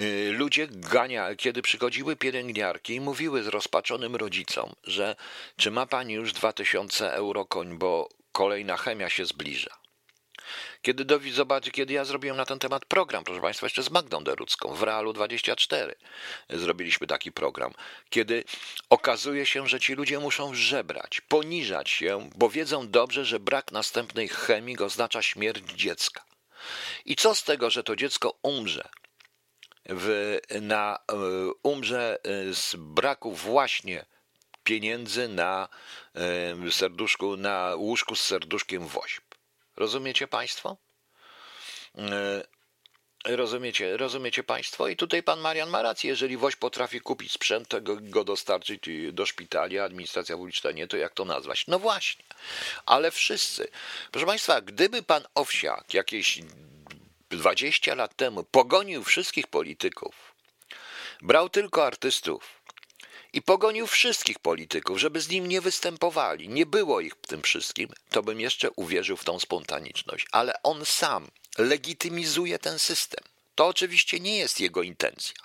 Y, 0.00 0.32
ludzie 0.32 0.68
gania, 0.70 1.34
kiedy 1.36 1.62
przychodziły 1.62 2.16
pielęgniarki 2.16 2.94
i 2.94 3.00
mówiły 3.00 3.42
z 3.42 3.46
rozpaczonym 3.46 4.16
rodzicom, 4.16 4.72
że 4.84 5.16
czy 5.56 5.70
ma 5.70 5.86
pani 5.86 6.14
już 6.14 6.32
2000 6.32 7.12
euro 7.12 7.44
koń, 7.44 7.78
bo 7.78 8.08
kolejna 8.32 8.76
chemia 8.76 9.08
się 9.10 9.26
zbliża. 9.26 9.79
Kiedy 10.82 11.04
dowi, 11.04 11.32
zobaczy, 11.32 11.70
kiedy 11.70 11.92
ja 11.92 12.04
zrobiłem 12.04 12.36
na 12.36 12.44
ten 12.44 12.58
temat 12.58 12.84
program, 12.84 13.24
proszę 13.24 13.40
Państwa, 13.40 13.66
jeszcze 13.66 13.82
z 13.82 13.90
Magdą 13.90 14.24
Derucką 14.24 14.74
w 14.74 14.82
Realu 14.82 15.12
24 15.12 15.94
zrobiliśmy 16.50 17.06
taki 17.06 17.32
program, 17.32 17.72
kiedy 18.10 18.44
okazuje 18.90 19.46
się, 19.46 19.68
że 19.68 19.80
ci 19.80 19.94
ludzie 19.94 20.18
muszą 20.18 20.54
żebrać, 20.54 21.20
poniżać 21.20 21.90
się, 21.90 22.30
bo 22.34 22.48
wiedzą 22.48 22.88
dobrze, 22.88 23.24
że 23.24 23.40
brak 23.40 23.72
następnej 23.72 24.28
chemii 24.28 24.78
oznacza 24.78 25.22
śmierć 25.22 25.72
dziecka. 25.72 26.24
I 27.04 27.16
co 27.16 27.34
z 27.34 27.44
tego, 27.44 27.70
że 27.70 27.82
to 27.82 27.96
dziecko 27.96 28.38
umrze? 28.42 28.88
w, 29.86 30.38
na, 30.60 30.98
e, 31.12 31.14
umrze 31.62 32.18
e, 32.24 32.54
z 32.54 32.76
braku 32.78 33.34
właśnie 33.34 34.04
pieniędzy 34.64 35.28
na 35.28 35.68
e, 36.14 36.72
serduszku, 36.72 37.36
na 37.36 37.74
łóżku 37.76 38.16
z 38.16 38.22
serduszkiem 38.22 38.86
woźb. 38.86 39.29
Rozumiecie 39.80 40.28
Państwo? 40.28 40.76
Rozumiecie, 43.24 43.96
rozumiecie 43.96 44.42
Państwo? 44.42 44.88
I 44.88 44.96
tutaj 44.96 45.22
pan 45.22 45.40
Marian 45.40 45.70
ma 45.70 45.82
rację. 45.82 46.10
Jeżeli 46.10 46.36
woź 46.36 46.56
potrafi 46.56 47.00
kupić 47.00 47.32
sprzęt, 47.32 47.68
to 47.68 47.80
go, 47.80 47.96
go 48.00 48.24
dostarczyć 48.24 48.80
do 49.12 49.26
szpitali, 49.26 49.78
a 49.78 49.84
administracja 49.84 50.36
publiczna 50.36 50.70
nie, 50.70 50.86
to 50.86 50.96
jak 50.96 51.14
to 51.14 51.24
nazwać? 51.24 51.66
No 51.66 51.78
właśnie. 51.78 52.24
Ale 52.86 53.10
wszyscy. 53.10 53.68
Proszę 54.10 54.26
Państwa, 54.26 54.60
gdyby 54.60 55.02
pan 55.02 55.22
Owsiak 55.34 55.94
jakieś 55.94 56.38
20 57.30 57.94
lat 57.94 58.16
temu 58.16 58.44
pogonił 58.44 59.04
wszystkich 59.04 59.46
polityków, 59.46 60.34
brał 61.22 61.48
tylko 61.48 61.86
artystów 61.86 62.59
i 63.32 63.42
pogonił 63.42 63.86
wszystkich 63.86 64.38
polityków, 64.38 64.98
żeby 64.98 65.20
z 65.20 65.28
nim 65.28 65.48
nie 65.48 65.60
występowali, 65.60 66.48
nie 66.48 66.66
było 66.66 67.00
ich 67.00 67.14
w 67.14 67.26
tym 67.26 67.42
wszystkim, 67.42 67.88
to 68.10 68.22
bym 68.22 68.40
jeszcze 68.40 68.70
uwierzył 68.70 69.16
w 69.16 69.24
tą 69.24 69.40
spontaniczność. 69.40 70.26
Ale 70.32 70.62
on 70.62 70.84
sam 70.84 71.30
legitymizuje 71.58 72.58
ten 72.58 72.78
system. 72.78 73.24
To 73.54 73.66
oczywiście 73.66 74.20
nie 74.20 74.38
jest 74.38 74.60
jego 74.60 74.82
intencja. 74.82 75.36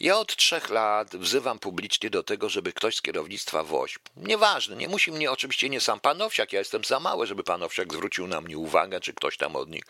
Ja 0.00 0.18
od 0.18 0.36
trzech 0.36 0.70
lat 0.70 1.16
wzywam 1.16 1.58
publicznie 1.58 2.10
do 2.10 2.22
tego, 2.22 2.48
żeby 2.48 2.72
ktoś 2.72 2.96
z 2.96 3.02
kierownictwa 3.02 3.64
WOŚP, 3.64 4.08
nieważne, 4.16 4.76
nie 4.76 4.88
musi 4.88 5.12
mnie 5.12 5.30
oczywiście 5.30 5.68
nie 5.68 5.80
sam 5.80 6.00
pan 6.00 6.22
Owsiak, 6.22 6.52
ja 6.52 6.58
jestem 6.58 6.84
za 6.84 7.00
mały, 7.00 7.26
żeby 7.26 7.44
pan 7.44 7.62
Owsiak 7.62 7.92
zwrócił 7.92 8.26
na 8.26 8.40
mnie 8.40 8.58
uwagę, 8.58 9.00
czy 9.00 9.14
ktoś 9.14 9.36
tam 9.36 9.56
od 9.56 9.70
nich, 9.70 9.84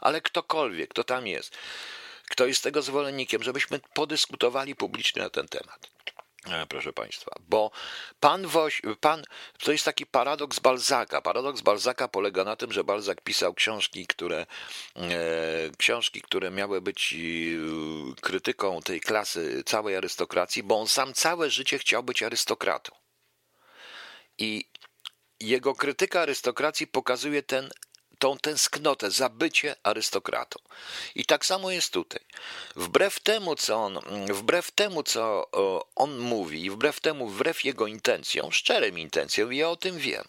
ale 0.00 0.20
ktokolwiek, 0.20 0.90
kto 0.90 1.04
tam 1.04 1.26
jest, 1.26 1.56
kto 2.28 2.46
jest 2.46 2.62
tego 2.62 2.82
zwolennikiem, 2.82 3.42
żebyśmy 3.42 3.80
podyskutowali 3.94 4.74
publicznie 4.74 5.22
na 5.22 5.30
ten 5.30 5.48
temat. 5.48 5.90
E, 6.50 6.66
proszę 6.66 6.92
Państwa, 6.92 7.36
bo 7.48 7.70
pan, 8.20 8.46
Woś, 8.46 8.82
pan 9.00 9.22
to 9.58 9.72
jest 9.72 9.84
taki 9.84 10.06
paradoks 10.06 10.58
Balzaka. 10.58 11.20
Paradoks 11.22 11.60
Balzaka 11.60 12.08
polega 12.08 12.44
na 12.44 12.56
tym, 12.56 12.72
że 12.72 12.84
Balzak 12.84 13.20
pisał 13.20 13.54
książki, 13.54 14.06
które, 14.06 14.46
e, 14.96 15.06
książki, 15.78 16.22
które 16.22 16.50
miały 16.50 16.80
być 16.80 17.14
e, 17.14 18.20
krytyką 18.20 18.82
tej 18.82 19.00
klasy 19.00 19.62
całej 19.66 19.96
arystokracji, 19.96 20.62
bo 20.62 20.80
on 20.80 20.88
sam 20.88 21.14
całe 21.14 21.50
życie 21.50 21.78
chciał 21.78 22.02
być 22.02 22.22
arystokratą. 22.22 22.92
I 24.38 24.68
jego 25.40 25.74
krytyka 25.74 26.20
arystokracji 26.20 26.86
pokazuje 26.86 27.42
ten 27.42 27.70
tą 28.18 28.38
tęsknotę 28.38 29.10
za 29.10 29.28
bycie 29.28 29.76
arystokratą. 29.82 30.58
I 31.14 31.24
tak 31.24 31.46
samo 31.46 31.70
jest 31.70 31.92
tutaj. 31.92 32.20
Wbrew 32.76 33.20
temu, 33.20 33.56
co 33.56 33.84
on, 33.84 34.00
wbrew 34.28 34.70
temu, 34.70 35.02
co 35.02 35.50
on 35.96 36.18
mówi, 36.18 36.70
wbrew 36.70 37.00
temu, 37.00 37.28
wbrew 37.28 37.64
jego 37.64 37.86
intencjom, 37.86 38.52
szczerym 38.52 38.98
intencjom, 38.98 39.52
ja 39.52 39.70
o 39.70 39.76
tym 39.76 39.98
wiem. 39.98 40.24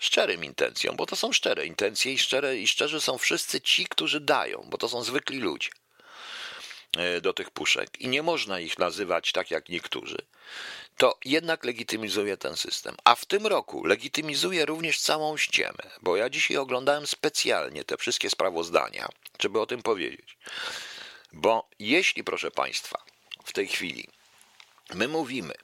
Szczerym 0.00 0.44
intencjom, 0.44 0.96
bo 0.96 1.06
to 1.06 1.16
są 1.16 1.32
szczere 1.32 1.66
intencje 1.66 2.12
i, 2.12 2.18
szczere, 2.18 2.56
i 2.56 2.68
szczerzy 2.68 3.00
są 3.00 3.18
wszyscy 3.18 3.60
ci, 3.60 3.86
którzy 3.86 4.20
dają, 4.20 4.66
bo 4.70 4.78
to 4.78 4.88
są 4.88 5.02
zwykli 5.02 5.38
ludzie 5.38 5.70
e, 6.96 7.20
do 7.20 7.32
tych 7.32 7.50
puszek 7.50 8.00
i 8.00 8.08
nie 8.08 8.22
można 8.22 8.60
ich 8.60 8.78
nazywać 8.78 9.32
tak 9.32 9.50
jak 9.50 9.68
niektórzy 9.68 10.18
to 10.96 11.18
jednak 11.24 11.64
legitymizuje 11.64 12.36
ten 12.36 12.56
system. 12.56 12.96
A 13.04 13.14
w 13.14 13.24
tym 13.24 13.46
roku 13.46 13.86
legitymizuje 13.86 14.66
również 14.66 15.00
całą 15.00 15.36
ściemę, 15.36 15.90
bo 16.02 16.16
ja 16.16 16.30
dzisiaj 16.30 16.56
oglądałem 16.56 17.06
specjalnie 17.06 17.84
te 17.84 17.96
wszystkie 17.96 18.30
sprawozdania, 18.30 19.08
żeby 19.40 19.60
o 19.60 19.66
tym 19.66 19.82
powiedzieć. 19.82 20.36
Bo 21.32 21.68
jeśli, 21.78 22.24
proszę 22.24 22.50
Państwa, 22.50 23.04
w 23.44 23.52
tej 23.52 23.68
chwili 23.68 24.08
my 24.94 25.08
mówimy 25.08 25.54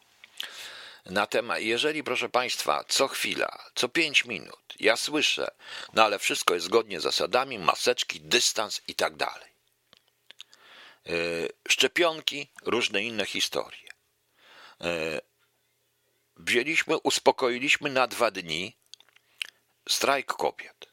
na 1.07 1.27
temat, 1.27 1.61
jeżeli, 1.61 2.05
proszę 2.05 2.29
Państwa, 2.29 2.85
co 2.89 3.09
chwila, 3.09 3.65
co 3.75 3.89
pięć 3.89 4.25
minut, 4.25 4.61
ja 4.81 4.97
słyszę, 4.97 5.51
no 5.93 6.05
ale 6.05 6.19
wszystko 6.19 6.55
jest 6.55 6.67
zgodnie 6.67 7.01
z 7.01 7.03
zasadami, 7.03 7.59
maseczki, 7.59 8.21
dystans 8.21 8.81
i 8.89 8.95
tak 8.95 9.17
dalej. 9.17 9.51
Yy, 11.07 11.49
szczepionki, 11.69 12.49
różne 12.63 13.03
inne 13.03 13.27
historie. 13.27 13.90
E, 14.81 15.21
wzięliśmy, 16.37 16.99
uspokoiliśmy 16.99 17.91
na 17.91 18.07
dwa 18.07 18.31
dni 18.31 18.77
strajk 19.89 20.27
kobiet. 20.27 20.87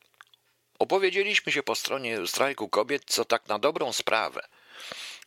Opowiedzieliśmy 0.80 1.52
się 1.52 1.64
po 1.64 1.76
stronie 1.76 2.28
strajku 2.28 2.70
kobiet, 2.70 3.04
co 3.06 3.26
tak 3.26 3.48
na 3.48 3.60
dobrą 3.60 3.94
sprawę 3.94 4.48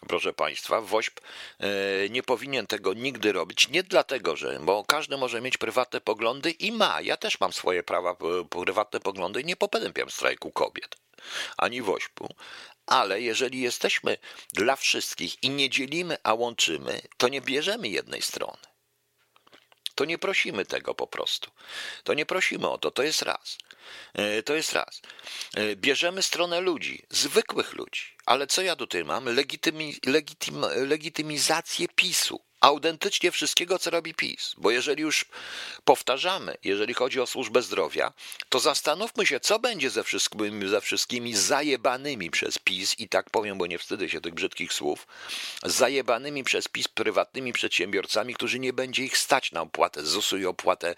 proszę 0.08 0.32
Państwa, 0.32 0.80
WOŚP 0.80 1.20
e, 1.58 1.68
nie 2.08 2.22
powinien 2.22 2.66
tego 2.66 2.94
nigdy 2.94 3.32
robić. 3.32 3.68
Nie 3.68 3.82
dlatego, 3.82 4.36
że, 4.36 4.58
bo 4.62 4.84
każdy 4.84 5.16
może 5.16 5.40
mieć 5.40 5.58
prywatne 5.58 6.00
poglądy 6.00 6.50
i 6.50 6.72
ma. 6.72 7.00
Ja 7.00 7.16
też 7.16 7.40
mam 7.40 7.52
swoje 7.52 7.82
prawa, 7.82 8.16
prywatne 8.64 9.00
poglądy 9.00 9.40
i 9.40 9.44
nie 9.44 9.56
popępiam 9.56 10.10
strajku 10.10 10.52
kobiet 10.52 10.96
ani 11.56 11.82
WOŚP-u. 11.82 12.28
Ale 12.90 13.20
jeżeli 13.20 13.60
jesteśmy 13.60 14.16
dla 14.52 14.76
wszystkich 14.76 15.42
i 15.42 15.50
nie 15.50 15.70
dzielimy, 15.70 16.16
a 16.22 16.34
łączymy, 16.34 17.02
to 17.16 17.28
nie 17.28 17.40
bierzemy 17.40 17.88
jednej 17.88 18.22
strony. 18.22 18.58
To 19.94 20.04
nie 20.04 20.18
prosimy 20.18 20.66
tego 20.66 20.94
po 20.94 21.06
prostu. 21.06 21.50
To 22.04 22.14
nie 22.14 22.26
prosimy 22.26 22.68
o 22.68 22.78
to, 22.78 22.90
to 22.90 23.02
jest 23.02 23.22
raz. 23.22 23.58
E, 24.14 24.42
to 24.42 24.54
jest 24.54 24.72
raz. 24.72 25.02
E, 25.54 25.76
bierzemy 25.76 26.22
stronę 26.22 26.60
ludzi, 26.60 27.06
zwykłych 27.10 27.72
ludzi. 27.72 28.02
Ale 28.26 28.46
co 28.46 28.62
ja 28.62 28.76
tutaj 28.76 29.04
mam? 29.04 29.24
Legitymi, 29.24 29.96
legitym, 30.06 30.64
legitymizację 30.74 31.88
PiSu 31.88 32.49
autentycznie 32.60 33.30
wszystkiego, 33.30 33.78
co 33.78 33.90
robi 33.90 34.14
PiS. 34.14 34.54
Bo 34.58 34.70
jeżeli 34.70 35.02
już 35.02 35.24
powtarzamy, 35.84 36.56
jeżeli 36.64 36.94
chodzi 36.94 37.20
o 37.20 37.26
służbę 37.26 37.62
zdrowia, 37.62 38.12
to 38.48 38.60
zastanówmy 38.60 39.26
się, 39.26 39.40
co 39.40 39.58
będzie 39.58 39.90
ze 39.90 40.04
wszystkimi, 40.04 40.68
ze 40.68 40.80
wszystkimi 40.80 41.34
zajebanymi 41.34 42.30
przez 42.30 42.58
PiS, 42.58 42.98
i 42.98 43.08
tak 43.08 43.30
powiem, 43.30 43.58
bo 43.58 43.66
nie 43.66 43.78
wstydzę 43.78 44.08
się 44.08 44.20
tych 44.20 44.34
brzydkich 44.34 44.72
słów, 44.72 45.06
zajebanymi 45.62 46.44
przez 46.44 46.68
PiS 46.68 46.88
prywatnymi 46.88 47.52
przedsiębiorcami, 47.52 48.34
którzy 48.34 48.58
nie 48.58 48.72
będzie 48.72 49.04
ich 49.04 49.18
stać 49.18 49.52
na 49.52 49.60
opłatę 49.60 50.06
ZUS-u 50.06 50.38
i 50.38 50.46
opłatę 50.46 50.94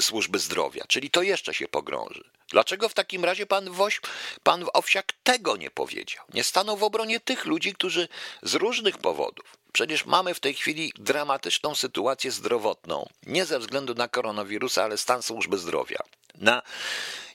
służby 0.00 0.38
zdrowia. 0.38 0.84
Czyli 0.88 1.10
to 1.10 1.22
jeszcze 1.22 1.54
się 1.54 1.68
pogrąży. 1.68 2.35
Dlaczego 2.48 2.88
w 2.88 2.94
takim 2.94 3.24
razie 3.24 3.46
pan 3.46 3.70
Woś, 3.70 4.00
pan 4.42 4.64
Owsiak 4.72 5.12
tego 5.24 5.56
nie 5.56 5.70
powiedział? 5.70 6.24
Nie 6.34 6.44
stanął 6.44 6.76
w 6.76 6.82
obronie 6.82 7.20
tych 7.20 7.44
ludzi, 7.44 7.74
którzy 7.74 8.08
z 8.42 8.54
różnych 8.54 8.98
powodów, 8.98 9.56
Przecież 9.76 10.06
mamy 10.06 10.34
w 10.34 10.40
tej 10.40 10.54
chwili 10.54 10.92
dramatyczną 10.98 11.74
sytuację 11.74 12.30
zdrowotną, 12.30 13.08
nie 13.26 13.46
ze 13.46 13.58
względu 13.58 13.94
na 13.94 14.08
koronawirusa, 14.08 14.84
ale 14.84 14.96
stan 14.96 15.22
służby 15.22 15.58
zdrowia. 15.58 15.98
Na 16.34 16.62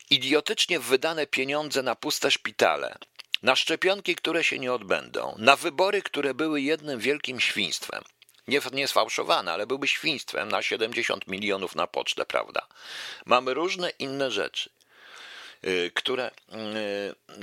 idiotycznie 0.09 0.79
wydane 0.79 1.27
pieniądze 1.27 1.83
na 1.83 1.95
puste 1.95 2.31
szpitale, 2.31 2.97
na 3.43 3.55
szczepionki, 3.55 4.15
które 4.15 4.43
się 4.43 4.59
nie 4.59 4.73
odbędą, 4.73 5.35
na 5.37 5.55
wybory, 5.55 6.01
które 6.01 6.33
były 6.33 6.61
jednym 6.61 6.99
wielkim 6.99 7.39
świństwem. 7.39 8.03
Nie, 8.47 8.61
nie 8.73 8.87
sfałszowane, 8.87 9.53
ale 9.53 9.67
byłyby 9.67 9.87
świństwem 9.87 10.49
na 10.49 10.61
70 10.61 11.27
milionów 11.27 11.75
na 11.75 11.87
pocztę, 11.87 12.25
prawda? 12.25 12.67
Mamy 13.25 13.53
różne 13.53 13.89
inne 13.89 14.31
rzeczy 14.31 14.69
które 15.93 16.31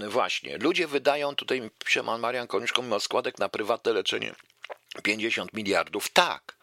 y, 0.02 0.08
właśnie 0.08 0.58
ludzie 0.58 0.86
wydają, 0.86 1.34
tutaj 1.34 1.70
pisze 1.84 2.02
Marian 2.02 2.46
Koniuszko, 2.46 2.82
mimo 2.82 3.00
składek 3.00 3.38
na 3.38 3.48
prywatne 3.48 3.92
leczenie 3.92 4.34
50 5.02 5.52
miliardów. 5.52 6.08
Tak, 6.08 6.56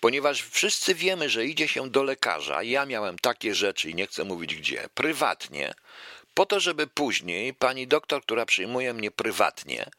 ponieważ 0.00 0.42
wszyscy 0.42 0.94
wiemy, 0.94 1.28
że 1.28 1.46
idzie 1.46 1.68
się 1.68 1.90
do 1.90 2.02
lekarza. 2.02 2.62
Ja 2.62 2.86
miałem 2.86 3.18
takie 3.18 3.54
rzeczy 3.54 3.90
i 3.90 3.94
nie 3.94 4.06
chcę 4.06 4.24
mówić 4.24 4.54
gdzie, 4.54 4.88
prywatnie, 4.94 5.74
po 6.34 6.46
to, 6.46 6.60
żeby 6.60 6.86
później 6.86 7.54
pani 7.54 7.86
doktor, 7.86 8.22
która 8.22 8.46
przyjmuje 8.46 8.94
mnie 8.94 9.10
prywatnie, 9.10 9.90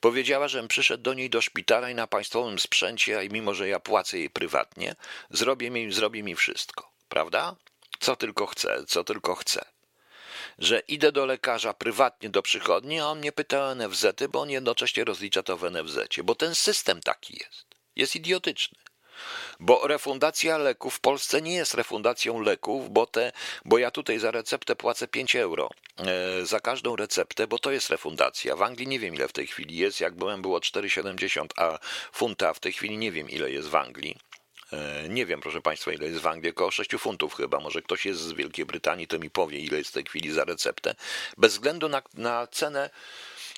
powiedziała, 0.00 0.48
żebym 0.48 0.68
przyszedł 0.68 1.02
do 1.02 1.14
niej 1.14 1.30
do 1.30 1.40
szpitala 1.40 1.90
i 1.90 1.94
na 1.94 2.06
państwowym 2.06 2.58
sprzęcie, 2.58 3.18
a 3.18 3.22
mimo, 3.32 3.54
że 3.54 3.68
ja 3.68 3.80
płacę 3.80 4.18
jej 4.18 4.30
prywatnie, 4.30 4.94
zrobię 5.30 5.70
mi, 5.70 5.92
zrobi 5.92 6.22
mi 6.22 6.34
wszystko. 6.34 6.90
Prawda? 7.08 7.56
Co 8.00 8.16
tylko 8.16 8.46
chcę, 8.46 8.84
co 8.86 9.04
tylko 9.04 9.34
chcę 9.34 9.73
że 10.58 10.80
idę 10.88 11.12
do 11.12 11.26
lekarza 11.26 11.74
prywatnie 11.74 12.28
do 12.30 12.42
przychodni, 12.42 13.00
a 13.00 13.06
on 13.06 13.18
mnie 13.18 13.32
pyta 13.32 13.66
o 13.66 13.74
NFZ, 13.74 14.06
bo 14.28 14.40
on 14.40 14.50
jednocześnie 14.50 15.04
rozlicza 15.04 15.42
to 15.42 15.56
w 15.56 15.70
NFZ, 15.70 15.98
bo 16.24 16.34
ten 16.34 16.54
system 16.54 17.00
taki 17.00 17.38
jest. 17.44 17.66
Jest 17.96 18.16
idiotyczny. 18.16 18.78
Bo 19.60 19.88
refundacja 19.88 20.58
leków 20.58 20.94
w 20.94 21.00
Polsce 21.00 21.42
nie 21.42 21.54
jest 21.54 21.74
refundacją 21.74 22.40
leków, 22.40 22.90
bo, 22.90 23.06
te, 23.06 23.32
bo 23.64 23.78
ja 23.78 23.90
tutaj 23.90 24.18
za 24.18 24.30
receptę 24.30 24.76
płacę 24.76 25.08
5 25.08 25.36
euro 25.36 25.70
e, 25.98 26.46
za 26.46 26.60
każdą 26.60 26.96
receptę, 26.96 27.46
bo 27.46 27.58
to 27.58 27.70
jest 27.70 27.90
refundacja. 27.90 28.56
W 28.56 28.62
Anglii 28.62 28.88
nie 28.88 28.98
wiem 28.98 29.14
ile 29.14 29.28
w 29.28 29.32
tej 29.32 29.46
chwili 29.46 29.76
jest, 29.76 30.00
jak 30.00 30.14
byłem 30.14 30.42
było 30.42 30.58
4,70 30.58 31.46
a 31.56 31.78
funta, 32.12 32.54
w 32.54 32.60
tej 32.60 32.72
chwili 32.72 32.98
nie 32.98 33.12
wiem 33.12 33.30
ile 33.30 33.50
jest 33.50 33.68
w 33.68 33.74
Anglii. 33.74 34.16
E, 34.74 35.08
nie 35.08 35.26
wiem, 35.26 35.40
proszę 35.40 35.60
Państwa, 35.60 35.92
ile 35.92 36.06
jest 36.06 36.20
w 36.20 36.26
Anglii, 36.26 36.50
około 36.50 36.70
6 36.70 36.90
funtów 36.98 37.34
chyba. 37.34 37.60
Może 37.60 37.82
ktoś 37.82 38.06
jest 38.06 38.20
z 38.20 38.32
Wielkiej 38.32 38.64
Brytanii, 38.64 39.06
to 39.06 39.18
mi 39.18 39.30
powie, 39.30 39.58
ile 39.58 39.78
jest 39.78 39.90
w 39.90 39.92
tej 39.92 40.04
chwili 40.04 40.32
za 40.32 40.44
receptę. 40.44 40.94
Bez 41.36 41.52
względu 41.52 41.88
na, 41.88 42.02
na, 42.14 42.46
cenę, 42.46 42.90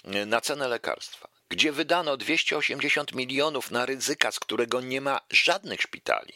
na 0.04 0.40
cenę 0.40 0.68
lekarstwa, 0.68 1.28
gdzie 1.48 1.72
wydano 1.72 2.16
280 2.16 3.14
milionów 3.14 3.70
na 3.70 3.86
ryzyka, 3.86 4.32
z 4.32 4.40
którego 4.40 4.80
nie 4.80 5.00
ma 5.00 5.20
żadnych 5.30 5.82
szpitali. 5.82 6.32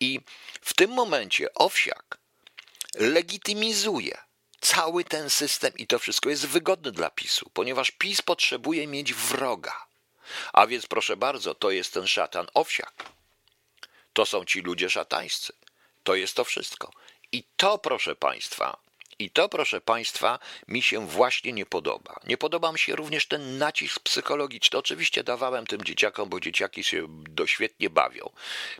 I 0.00 0.20
w 0.60 0.74
tym 0.74 0.90
momencie 0.90 1.54
Owsiak 1.54 2.18
legitymizuje 2.94 4.18
cały 4.60 5.04
ten 5.04 5.30
system 5.30 5.72
i 5.76 5.86
to 5.86 5.98
wszystko 5.98 6.30
jest 6.30 6.46
wygodne 6.46 6.92
dla 6.92 7.10
PiSu, 7.10 7.50
ponieważ 7.54 7.90
PiS 7.90 8.22
potrzebuje 8.22 8.86
mieć 8.86 9.14
wroga. 9.14 9.86
A 10.52 10.66
więc 10.66 10.86
proszę 10.86 11.16
bardzo, 11.16 11.54
to 11.54 11.70
jest 11.70 11.94
ten 11.94 12.06
szatan 12.06 12.46
Owsiak. 12.54 13.16
To 14.16 14.26
są 14.26 14.44
ci 14.44 14.60
ludzie 14.60 14.90
szatańscy. 14.90 15.52
To 16.04 16.14
jest 16.14 16.34
to 16.34 16.44
wszystko. 16.44 16.90
I 17.32 17.44
to, 17.56 17.78
proszę 17.78 18.16
Państwa, 18.16 18.76
i 19.18 19.30
to, 19.30 19.48
proszę 19.48 19.80
Państwa, 19.80 20.38
mi 20.68 20.82
się 20.82 21.06
właśnie 21.06 21.52
nie 21.52 21.66
podoba. 21.66 22.20
Nie 22.26 22.36
podoba 22.36 22.72
mi 22.72 22.78
się 22.78 22.96
również 22.96 23.26
ten 23.26 23.58
nacisk 23.58 24.00
psychologiczny. 24.00 24.78
Oczywiście 24.78 25.24
dawałem 25.24 25.66
tym 25.66 25.84
dzieciakom, 25.84 26.28
bo 26.28 26.40
dzieciaki 26.40 26.84
się 26.84 27.06
doświetnie 27.10 27.90
bawią. 27.90 28.30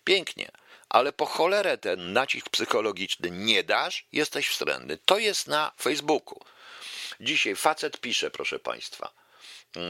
Pięknie, 0.05 0.51
ale 0.89 1.13
po 1.13 1.27
cholerę 1.27 1.79
ten 1.79 2.13
nacisk 2.13 2.49
psychologiczny 2.49 3.31
nie 3.31 3.65
dasz, 3.65 4.07
jesteś 4.13 4.49
wstrętny. 4.49 4.99
To 5.05 5.19
jest 5.19 5.47
na 5.47 5.73
Facebooku. 5.81 6.41
Dzisiaj 7.21 7.57
facet 7.57 8.01
pisze, 8.01 8.31
proszę 8.31 8.59
Państwa. 8.59 9.26
E, 9.77 9.81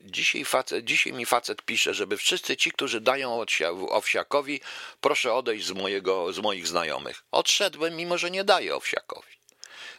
dzisiaj, 0.00 0.44
facet, 0.44 0.84
dzisiaj 0.84 1.12
mi 1.12 1.26
facet 1.26 1.62
pisze, 1.62 1.94
żeby 1.94 2.16
wszyscy 2.16 2.56
ci, 2.56 2.72
którzy 2.72 3.00
dają 3.00 3.44
owsiakowi, 3.88 4.60
proszę 5.00 5.34
odejść 5.34 5.66
z, 5.66 5.72
mojego, 5.72 6.32
z 6.32 6.38
moich 6.38 6.66
znajomych. 6.66 7.22
Odszedłem, 7.30 7.96
mimo 7.96 8.18
że 8.18 8.30
nie 8.30 8.44
daję 8.44 8.76
owsiakowi. 8.76 9.40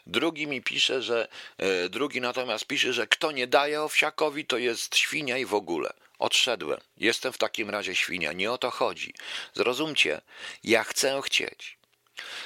Drugi 0.07 0.47
mi 0.47 0.61
pisze, 0.61 1.01
że 1.01 1.27
e, 1.57 1.89
drugi 1.89 2.21
natomiast 2.21 2.65
pisze, 2.65 2.93
że 2.93 3.07
kto 3.07 3.31
nie 3.31 3.47
daje 3.47 3.81
owsiakowi, 3.81 4.45
to 4.45 4.57
jest 4.57 4.95
świnia 4.95 5.37
i 5.37 5.45
w 5.45 5.53
ogóle. 5.53 5.93
Odszedłem. 6.19 6.79
Jestem 6.97 7.33
w 7.33 7.37
takim 7.37 7.69
razie 7.69 7.95
świnia. 7.95 8.33
Nie 8.33 8.51
o 8.51 8.57
to 8.57 8.71
chodzi. 8.71 9.13
Zrozumcie, 9.53 10.21
ja 10.63 10.83
chcę 10.83 11.21
chcieć. 11.25 11.80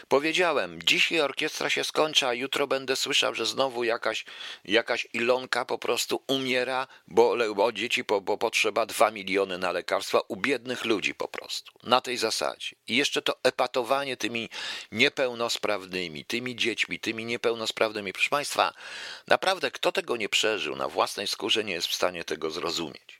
Powiedziałem, 0.07 0.81
dzisiaj 0.83 1.21
orkiestra 1.21 1.69
się 1.69 1.83
skończy, 1.83 2.27
a 2.27 2.33
jutro 2.33 2.67
będę 2.67 2.95
słyszał, 2.95 3.35
że 3.35 3.45
znowu 3.45 3.83
jakaś, 3.83 4.25
jakaś 4.65 5.07
Ilonka 5.13 5.65
po 5.65 5.77
prostu 5.77 6.23
umiera, 6.27 6.87
bo, 7.07 7.35
bo 7.55 7.71
dzieci 7.71 8.03
bo, 8.03 8.21
bo 8.21 8.37
potrzeba 8.37 8.85
dwa 8.85 9.11
miliony 9.11 9.57
na 9.57 9.71
lekarstwa 9.71 10.19
u 10.27 10.35
biednych 10.35 10.85
ludzi 10.85 11.15
po 11.15 11.27
prostu. 11.27 11.71
Na 11.83 12.01
tej 12.01 12.17
zasadzie. 12.17 12.75
I 12.87 12.95
jeszcze 12.95 13.21
to 13.21 13.35
epatowanie 13.43 14.17
tymi 14.17 14.49
niepełnosprawnymi, 14.91 16.25
tymi 16.25 16.55
dziećmi, 16.55 16.99
tymi 16.99 17.25
niepełnosprawnymi. 17.25 18.13
Proszę 18.13 18.29
Państwa, 18.29 18.73
naprawdę 19.27 19.71
kto 19.71 19.91
tego 19.91 20.17
nie 20.17 20.29
przeżył 20.29 20.75
na 20.75 20.87
własnej 20.87 21.27
skórze 21.27 21.63
nie 21.63 21.73
jest 21.73 21.87
w 21.87 21.95
stanie 21.95 22.23
tego 22.23 22.51
zrozumieć. 22.51 23.14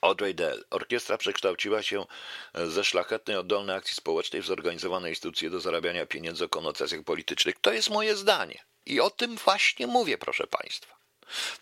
Audrey 0.00 0.34
Dell. 0.34 0.64
Orkiestra 0.70 1.18
przekształciła 1.18 1.82
się 1.82 2.06
ze 2.54 2.84
szlachetnej, 2.84 3.36
oddolnej 3.36 3.76
akcji 3.76 3.94
społecznej 3.94 4.42
w 4.42 4.46
zorganizowane 4.46 5.08
instytucje 5.08 5.50
do 5.50 5.60
zarabiania 5.60 6.06
pieniędzy 6.06 6.44
o 6.44 6.48
konotacjach 6.48 7.02
politycznych. 7.02 7.54
To 7.60 7.72
jest 7.72 7.90
moje 7.90 8.16
zdanie. 8.16 8.64
I 8.86 9.00
o 9.00 9.10
tym 9.10 9.36
właśnie 9.36 9.86
mówię, 9.86 10.18
proszę 10.18 10.46
Państwa. 10.46 10.96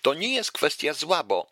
To 0.02 0.14
nie 0.14 0.34
jest 0.34 0.52
kwestia 0.52 0.92
zła, 0.92 1.22
bo 1.22 1.50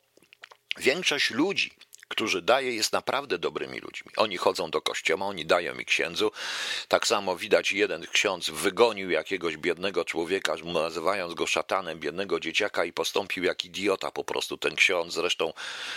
większość 0.77 1.31
ludzi, 1.31 1.71
którzy 2.09 2.43
daje, 2.43 2.75
jest 2.75 2.93
naprawdę 2.93 3.39
dobrymi 3.39 3.81
ludźmi. 3.81 4.13
Oni 4.17 4.37
chodzą 4.37 4.71
do 4.71 4.81
kościoła, 4.81 5.27
oni 5.27 5.47
dają 5.47 5.75
mi 5.75 5.85
księdzu. 5.85 6.33
Tak 6.89 7.07
samo 7.07 7.37
widać, 7.37 7.73
jeden 7.73 8.07
ksiądz 8.13 8.51
wygonił 8.51 9.11
jakiegoś 9.11 9.57
biednego 9.57 10.05
człowieka, 10.05 10.55
nazywając 10.65 11.35
go 11.35 11.47
szatanem, 11.47 12.01
biednego 12.01 12.41
dzieciaka 12.41 12.85
i 12.85 12.93
postąpił 12.93 13.45
jak 13.45 13.65
idiota 13.65 14.11
po 14.11 14.25
prostu 14.25 14.59
ten 14.59 14.75
ksiądz. 14.75 15.15
Zresztą 15.15 15.53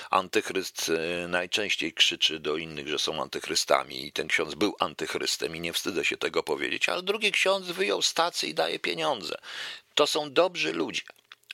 antychryst 0.09 0.89
y, 0.89 1.27
najczęściej 1.27 1.93
krzyczy 1.93 2.39
do 2.39 2.57
innych, 2.57 2.87
że 2.87 2.99
są 2.99 3.21
antychrystami 3.21 4.05
i 4.05 4.11
ten 4.11 4.27
ksiądz 4.27 4.55
był 4.55 4.75
antychrystem 4.79 5.55
i 5.55 5.59
nie 5.59 5.73
wstydzę 5.73 6.05
się 6.05 6.17
tego 6.17 6.43
powiedzieć, 6.43 6.89
ale 6.89 7.03
drugi 7.03 7.31
ksiądz 7.31 7.67
wyjął 7.67 8.01
stacy 8.01 8.47
i 8.47 8.53
daje 8.53 8.79
pieniądze. 8.79 9.35
To 9.95 10.07
są 10.07 10.33
dobrzy 10.33 10.73
ludzie. 10.73 11.01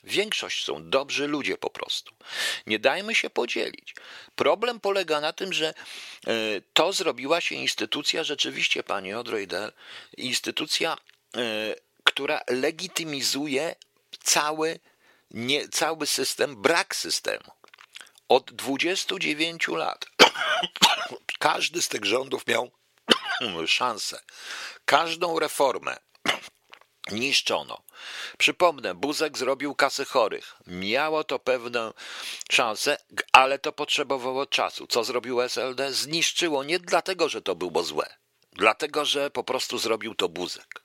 Większość 0.05 0.65
są 0.65 0.89
dobrzy 0.89 1.27
ludzie 1.27 1.57
po 1.57 1.69
prostu. 1.69 2.15
Nie 2.67 2.79
dajmy 2.79 3.15
się 3.15 3.29
podzielić. 3.29 3.95
Problem 4.35 4.79
polega 4.79 5.21
na 5.21 5.33
tym, 5.33 5.53
że 5.53 5.67
e, 5.67 6.33
to 6.73 6.93
zrobiła 6.93 7.41
się 7.41 7.55
instytucja, 7.55 8.23
rzeczywiście, 8.23 8.83
panie 8.83 9.19
Odrojdel, 9.19 9.71
instytucja, 10.17 10.97
e, 11.35 11.75
która 12.03 12.41
legitymizuje 12.47 13.75
cały, 14.23 14.79
nie, 15.31 15.69
cały 15.69 16.07
system, 16.07 16.61
brak 16.61 16.95
systemu. 16.95 17.51
Od 18.29 18.51
29 18.51 19.67
lat 19.67 20.05
każdy 21.39 21.81
z 21.81 21.87
tych 21.87 22.05
rządów 22.05 22.47
miał 22.47 22.71
szansę. 23.67 24.21
Każdą 24.85 25.39
reformę 25.39 25.97
niszczono. 27.11 27.81
Przypomnę, 28.37 28.95
Buzek 28.95 29.37
zrobił 29.37 29.75
kasy 29.75 30.05
chorych. 30.05 30.55
Miało 30.67 31.23
to 31.23 31.39
pewną 31.39 31.93
szansę, 32.51 32.97
ale 33.31 33.59
to 33.59 33.71
potrzebowało 33.71 34.45
czasu. 34.45 34.87
Co 34.87 35.03
zrobił 35.03 35.41
SLD? 35.41 35.93
Zniszczyło 35.93 36.63
nie 36.63 36.79
dlatego, 36.79 37.29
że 37.29 37.41
to 37.41 37.55
było 37.55 37.83
złe, 37.83 38.15
dlatego, 38.53 39.05
że 39.05 39.29
po 39.29 39.43
prostu 39.43 39.77
zrobił 39.77 40.15
to 40.15 40.29
Buzek. 40.29 40.83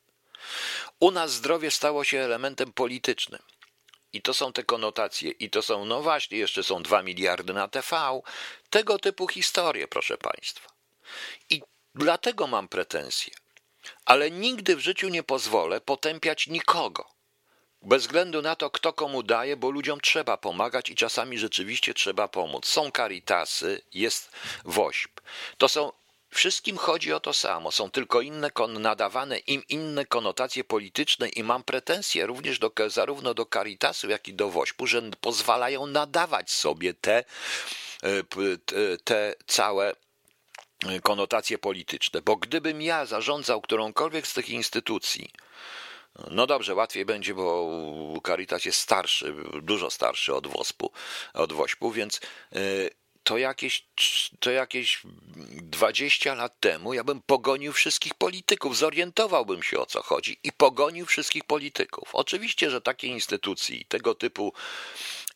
U 1.01 1.11
nas 1.11 1.33
zdrowie 1.33 1.71
stało 1.71 2.05
się 2.05 2.19
elementem 2.19 2.73
politycznym. 2.73 3.43
I 4.13 4.23
to 4.23 4.35
są 4.35 4.53
te 4.53 4.65
konotacje, 4.65 5.31
i 5.31 5.51
to 5.51 5.63
są, 5.63 5.85
no 5.85 6.03
właśnie, 6.03 6.39
jeszcze 6.39 6.63
są 6.63 6.83
dwa 6.83 7.03
miliardy 7.03 7.53
na 7.53 7.69
TV. 7.69 8.21
Tego 8.71 8.99
typu 8.99 9.29
historie, 9.29 9.89
proszę 9.89 10.19
Państwa. 10.19 10.71
I 11.51 11.63
dlatego 11.95 12.47
mam 12.47 12.69
pretensje. 12.69 13.35
Ale 14.05 14.31
nigdy 14.31 14.77
w 14.77 14.81
życiu 14.81 15.09
nie 15.09 15.23
pozwolę 15.23 15.81
potępiać 15.81 16.47
nikogo. 16.47 17.05
Bez 17.83 18.03
względu 18.03 18.43
na 18.43 18.57
to, 18.57 18.71
kto 18.71 18.93
komu 18.93 19.23
daje, 19.23 19.57
bo 19.57 19.71
ludziom 19.71 20.01
trzeba 20.01 20.37
pomagać 20.37 20.91
i 20.91 20.95
czasami 20.95 21.39
rzeczywiście 21.39 21.95
trzeba 21.95 22.29
pomóc. 22.29 22.67
Są 22.67 22.93
karitasy, 22.93 23.83
jest 23.95 24.31
wośp. 24.65 25.21
To 25.59 25.69
są 25.69 25.93
Wszystkim 26.33 26.77
chodzi 26.77 27.13
o 27.13 27.21
to 27.21 27.33
samo, 27.33 27.73
są 27.73 27.91
tylko 27.91 28.21
inne 28.21 28.51
nadawane 28.69 29.39
im 29.39 29.63
inne 29.69 30.07
konotacje 30.07 30.65
polityczne 30.65 31.29
i 31.29 31.43
mam 31.43 31.63
pretensje 31.63 32.27
również 32.27 32.59
do, 32.59 32.73
zarówno 32.87 33.35
do 33.35 33.47
Caritasu, 33.47 34.09
jak 34.09 34.29
i 34.29 34.35
do 34.35 34.51
Wośpu, 34.51 34.87
że 34.87 35.03
pozwalają 35.21 35.87
nadawać 35.87 36.51
sobie 36.51 36.95
te, 36.95 37.25
e, 38.03 38.23
te, 39.05 39.35
całe 39.47 39.95
konotacje 41.03 41.59
polityczne. 41.59 42.23
Bo 42.23 42.37
gdybym 42.37 42.83
ja 42.83 43.07
zarządzał 43.07 43.61
którąkolwiek 43.61 44.27
z 44.27 44.35
tych 44.35 44.51
instytucji, 44.51 45.31
no 46.31 46.47
dobrze, 46.47 46.75
łatwiej 46.75 47.05
będzie, 47.05 47.35
bo 47.35 47.71
Caritas 48.27 48.65
jest 48.65 48.79
starszy, 48.79 49.35
dużo 49.63 49.91
starszy 49.91 50.35
od 50.35 50.47
WOSP-u, 50.47 50.91
od 51.35 51.53
WOŚP-u, 51.53 51.91
więc 51.91 52.21
e, 52.53 52.59
to 53.23 53.39
jakieś, 53.39 53.87
to 54.41 54.51
jakieś 54.51 55.03
20 55.63 56.35
lat 56.35 56.61
temu 56.61 56.95
ja 56.95 57.05
bym 57.05 57.23
pogonił 57.23 57.73
wszystkich 57.73 58.15
polityków, 58.15 58.77
zorientowałbym 58.77 59.63
się 59.63 59.79
o 59.79 59.87
co 59.87 60.03
chodzi 60.03 60.39
i 60.45 60.53
pogonił 60.53 61.07
wszystkich 61.07 61.45
polityków. 61.45 62.09
Oczywiście, 62.13 62.71
że 62.71 62.81
takie 62.81 63.07
instytucji 63.07 63.85
tego 63.85 64.15
typu 64.15 64.53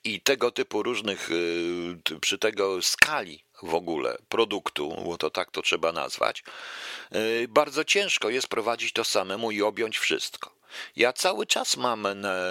i 0.05 0.21
tego 0.21 0.51
typu 0.51 0.83
różnych, 0.83 1.31
y, 1.31 2.21
przy 2.21 2.39
tego 2.39 2.83
skali 2.83 3.45
w 3.65 3.75
ogóle 3.75 4.19
produktu, 4.29 5.03
bo 5.05 5.19
to 5.19 5.31
tak 5.31 5.51
to 5.51 5.63
trzeba 5.63 5.93
nazwać, 5.93 6.45
y, 7.15 7.49
bardzo 7.49 7.85
ciężko 7.85 8.31
jest 8.31 8.49
prowadzić 8.49 8.93
to 8.93 9.05
samemu 9.05 9.51
i 9.51 9.63
objąć 9.63 9.99
wszystko. 9.99 10.55
Ja 10.97 11.13
cały 11.13 11.47
czas 11.47 11.77
mam 11.77 12.07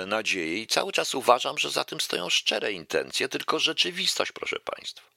nadzieję 0.08 0.62
i 0.62 0.68
cały 0.68 0.92
czas 0.92 1.16
uważam, 1.16 1.58
że 1.58 1.70
za 1.70 1.84
tym 1.84 2.02
stoją 2.02 2.30
szczere 2.30 2.72
intencje, 2.72 3.30
tylko 3.30 3.60
rzeczywistość, 3.60 4.32
proszę 4.32 4.60
Państwa. 4.60 5.14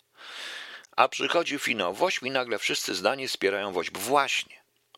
A 0.97 1.09
przychodzi 1.09 1.59
finał 1.59 1.95
Wośp 1.95 2.23
i 2.23 2.31
nagle 2.31 2.59
wszyscy 2.59 2.95
zdanie 2.95 3.29
wspierają 3.29 3.73
Wośp. 3.73 3.99
Właśnie. 3.99 4.57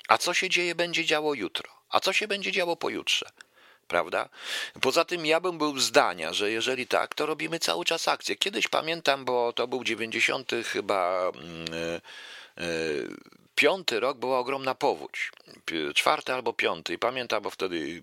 A 0.08 0.18
co 0.18 0.34
się 0.34 0.48
dzieje 0.48 0.74
będzie 0.74 1.04
działo 1.04 1.34
jutro? 1.34 1.70
A 1.88 2.00
co 2.00 2.12
się 2.12 2.28
będzie 2.28 2.52
działo 2.52 2.76
pojutrze? 2.76 3.26
Prawda? 3.88 4.28
Poza 4.80 5.04
tym 5.04 5.26
ja 5.26 5.40
bym 5.40 5.58
był 5.58 5.78
zdania, 5.78 6.32
że 6.32 6.50
jeżeli 6.50 6.86
tak, 6.86 7.14
to 7.14 7.26
robimy 7.26 7.58
cały 7.58 7.84
czas 7.84 8.08
akcję. 8.08 8.36
Kiedyś 8.36 8.68
pamiętam, 8.68 9.24
bo 9.24 9.52
to 9.52 9.68
był 9.68 9.84
90 9.84 10.52
chyba 10.64 11.32
yy, 12.56 12.64
yy, 12.66 13.16
piąty 13.54 14.00
rok, 14.00 14.18
była 14.18 14.38
ogromna 14.38 14.74
powódź. 14.74 15.32
Czwarty 15.94 16.32
albo 16.32 16.52
piąty. 16.52 16.94
I 16.94 16.98
pamiętam, 16.98 17.42
bo 17.42 17.50
wtedy 17.50 17.78
yy, 17.78 18.02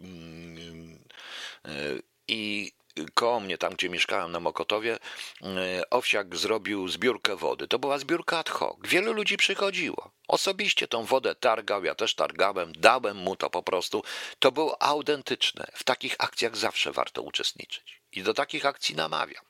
i 2.28 2.72
koło 3.14 3.40
mnie, 3.40 3.58
tam 3.58 3.74
gdzie 3.74 3.90
mieszkałem 3.90 4.32
na 4.32 4.40
Mokotowie, 4.40 4.98
e, 5.42 5.90
Owsiak 5.90 6.36
zrobił 6.36 6.88
zbiórkę 6.88 7.36
wody. 7.36 7.68
To 7.68 7.80
była 7.80 7.98
zbiórka 7.98 8.38
ad 8.38 8.50
hoc. 8.50 8.78
Wielu 8.84 9.14
ludzi 9.14 9.38
przychodziło. 9.38 10.12
Osobiście 10.28 10.88
tą 10.88 11.06
wodę 11.06 11.36
targał, 11.36 11.84
ja 11.84 11.96
też 11.96 12.16
targałem, 12.16 12.74
dałem 12.74 13.18
mu 13.18 13.36
to 13.36 13.50
po 13.50 13.64
prostu. 13.64 14.04
To 14.40 14.52
było 14.52 14.82
autentyczne. 14.82 15.66
W 15.74 15.84
takich 15.84 16.16
akcjach 16.20 16.58
zawsze 16.58 16.92
warto 16.92 17.22
uczestniczyć. 17.22 18.02
I 18.12 18.24
do 18.24 18.34
takich 18.34 18.66
akcji 18.66 18.96
namawiam. 18.96 19.46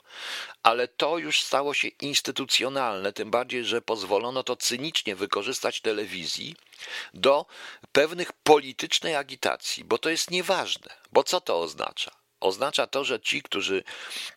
Ale 0.64 0.88
to 0.88 1.18
już 1.18 1.42
stało 1.42 1.74
się 1.74 1.88
instytucjonalne, 1.88 3.14
tym 3.14 3.32
bardziej, 3.32 3.66
że 3.66 3.82
pozwolono 3.82 4.44
to 4.44 4.56
cynicznie 4.56 5.16
wykorzystać 5.16 5.82
telewizji 5.82 6.56
do 7.14 7.46
pewnych 7.92 8.34
politycznej 8.34 9.16
agitacji, 9.16 9.84
bo 9.84 9.98
to 9.98 10.10
jest 10.10 10.32
nieważne. 10.32 10.94
Bo 11.12 11.24
co 11.24 11.42
to 11.42 11.60
oznacza? 11.60 12.25
Oznacza 12.40 12.88
to, 12.88 13.04
że 13.04 13.20
ci, 13.20 13.42
którzy 13.42 13.84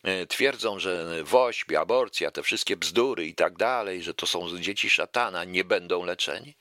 e, 0.02 0.26
twierdzą, 0.26 0.78
że 0.78 1.24
wośp, 1.24 1.72
aborcja, 1.72 2.30
te 2.30 2.42
wszystkie 2.42 2.76
bzdury 2.76 3.26
i 3.26 3.34
tak 3.34 3.56
dalej, 3.56 4.02
że 4.02 4.14
to 4.14 4.26
są 4.26 4.58
dzieci 4.58 4.90
szatana, 4.90 5.44
nie 5.44 5.64
będą 5.64 6.04
leczeni? 6.04 6.54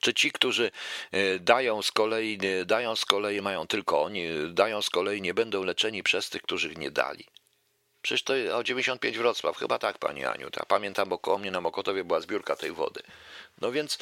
Czy 0.00 0.14
ci, 0.14 0.32
którzy 0.32 0.70
e, 1.12 1.38
dają 1.38 1.82
z 1.82 1.92
kolei, 1.92 2.38
dają 2.66 2.96
z 2.96 3.04
kolei, 3.04 3.42
mają 3.42 3.66
tylko 3.66 4.02
oni, 4.02 4.26
dają 4.50 4.82
z 4.82 4.90
kolei, 4.90 5.22
nie 5.22 5.34
będą 5.34 5.64
leczeni 5.64 6.02
przez 6.02 6.30
tych, 6.30 6.42
którzy 6.42 6.74
nie 6.74 6.90
dali? 6.90 7.26
Przecież 8.02 8.22
to 8.22 8.34
o 8.56 8.64
95 8.64 9.18
Wrocław, 9.18 9.56
chyba 9.56 9.78
tak, 9.78 9.98
pani 9.98 10.24
Aniu. 10.24 10.48
Ja 10.56 10.64
pamiętam, 10.68 11.08
bo 11.08 11.18
koło 11.18 11.38
mnie 11.38 11.50
na 11.50 11.60
Mokotowie 11.60 12.04
była 12.04 12.20
zbiórka 12.20 12.56
tej 12.56 12.72
wody. 12.72 13.02
No 13.60 13.72
więc 13.72 13.98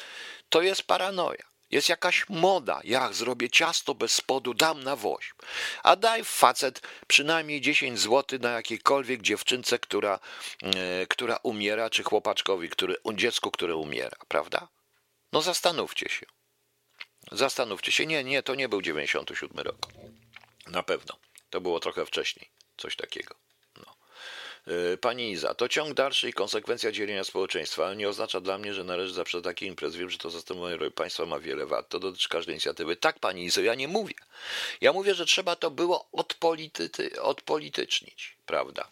to 0.49 0.61
jest 0.61 0.83
paranoja. 0.83 1.52
Jest 1.73 1.89
jakaś 1.89 2.29
moda. 2.29 2.81
Ja 2.83 3.13
zrobię 3.13 3.49
ciasto 3.49 3.95
bez 3.95 4.11
spodu, 4.11 4.53
dam 4.53 4.83
na 4.83 4.95
woźb. 4.95 5.35
A 5.83 5.95
daj 5.95 6.23
facet 6.23 6.81
przynajmniej 7.07 7.61
10 7.61 7.99
zł 7.99 8.39
na 8.39 8.49
jakiejkolwiek 8.49 9.21
dziewczynce, 9.21 9.79
która, 9.79 10.19
e, 10.61 11.07
która 11.07 11.39
umiera, 11.43 11.89
czy 11.89 12.03
chłopaczkowi, 12.03 12.69
który, 12.69 12.95
dziecku, 13.13 13.51
które 13.51 13.75
umiera, 13.75 14.17
prawda? 14.27 14.67
No 15.31 15.41
zastanówcie 15.41 16.09
się. 16.09 16.25
Zastanówcie 17.31 17.91
się. 17.91 18.05
Nie, 18.05 18.23
nie, 18.23 18.43
to 18.43 18.55
nie 18.55 18.69
był 18.69 18.81
97 18.81 19.59
rok. 19.59 19.77
Na 20.67 20.83
pewno. 20.83 21.17
To 21.49 21.61
było 21.61 21.79
trochę 21.79 22.05
wcześniej. 22.05 22.49
Coś 22.77 22.95
takiego. 22.95 23.42
E, 24.67 24.97
pani 24.97 25.31
Iza, 25.31 25.53
to 25.53 25.69
ciąg 25.69 25.93
dalszy 25.93 26.29
i 26.29 26.33
konsekwencja 26.33 26.91
dzielenia 26.91 27.23
społeczeństwa, 27.23 27.85
ale 27.85 27.95
nie 27.95 28.09
oznacza 28.09 28.41
dla 28.41 28.57
mnie, 28.57 28.73
że 28.73 28.83
należy 28.83 29.13
zawsze 29.13 29.41
taki 29.41 29.65
imprez. 29.65 29.95
Wiem, 29.95 30.09
że 30.09 30.17
to 30.17 30.29
zastępowanie 30.29 30.91
państwa 30.91 31.25
ma 31.25 31.39
wiele 31.39 31.65
wad. 31.65 31.89
To 31.89 31.99
dotyczy 31.99 32.29
każdej 32.29 32.53
inicjatywy. 32.53 32.95
Tak, 32.95 33.19
pani 33.19 33.45
Izo, 33.45 33.61
ja 33.61 33.75
nie 33.75 33.87
mówię. 33.87 34.15
Ja 34.81 34.93
mówię, 34.93 35.15
że 35.15 35.25
trzeba 35.25 35.55
to 35.55 35.71
było 35.71 36.07
odpolity, 36.11 36.89
odpolitycznić, 37.21 38.35
prawda? 38.45 38.87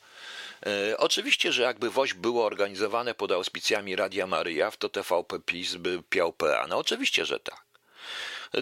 E, 0.66 0.98
oczywiście, 0.98 1.52
że 1.52 1.64
jakby 1.64 1.90
WOŚ 1.90 2.14
było 2.14 2.46
organizowane 2.46 3.14
pod 3.14 3.32
auspicjami 3.32 3.96
Radia 3.96 4.28
Maryja, 4.28 4.72
to 4.72 4.90
TVP 4.90 5.40
PiS 5.40 5.76
by 5.76 6.04
piał 6.10 6.34
PA. 6.34 6.66
No 6.70 6.78
oczywiście, 6.78 7.26
że 7.26 7.40
tak. 7.40 7.62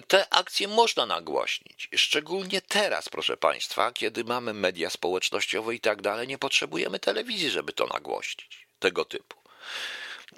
Te 0.08 0.34
akcje 0.34 0.68
można 0.68 1.06
nagłośnić, 1.06 1.88
szczególnie 1.96 2.60
teraz, 2.60 3.08
proszę 3.08 3.36
Państwa, 3.36 3.92
kiedy 3.92 4.24
mamy 4.24 4.54
media 4.54 4.90
społecznościowe 4.90 5.74
i 5.74 5.80
tak 5.80 6.02
dalej, 6.02 6.28
nie 6.28 6.38
potrzebujemy 6.38 6.98
telewizji, 6.98 7.50
żeby 7.50 7.72
to 7.72 7.86
nagłośnić, 7.86 8.66
tego 8.78 9.04
typu. 9.04 9.40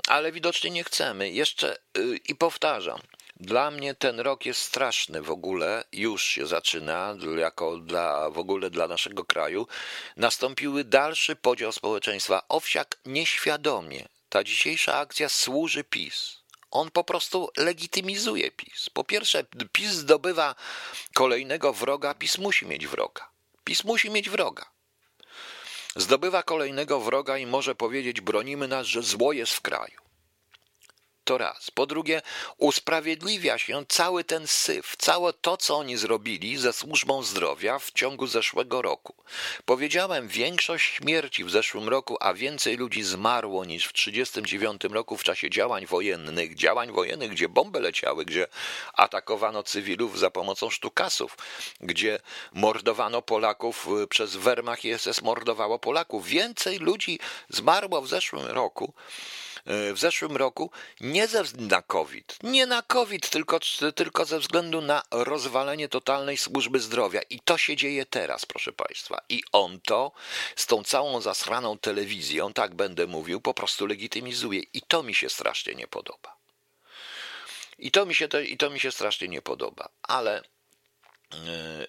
Ale 0.09 0.33
widocznie 0.33 0.71
nie 0.71 0.85
chcemy. 0.85 1.31
Jeszcze 1.31 1.79
yy, 1.97 2.17
i 2.17 2.35
powtarzam, 2.35 3.01
dla 3.41 3.71
mnie 3.71 3.95
ten 3.95 4.21
rok 4.21 4.47
jest 4.47 4.61
straszny 4.61 5.23
w 5.23 5.31
ogóle, 5.31 5.85
już 5.93 6.23
się 6.23 6.47
zaczyna, 6.47 7.17
jako 7.37 7.79
dla, 7.79 8.31
w 8.31 8.39
ogóle 8.39 8.71
dla 8.71 8.89
naszego 8.89 9.25
kraju. 9.25 9.67
Nastąpiły 10.17 10.85
dalszy 10.85 11.37
podział 11.37 11.73
społeczeństwa. 11.73 12.43
Owsiak 12.49 12.99
nieświadomie. 13.07 14.09
Ta 14.29 14.45
dzisiejsza 14.45 14.95
akcja 14.95 15.29
służy 15.29 15.85
PiS. 15.85 16.42
On 16.73 16.91
po 16.91 17.05
prostu 17.05 17.51
legitymizuje 17.57 18.51
PiS. 18.51 18.91
Po 18.91 19.05
pierwsze, 19.05 19.45
PiS 19.73 19.91
zdobywa 19.91 20.55
kolejnego 21.15 21.73
wroga, 21.73 22.15
PiS 22.15 22.39
musi 22.39 22.67
mieć 22.67 22.87
wroga. 22.87 23.29
PiS 23.65 23.85
musi 23.85 24.11
mieć 24.11 24.31
wroga. 24.31 24.67
Zdobywa 25.97 26.43
kolejnego 26.43 27.01
wroga 27.01 27.39
i 27.39 27.47
może 27.47 27.75
powiedzieć: 27.75 28.21
Bronimy 28.21 28.69
nas, 28.69 28.87
że 28.87 29.03
zło 29.03 29.33
jest 29.33 29.53
w 29.53 29.61
kraju. 29.61 30.02
To 31.25 31.39
raz. 31.39 31.71
Po 31.71 31.87
drugie, 31.87 32.23
usprawiedliwia 32.59 33.59
się 33.59 33.85
cały 33.89 34.25
ten 34.25 34.47
syf, 34.47 34.97
całe 34.99 35.33
to, 35.33 35.57
co 35.57 35.77
oni 35.77 35.97
zrobili 35.97 36.59
ze 36.59 36.73
służbą 36.73 37.23
zdrowia 37.23 37.79
w 37.79 37.91
ciągu 37.91 38.27
zeszłego 38.27 38.83
roku. 38.83 39.15
Powiedziałem, 39.65 40.29
większość 40.29 40.95
śmierci 40.95 41.45
w 41.45 41.51
zeszłym 41.51 41.89
roku, 41.89 42.17
a 42.21 42.35
więcej 42.35 42.77
ludzi 42.77 43.03
zmarło 43.03 43.65
niż 43.65 43.87
w 43.87 43.93
1939 43.93 44.95
roku 44.95 45.17
w 45.17 45.25
czasie 45.25 45.51
działań 45.51 45.87
wojennych, 45.87 46.55
działań 46.55 46.93
wojennych, 46.93 47.31
gdzie 47.31 47.49
bomby 47.49 47.81
leciały, 47.81 48.25
gdzie 48.25 48.47
atakowano 48.95 49.63
cywilów 49.63 50.19
za 50.19 50.31
pomocą 50.31 50.71
sztukasów, 50.71 51.37
gdzie 51.81 52.19
mordowano 52.53 53.23
Polaków 53.23 53.89
y, 54.03 54.07
przez 54.07 54.37
Wehrmacht 54.37 54.85
i 54.85 54.99
SS 54.99 55.23
mordowało 55.23 55.79
Polaków. 55.79 56.27
Więcej 56.27 56.79
ludzi 56.79 57.19
zmarło 57.49 58.03
w 58.03 58.09
zeszłym 58.09 58.47
roku 58.47 58.93
w 59.67 59.95
zeszłym 59.99 60.37
roku 60.37 60.71
nie 61.01 61.29
ze 61.29 61.45
względu 61.45 61.75
na 61.75 61.83
COVID, 61.83 62.39
nie 62.43 62.67
na 62.67 62.83
COVID, 62.83 63.31
tylko, 63.31 63.61
tylko 63.95 64.25
ze 64.25 64.39
względu 64.39 64.81
na 64.81 65.03
rozwalenie 65.11 65.89
totalnej 65.89 66.37
służby 66.37 66.81
zdrowia. 66.81 67.21
I 67.31 67.41
to 67.41 67.59
się 67.59 67.77
dzieje 67.77 68.07
teraz, 68.07 68.47
proszę 68.47 68.73
Państwa. 68.73 69.21
I 69.29 69.43
on 69.53 69.81
to 69.81 70.13
z 70.57 70.67
tą 70.67 70.85
całą 70.85 71.21
zasraną 71.21 71.79
telewizją, 71.79 72.53
tak 72.53 72.75
będę 72.75 73.07
mówił, 73.07 73.41
po 73.41 73.55
prostu 73.55 73.87
legitymizuje. 73.87 74.63
I 74.73 74.83
to 74.83 75.03
mi 75.03 75.15
się 75.15 75.29
strasznie 75.29 75.75
nie 75.75 75.87
podoba. 75.87 76.37
I 77.79 77.91
to 77.91 78.07
mi 78.07 78.15
się, 78.15 78.29
to, 78.29 78.41
i 78.41 78.57
to 78.57 78.71
mi 78.71 78.81
się 78.81 78.93
strasznie 78.93 79.29
nie 79.29 79.43
podoba. 79.43 79.89
Ale. 80.03 80.43
Yy, 81.33 81.87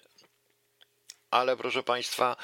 ale 1.30 1.56
proszę 1.56 1.82
Państwa, 1.82 2.36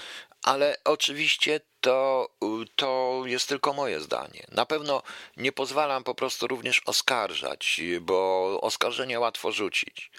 ale 0.43 0.77
oczywiście 0.85 1.61
to, 1.81 2.29
to 2.77 3.23
jest 3.25 3.49
tylko 3.49 3.73
moje 3.73 4.01
zdanie. 4.01 4.47
Na 4.53 4.67
pewno 4.67 5.03
nie 5.37 5.53
pozwalam 5.53 6.05
po 6.05 6.15
prostu 6.15 6.47
również 6.47 6.83
oskarżać, 6.87 7.81
bo 8.01 8.59
oskarżenia 8.63 9.21
łatwo 9.21 9.53
rzucić. 9.53 10.11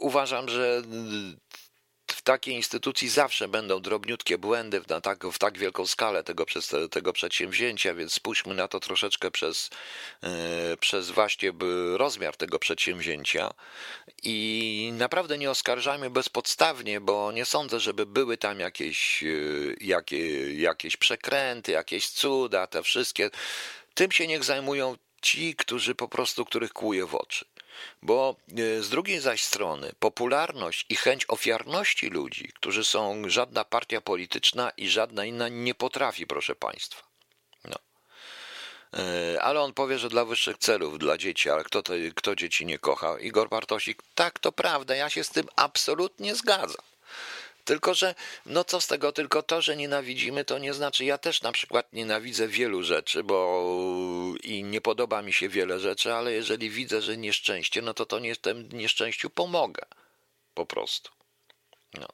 Uważam, 0.00 0.48
że 0.48 0.82
w 2.14 2.22
takiej 2.22 2.54
instytucji 2.54 3.08
zawsze 3.08 3.48
będą 3.48 3.80
drobniutkie 3.80 4.38
błędy 4.38 4.80
na 4.88 5.00
tak, 5.00 5.26
w 5.26 5.38
tak 5.38 5.58
wielką 5.58 5.86
skalę 5.86 6.24
tego, 6.24 6.46
tego 6.90 7.12
przedsięwzięcia, 7.12 7.94
więc 7.94 8.12
spójrzmy 8.12 8.54
na 8.54 8.68
to 8.68 8.80
troszeczkę 8.80 9.30
przez, 9.30 9.70
e, 10.22 10.76
przez 10.76 11.10
właśnie 11.10 11.52
rozmiar 11.96 12.36
tego 12.36 12.58
przedsięwzięcia 12.58 13.54
i 14.22 14.90
naprawdę 14.98 15.38
nie 15.38 15.50
oskarżajmy 15.50 16.10
bezpodstawnie, 16.10 17.00
bo 17.00 17.32
nie 17.32 17.44
sądzę, 17.44 17.80
żeby 17.80 18.06
były 18.06 18.36
tam 18.36 18.60
jakieś, 18.60 19.22
e, 19.22 19.26
jakie, 19.80 20.54
jakieś 20.54 20.96
przekręty, 20.96 21.72
jakieś 21.72 22.08
cuda, 22.08 22.66
te 22.66 22.82
wszystkie. 22.82 23.30
Tym 23.94 24.12
się 24.12 24.26
niech 24.26 24.44
zajmują 24.44 24.96
ci, 25.22 25.54
którzy 25.56 25.94
po 25.94 26.08
prostu, 26.08 26.44
których 26.44 26.72
kłuje 26.72 27.06
w 27.06 27.14
oczy. 27.14 27.53
Bo 28.02 28.36
e, 28.58 28.82
z 28.82 28.88
drugiej 28.88 29.20
zaś 29.20 29.44
strony 29.44 29.92
popularność 29.98 30.86
i 30.88 30.96
chęć 30.96 31.24
ofiarności 31.28 32.06
ludzi, 32.06 32.52
którzy 32.54 32.84
są 32.84 33.22
żadna 33.26 33.64
partia 33.64 34.00
polityczna 34.00 34.70
i 34.76 34.88
żadna 34.88 35.24
inna 35.24 35.48
nie 35.48 35.74
potrafi, 35.74 36.26
proszę 36.26 36.54
Państwa. 36.54 37.02
No. 37.64 37.76
E, 38.94 39.42
ale 39.42 39.60
on 39.60 39.72
powie, 39.72 39.98
że 39.98 40.08
dla 40.08 40.24
wyższych 40.24 40.58
celów, 40.58 40.98
dla 40.98 41.18
dzieci, 41.18 41.50
ale 41.50 41.64
kto, 41.64 41.82
to, 41.82 41.92
kto 42.14 42.36
dzieci 42.36 42.66
nie 42.66 42.78
kocha? 42.78 43.18
Igor 43.18 43.48
Bartosik, 43.48 44.02
tak, 44.14 44.38
to 44.38 44.52
prawda, 44.52 44.96
ja 44.96 45.10
się 45.10 45.24
z 45.24 45.30
tym 45.30 45.48
absolutnie 45.56 46.34
zgadzam. 46.34 46.93
Tylko, 47.64 47.94
że 47.94 48.14
no 48.46 48.64
co 48.64 48.80
z 48.80 48.86
tego, 48.86 49.12
tylko 49.12 49.42
to, 49.42 49.62
że 49.62 49.76
nienawidzimy, 49.76 50.44
to 50.44 50.58
nie 50.58 50.74
znaczy, 50.74 51.04
ja 51.04 51.18
też 51.18 51.42
na 51.42 51.52
przykład 51.52 51.92
nienawidzę 51.92 52.48
wielu 52.48 52.82
rzeczy, 52.82 53.22
bo 53.24 53.64
i 54.42 54.64
nie 54.64 54.80
podoba 54.80 55.22
mi 55.22 55.32
się 55.32 55.48
wiele 55.48 55.80
rzeczy, 55.80 56.14
ale 56.14 56.32
jeżeli 56.32 56.70
widzę, 56.70 57.02
że 57.02 57.16
nieszczęście, 57.16 57.82
no 57.82 57.94
to 57.94 58.06
to 58.06 58.18
nie 58.18 58.36
tym 58.36 58.68
nieszczęściu 58.72 59.30
pomogę. 59.30 59.82
Po 60.54 60.66
prostu. 60.66 61.10
No. 61.94 62.08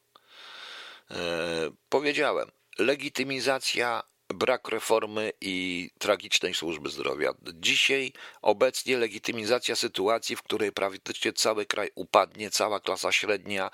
E, 1.11 1.71
powiedziałem, 1.89 2.51
legitymizacja 2.79 4.03
brak 4.35 4.69
reformy 4.69 5.33
i 5.41 5.91
tragicznej 5.99 6.55
służby 6.55 6.91
zdrowia. 6.91 7.35
Dzisiaj 7.55 8.13
obecnie 8.43 8.97
legitymizacja 8.97 9.77
sytuacji, 9.77 10.37
w 10.37 10.43
której 10.43 10.73
praktycznie 10.73 11.33
cały 11.33 11.67
kraj 11.67 11.91
upadnie, 11.95 12.51
cała 12.51 12.81
klasa 12.81 13.13
średnia 13.13 13.71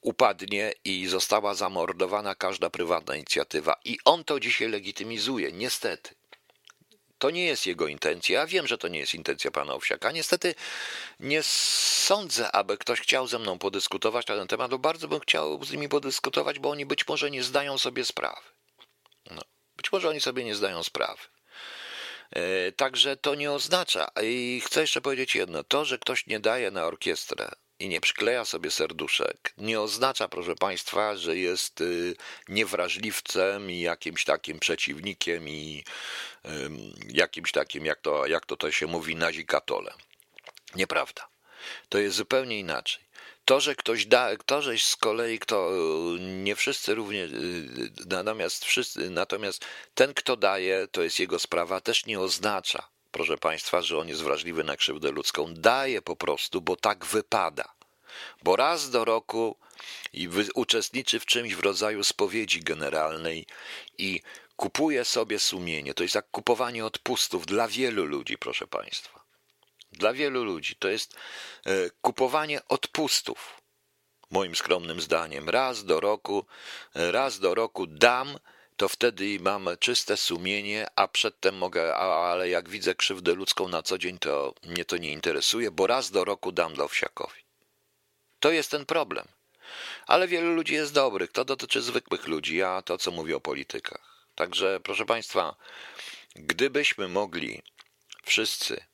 upadnie 0.00 0.72
i 0.84 1.06
została 1.06 1.54
zamordowana 1.54 2.34
każda 2.34 2.70
prywatna 2.70 3.16
inicjatywa. 3.16 3.76
I 3.84 3.98
on 4.04 4.24
to 4.24 4.40
dzisiaj 4.40 4.68
legitymizuje, 4.68 5.52
niestety. 5.52 6.14
To 7.18 7.30
nie 7.30 7.44
jest 7.44 7.66
jego 7.66 7.86
intencja. 7.86 8.40
Ja 8.40 8.46
wiem, 8.46 8.66
że 8.66 8.78
to 8.78 8.88
nie 8.88 8.98
jest 8.98 9.14
intencja 9.14 9.50
pana 9.50 9.74
Owsiaka. 9.74 10.12
Niestety 10.12 10.54
nie 11.20 11.42
sądzę, 11.42 12.52
aby 12.52 12.78
ktoś 12.78 13.00
chciał 13.00 13.26
ze 13.26 13.38
mną 13.38 13.58
podyskutować 13.58 14.26
na 14.26 14.36
ten 14.36 14.48
temat, 14.48 14.70
bo 14.70 14.78
bardzo 14.78 15.08
bym 15.08 15.20
chciał 15.20 15.64
z 15.64 15.72
nimi 15.72 15.88
podyskutować, 15.88 16.58
bo 16.58 16.70
oni 16.70 16.86
być 16.86 17.08
może 17.08 17.30
nie 17.30 17.42
zdają 17.42 17.78
sobie 17.78 18.04
sprawy. 18.04 18.40
No. 19.30 19.42
Być 19.80 19.92
może 19.92 20.08
oni 20.08 20.20
sobie 20.20 20.44
nie 20.44 20.54
zdają 20.54 20.82
sprawy. 20.82 21.22
E, 22.30 22.72
także 22.72 23.16
to 23.16 23.34
nie 23.34 23.52
oznacza, 23.52 24.10
i 24.22 24.62
chcę 24.66 24.80
jeszcze 24.80 25.00
powiedzieć 25.00 25.34
jedno, 25.34 25.64
to, 25.64 25.84
że 25.84 25.98
ktoś 25.98 26.26
nie 26.26 26.40
daje 26.40 26.70
na 26.70 26.86
orkiestrę 26.86 27.50
i 27.78 27.88
nie 27.88 28.00
przykleja 28.00 28.44
sobie 28.44 28.70
serduszek, 28.70 29.52
nie 29.58 29.80
oznacza, 29.80 30.28
proszę 30.28 30.54
Państwa, 30.54 31.16
że 31.16 31.36
jest 31.36 31.80
y, 31.80 32.14
niewrażliwcem 32.48 33.70
i 33.70 33.80
jakimś 33.80 34.24
takim 34.24 34.58
przeciwnikiem 34.58 35.48
i 35.48 35.84
jakimś 37.08 37.52
takim, 37.52 37.86
jak 37.86 38.00
to, 38.00 38.26
jak 38.26 38.46
to, 38.46 38.56
to 38.56 38.72
się 38.72 38.86
mówi, 38.86 39.16
nazikatolem. 39.16 39.94
Nieprawda. 40.74 41.28
To 41.88 41.98
jest 41.98 42.16
zupełnie 42.16 42.58
inaczej. 42.58 43.09
To, 43.50 43.60
że 43.60 43.74
ktoś 43.74 44.06
da, 44.06 44.36
to, 44.46 44.62
że 44.62 44.78
z 44.78 44.96
kolei 44.96 45.38
kto, 45.38 45.70
nie 46.18 46.56
wszyscy 46.56 46.94
również, 46.94 47.30
natomiast 48.06 48.64
wszyscy, 48.64 49.10
natomiast 49.10 49.64
ten, 49.94 50.14
kto 50.14 50.36
daje, 50.36 50.88
to 50.90 51.02
jest 51.02 51.18
jego 51.18 51.38
sprawa, 51.38 51.80
też 51.80 52.06
nie 52.06 52.20
oznacza, 52.20 52.88
proszę 53.10 53.36
Państwa, 53.36 53.82
że 53.82 53.98
on 53.98 54.08
jest 54.08 54.22
wrażliwy 54.22 54.64
na 54.64 54.76
krzywdę 54.76 55.10
ludzką. 55.10 55.54
Daje 55.54 56.02
po 56.02 56.16
prostu, 56.16 56.60
bo 56.60 56.76
tak 56.76 57.04
wypada. 57.04 57.74
Bo 58.42 58.56
raz 58.56 58.90
do 58.90 59.04
roku 59.04 59.56
i 60.12 60.28
uczestniczy 60.54 61.20
w 61.20 61.26
czymś 61.26 61.54
w 61.54 61.60
rodzaju 61.60 62.04
spowiedzi 62.04 62.60
generalnej 62.60 63.46
i 63.98 64.20
kupuje 64.56 65.04
sobie 65.04 65.38
sumienie. 65.38 65.94
To 65.94 66.02
jest 66.02 66.14
jak 66.14 66.30
kupowanie 66.30 66.84
odpustów 66.84 67.46
dla 67.46 67.68
wielu 67.68 68.04
ludzi, 68.04 68.38
proszę 68.38 68.66
Państwa 68.66 69.19
dla 69.92 70.12
wielu 70.12 70.44
ludzi 70.44 70.76
to 70.76 70.88
jest 70.88 71.16
e, 71.66 71.90
kupowanie 72.00 72.60
odpustów. 72.68 73.60
Moim 74.30 74.56
skromnym 74.56 75.00
zdaniem, 75.00 75.48
raz 75.48 75.84
do 75.84 76.00
roku, 76.00 76.46
e, 76.94 77.12
raz 77.12 77.38
do 77.38 77.54
roku 77.54 77.86
dam, 77.86 78.38
to 78.76 78.88
wtedy 78.88 79.40
mam 79.40 79.68
czyste 79.80 80.16
sumienie, 80.16 80.86
a 80.96 81.08
przedtem 81.08 81.54
mogę, 81.54 81.96
ale 81.96 82.48
jak 82.48 82.68
widzę 82.68 82.94
krzywdę 82.94 83.34
ludzką 83.34 83.68
na 83.68 83.82
co 83.82 83.98
dzień, 83.98 84.18
to 84.18 84.54
mnie 84.62 84.84
to 84.84 84.96
nie 84.96 85.12
interesuje, 85.12 85.70
bo 85.70 85.86
raz 85.86 86.10
do 86.10 86.24
roku 86.24 86.52
dam 86.52 86.74
dla 86.74 86.88
wsiakowi. 86.88 87.40
To 88.40 88.50
jest 88.50 88.70
ten 88.70 88.86
problem. 88.86 89.28
Ale 90.06 90.28
wielu 90.28 90.54
ludzi 90.54 90.74
jest 90.74 90.94
dobrych. 90.94 91.32
To 91.32 91.44
dotyczy 91.44 91.82
zwykłych 91.82 92.26
ludzi, 92.28 92.62
a 92.62 92.82
to, 92.82 92.98
co 92.98 93.10
mówię 93.10 93.36
o 93.36 93.40
politykach. 93.40 94.26
Także, 94.34 94.80
proszę 94.82 95.06
Państwa, 95.06 95.56
gdybyśmy 96.34 97.08
mogli 97.08 97.62
wszyscy 98.24 98.84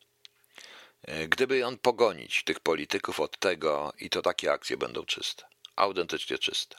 gdyby 1.29 1.67
on 1.67 1.79
pogonić 1.79 2.45
tych 2.45 2.61
polityków 2.61 3.21
od 3.21 3.39
tego, 3.39 3.93
i 3.99 4.11
to 4.11 4.23
takie 4.23 4.53
akcje 4.53 4.77
będą 4.77 5.05
czyste, 5.05 5.45
autentycznie 5.77 6.39
czyste. 6.39 6.77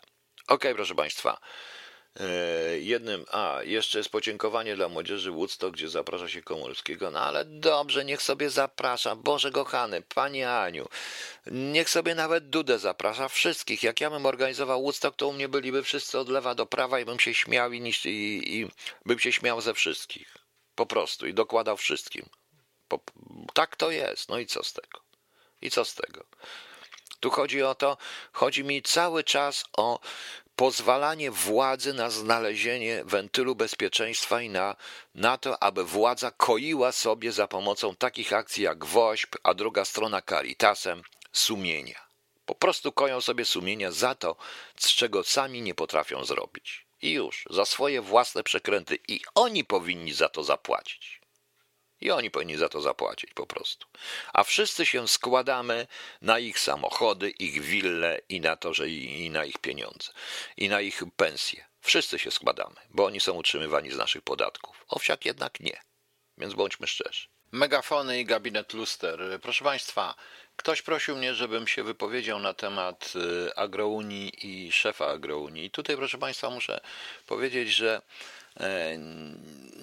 Ok, 0.48 0.64
proszę 0.76 0.96
Państwa. 0.96 1.40
E, 2.20 2.80
jednym, 2.80 3.26
a 3.32 3.60
jeszcze 3.64 3.98
jest 3.98 4.10
podziękowanie 4.10 4.76
dla 4.76 4.90
młodzieży 4.90 5.32
Woodstock, 5.32 5.74
gdzie 5.74 5.90
zaprasza 5.90 6.30
się 6.30 6.42
Komorskiego. 6.42 7.12
No 7.12 7.20
ale 7.20 7.46
dobrze, 7.46 8.06
niech 8.06 8.22
sobie 8.22 8.50
zaprasza. 8.50 9.16
Boże 9.16 9.52
kochany, 9.52 10.02
Panie 10.02 10.52
Aniu, 10.52 10.88
niech 11.52 11.90
sobie 11.90 12.16
nawet 12.16 12.50
Dudę 12.50 12.80
zaprasza 12.80 13.28
wszystkich. 13.28 13.84
Jak 13.84 14.02
ja 14.02 14.10
bym 14.10 14.26
organizował 14.26 14.82
Woodstock, 14.82 15.18
to 15.18 15.28
u 15.28 15.34
mnie 15.34 15.50
byliby 15.50 15.84
wszyscy 15.84 16.20
od 16.20 16.30
lewa 16.30 16.56
do 16.56 16.66
prawa 16.66 17.00
i 17.00 17.06
bym 17.06 17.20
się 17.20 17.34
śmiał 17.34 17.72
i, 17.72 17.94
i, 18.06 18.60
i 18.60 18.68
bym 19.06 19.20
się 19.20 19.32
śmiał 19.32 19.62
ze 19.62 19.74
wszystkich. 19.74 20.38
Po 20.76 20.86
prostu 20.86 21.28
i 21.28 21.34
dokładał 21.34 21.78
wszystkim. 21.78 22.30
Tak 23.54 23.76
to 23.76 23.92
jest. 23.92 24.30
No 24.30 24.40
i 24.40 24.46
co 24.46 24.64
z 24.64 24.74
tego? 24.74 25.00
I 25.62 25.72
co 25.72 25.86
z 25.86 25.96
tego? 25.96 26.24
Tu 27.20 27.30
chodzi 27.30 27.64
o 27.64 27.76
to, 27.76 27.98
chodzi 28.32 28.64
mi 28.64 28.82
cały 28.82 29.24
czas 29.24 29.66
o 29.78 30.00
pozwalanie 30.56 31.32
władzy 31.32 31.94
na 31.94 32.10
znalezienie 32.10 33.04
wentylu 33.06 33.56
bezpieczeństwa 33.56 34.42
i 34.42 34.50
na, 34.50 34.76
na 35.16 35.38
to, 35.38 35.64
aby 35.64 35.84
władza 35.84 36.32
koiła 36.32 36.92
sobie 36.92 37.32
za 37.32 37.48
pomocą 37.48 37.96
takich 37.96 38.34
akcji 38.34 38.64
jak 38.64 38.86
WOŚP, 38.86 39.36
a 39.44 39.54
druga 39.54 39.86
strona 39.86 40.22
Caritasem, 40.22 41.02
sumienia. 41.32 42.08
Po 42.46 42.56
prostu 42.56 42.92
koją 42.92 43.22
sobie 43.22 43.46
sumienia 43.46 43.92
za 43.92 44.16
to, 44.16 44.36
z 44.80 44.88
czego 44.88 45.24
sami 45.24 45.62
nie 45.62 45.76
potrafią 45.76 46.26
zrobić. 46.26 46.88
I 47.02 47.12
już, 47.12 47.46
za 47.50 47.66
swoje 47.66 48.02
własne 48.02 48.44
przekręty. 48.44 49.00
I 49.08 49.22
oni 49.36 49.66
powinni 49.66 50.14
za 50.14 50.30
to 50.30 50.44
zapłacić. 50.44 51.17
I 52.02 52.12
oni 52.12 52.32
powinni 52.32 52.58
za 52.58 52.70
to 52.70 52.82
zapłacić 52.82 53.34
po 53.34 53.48
prostu. 53.48 53.88
A 54.34 54.44
wszyscy 54.44 54.86
się 54.86 55.08
składamy 55.08 55.88
na 56.22 56.40
ich 56.40 56.60
samochody, 56.60 57.30
ich 57.30 57.62
wille 57.62 58.22
i 58.30 58.42
na 58.42 58.56
to, 58.56 58.74
że 58.74 58.90
i, 58.90 59.30
na 59.30 59.46
ich 59.46 59.58
pieniądze, 59.58 60.12
i 60.58 60.70
na 60.70 60.82
ich 60.82 61.04
pensje. 61.16 61.66
Wszyscy 61.82 62.20
się 62.20 62.32
składamy, 62.32 62.76
bo 62.90 63.06
oni 63.06 63.20
są 63.20 63.34
utrzymywani 63.34 63.92
z 63.92 63.98
naszych 63.98 64.22
podatków. 64.22 64.86
Owsiak 64.88 65.26
jednak 65.26 65.60
nie. 65.60 65.82
Więc 66.38 66.54
bądźmy 66.54 66.88
szczerzy. 66.88 67.28
Megafony 67.52 68.20
i 68.20 68.26
gabinet 68.26 68.74
luster. 68.74 69.40
Proszę 69.42 69.64
Państwa, 69.64 70.16
ktoś 70.56 70.82
prosił 70.82 71.16
mnie, 71.16 71.36
żebym 71.36 71.68
się 71.68 71.84
wypowiedział 71.84 72.40
na 72.40 72.54
temat 72.54 73.14
y, 73.16 73.56
agrounii 73.56 74.32
i 74.48 74.72
szefa 74.72 75.08
agrounii. 75.08 75.66
I 75.66 75.72
tutaj, 75.72 75.96
proszę 75.96 76.18
Państwa, 76.18 76.50
muszę 76.50 76.82
powiedzieć, 77.26 77.70
że 77.70 78.02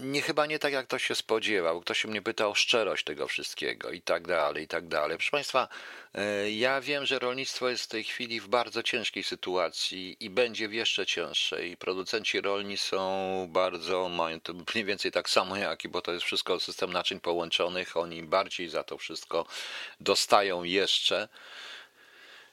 nie 0.01 0.23
chyba 0.23 0.47
nie 0.47 0.59
tak, 0.59 0.73
jak 0.73 0.87
ktoś 0.87 1.05
się 1.07 1.15
spodziewał. 1.15 1.81
Ktoś 1.81 2.05
mnie 2.05 2.23
pytał 2.23 2.51
o 2.51 2.55
szczerość 2.55 3.05
tego 3.05 3.29
wszystkiego 3.29 3.91
i 3.91 4.01
tak 4.01 4.27
dalej, 4.27 4.65
i 4.65 4.69
tak 4.69 4.89
dalej. 4.89 5.17
Proszę 5.17 5.31
Państwa, 5.31 5.69
e, 6.15 6.51
ja 6.51 6.81
wiem, 6.81 7.07
że 7.07 7.19
rolnictwo 7.19 7.69
jest 7.69 7.85
w 7.85 7.89
tej 7.89 8.05
chwili 8.05 8.41
w 8.41 8.49
bardzo 8.49 8.83
ciężkiej 8.83 9.23
sytuacji 9.23 10.17
i 10.21 10.31
będzie 10.31 10.69
w 10.69 10.73
jeszcze 10.73 11.07
cięższej. 11.07 11.77
Producenci 11.77 12.41
rolni 12.41 12.77
są 12.77 13.49
bardzo, 13.51 14.09
mają 14.09 14.41
to 14.41 14.53
mniej 14.75 14.85
więcej 14.85 15.13
tak 15.13 15.31
samo 15.31 15.57
jak 15.57 15.85
i, 15.85 15.89
bo 15.89 16.03
to 16.03 16.13
jest 16.13 16.25
wszystko 16.25 16.61
system 16.61 16.93
naczyń 16.93 17.21
połączonych, 17.21 17.97
oni 17.97 18.23
bardziej 18.23 18.69
za 18.69 18.85
to 18.85 18.99
wszystko 18.99 19.47
dostają 20.01 20.63
jeszcze 20.63 21.29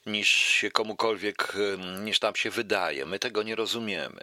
niż 0.06 0.30
się 0.30 0.72
komukolwiek, 0.72 1.54
niż 2.04 2.22
nam 2.22 2.36
się 2.36 2.50
wydaje. 2.50 3.06
My 3.06 3.20
tego 3.20 3.44
nie 3.44 3.56
rozumiemy. 3.56 4.22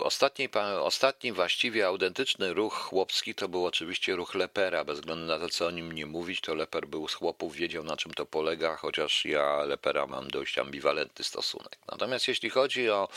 Ostatni, 0.00 0.48
ostatni 0.80 1.32
właściwie 1.32 1.86
autentyczny 1.86 2.52
ruch 2.54 2.74
chłopski 2.74 3.34
to 3.34 3.48
był 3.48 3.66
oczywiście 3.66 4.16
ruch 4.16 4.34
Lepera, 4.34 4.84
bez 4.84 4.98
względu 4.98 5.26
na 5.26 5.38
to, 5.38 5.48
co 5.48 5.66
o 5.66 5.70
nim 5.70 5.92
nie 5.92 6.06
mówić, 6.06 6.40
to 6.40 6.54
Leper 6.54 6.86
był 6.86 7.08
z 7.08 7.14
chłopów, 7.14 7.54
wiedział 7.54 7.84
na 7.84 7.96
czym 7.96 8.14
to 8.14 8.26
polega, 8.26 8.76
chociaż 8.76 9.24
ja 9.24 9.62
Lepera 9.62 10.06
mam 10.06 10.28
dość 10.28 10.58
ambiwalentny 10.58 11.24
stosunek. 11.24 11.78
Natomiast 11.92 12.28
jeśli 12.28 12.50
chodzi 12.50 12.90
o 12.90 13.08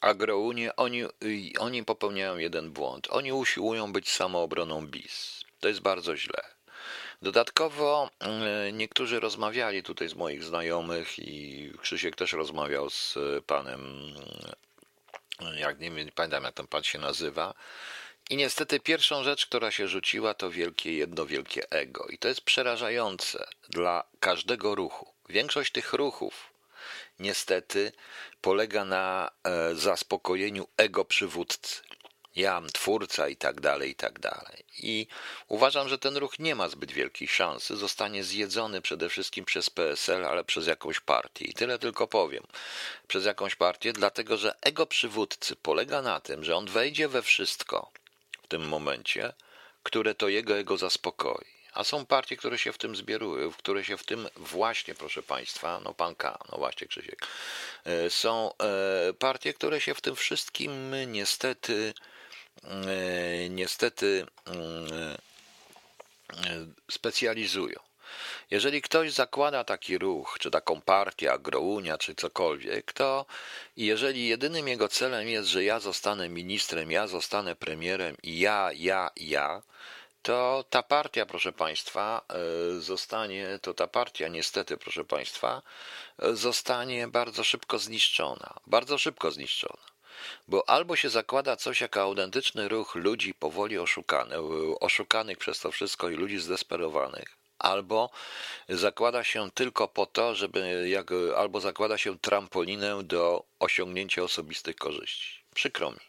agrounię, 0.00 0.76
oni, 0.76 1.02
oni 1.58 1.84
popełniają 1.84 2.36
jeden 2.36 2.70
błąd. 2.70 3.08
Oni 3.10 3.32
usiłują 3.32 3.92
być 3.92 4.10
samoobroną 4.10 4.86
BIS. 4.86 5.44
To 5.60 5.68
jest 5.68 5.80
bardzo 5.80 6.16
źle. 6.16 6.42
Dodatkowo 7.22 8.10
e, 8.20 8.72
niektórzy 8.72 9.20
rozmawiali 9.20 9.82
tutaj 9.82 10.08
z 10.08 10.14
moich 10.14 10.44
znajomych 10.44 11.18
i 11.18 11.72
Krzysiek 11.80 12.16
też 12.16 12.32
rozmawiał 12.32 12.90
z 12.90 13.18
panem, 13.46 14.14
e, 15.40 15.60
jak 15.60 15.80
nie, 15.80 15.90
nie 15.90 16.12
pamiętam 16.12 16.44
jak 16.44 16.54
ten 16.54 16.66
pan 16.66 16.82
się 16.82 16.98
nazywa. 16.98 17.54
I 18.30 18.36
niestety 18.36 18.80
pierwszą 18.80 19.24
rzecz, 19.24 19.46
która 19.46 19.70
się 19.70 19.88
rzuciła, 19.88 20.34
to 20.34 20.50
wielkie 20.50 20.96
jedno 20.96 21.26
wielkie 21.26 21.70
ego. 21.70 22.06
I 22.06 22.18
to 22.18 22.28
jest 22.28 22.40
przerażające 22.40 23.46
dla 23.68 24.04
każdego 24.20 24.74
ruchu. 24.74 25.12
Większość 25.28 25.72
tych 25.72 25.92
ruchów 25.92 26.52
niestety 27.18 27.92
polega 28.40 28.84
na 28.84 29.30
e, 29.44 29.74
zaspokojeniu 29.74 30.68
ego 30.76 31.04
przywódcy 31.04 31.82
jam, 32.36 32.70
twórca 32.70 33.28
i 33.28 33.36
tak 33.36 33.60
dalej, 33.60 33.90
i 33.90 33.94
tak 33.94 34.20
dalej. 34.20 34.64
I 34.78 35.06
uważam, 35.48 35.88
że 35.88 35.98
ten 35.98 36.16
ruch 36.16 36.38
nie 36.38 36.54
ma 36.54 36.68
zbyt 36.68 36.92
wielkiej 36.92 37.28
szansy, 37.28 37.76
zostanie 37.76 38.24
zjedzony 38.24 38.80
przede 38.80 39.08
wszystkim 39.08 39.44
przez 39.44 39.70
PSL, 39.70 40.24
ale 40.24 40.44
przez 40.44 40.66
jakąś 40.66 41.00
partię. 41.00 41.44
I 41.44 41.54
tyle 41.54 41.78
tylko 41.78 42.06
powiem. 42.06 42.42
Przez 43.08 43.24
jakąś 43.24 43.54
partię, 43.54 43.92
dlatego 43.92 44.36
że 44.36 44.54
ego 44.60 44.86
przywódcy 44.86 45.56
polega 45.56 46.02
na 46.02 46.20
tym, 46.20 46.44
że 46.44 46.56
on 46.56 46.66
wejdzie 46.66 47.08
we 47.08 47.22
wszystko 47.22 47.90
w 48.42 48.46
tym 48.46 48.68
momencie, 48.68 49.32
które 49.82 50.14
to 50.14 50.28
jego 50.28 50.58
ego 50.58 50.76
zaspokoi. 50.76 51.52
A 51.72 51.84
są 51.84 52.06
partie, 52.06 52.36
które 52.36 52.58
się 52.58 52.72
w 52.72 52.78
tym 52.78 52.96
zbierują, 52.96 53.52
które 53.52 53.84
się 53.84 53.96
w 53.96 54.04
tym 54.04 54.28
właśnie, 54.36 54.94
proszę 54.94 55.22
Państwa, 55.22 55.80
no 55.84 55.94
pan 55.94 56.14
K, 56.14 56.38
no 56.52 56.58
właśnie 56.58 56.86
Krzysiek, 56.86 57.26
e, 57.84 58.10
są 58.10 58.52
e, 58.58 59.12
partie, 59.12 59.54
które 59.54 59.80
się 59.80 59.94
w 59.94 60.00
tym 60.00 60.16
wszystkim 60.16 60.94
niestety 61.06 61.94
niestety 63.50 64.26
mm, 64.46 64.92
e, 64.92 66.66
specjalizują. 66.90 67.80
Jeżeli 68.50 68.82
ktoś 68.82 69.12
zakłada 69.12 69.64
taki 69.64 69.98
ruch, 69.98 70.36
czy 70.40 70.50
taką 70.50 70.80
partię, 70.80 71.32
agrounia, 71.32 71.98
czy 71.98 72.14
cokolwiek, 72.14 72.92
to 72.92 73.26
jeżeli 73.76 74.28
jedynym 74.28 74.68
jego 74.68 74.88
celem 74.88 75.28
jest, 75.28 75.48
że 75.48 75.64
ja 75.64 75.80
zostanę 75.80 76.28
ministrem, 76.28 76.90
ja 76.90 77.06
zostanę 77.06 77.56
premierem 77.56 78.16
i 78.22 78.38
ja, 78.38 78.70
ja, 78.74 79.10
ja, 79.16 79.62
to 80.22 80.64
ta 80.70 80.82
partia, 80.82 81.26
proszę 81.26 81.52
Państwa, 81.52 82.22
e, 82.28 82.80
zostanie, 82.80 83.58
to 83.62 83.74
ta 83.74 83.86
partia 83.86 84.28
niestety, 84.28 84.76
proszę 84.76 85.04
Państwa, 85.04 85.62
zostanie 86.18 87.08
bardzo 87.08 87.44
szybko 87.44 87.78
zniszczona. 87.78 88.54
Bardzo 88.66 88.98
szybko 88.98 89.30
zniszczona. 89.30 89.91
Bo 90.48 90.68
albo 90.68 90.96
się 90.96 91.10
zakłada 91.10 91.56
coś 91.56 91.80
jako 91.80 92.00
autentyczny 92.02 92.68
ruch 92.68 92.94
ludzi 92.94 93.34
powoli 93.34 93.78
oszukanych, 94.80 95.38
przez 95.38 95.60
to 95.60 95.70
wszystko 95.72 96.10
i 96.10 96.14
ludzi 96.14 96.38
zdesperowanych, 96.38 97.36
albo 97.58 98.10
zakłada 98.68 99.24
się 99.24 99.50
tylko 99.50 99.88
po 99.88 100.06
to, 100.06 100.34
żeby 100.34 100.88
jak, 100.88 101.10
albo 101.36 101.60
zakłada 101.60 101.98
się 101.98 102.18
trampolinę 102.18 103.02
do 103.02 103.44
osiągnięcia 103.58 104.22
osobistych 104.22 104.76
korzyści. 104.76 105.42
Przykro 105.54 105.90
mi. 105.90 106.00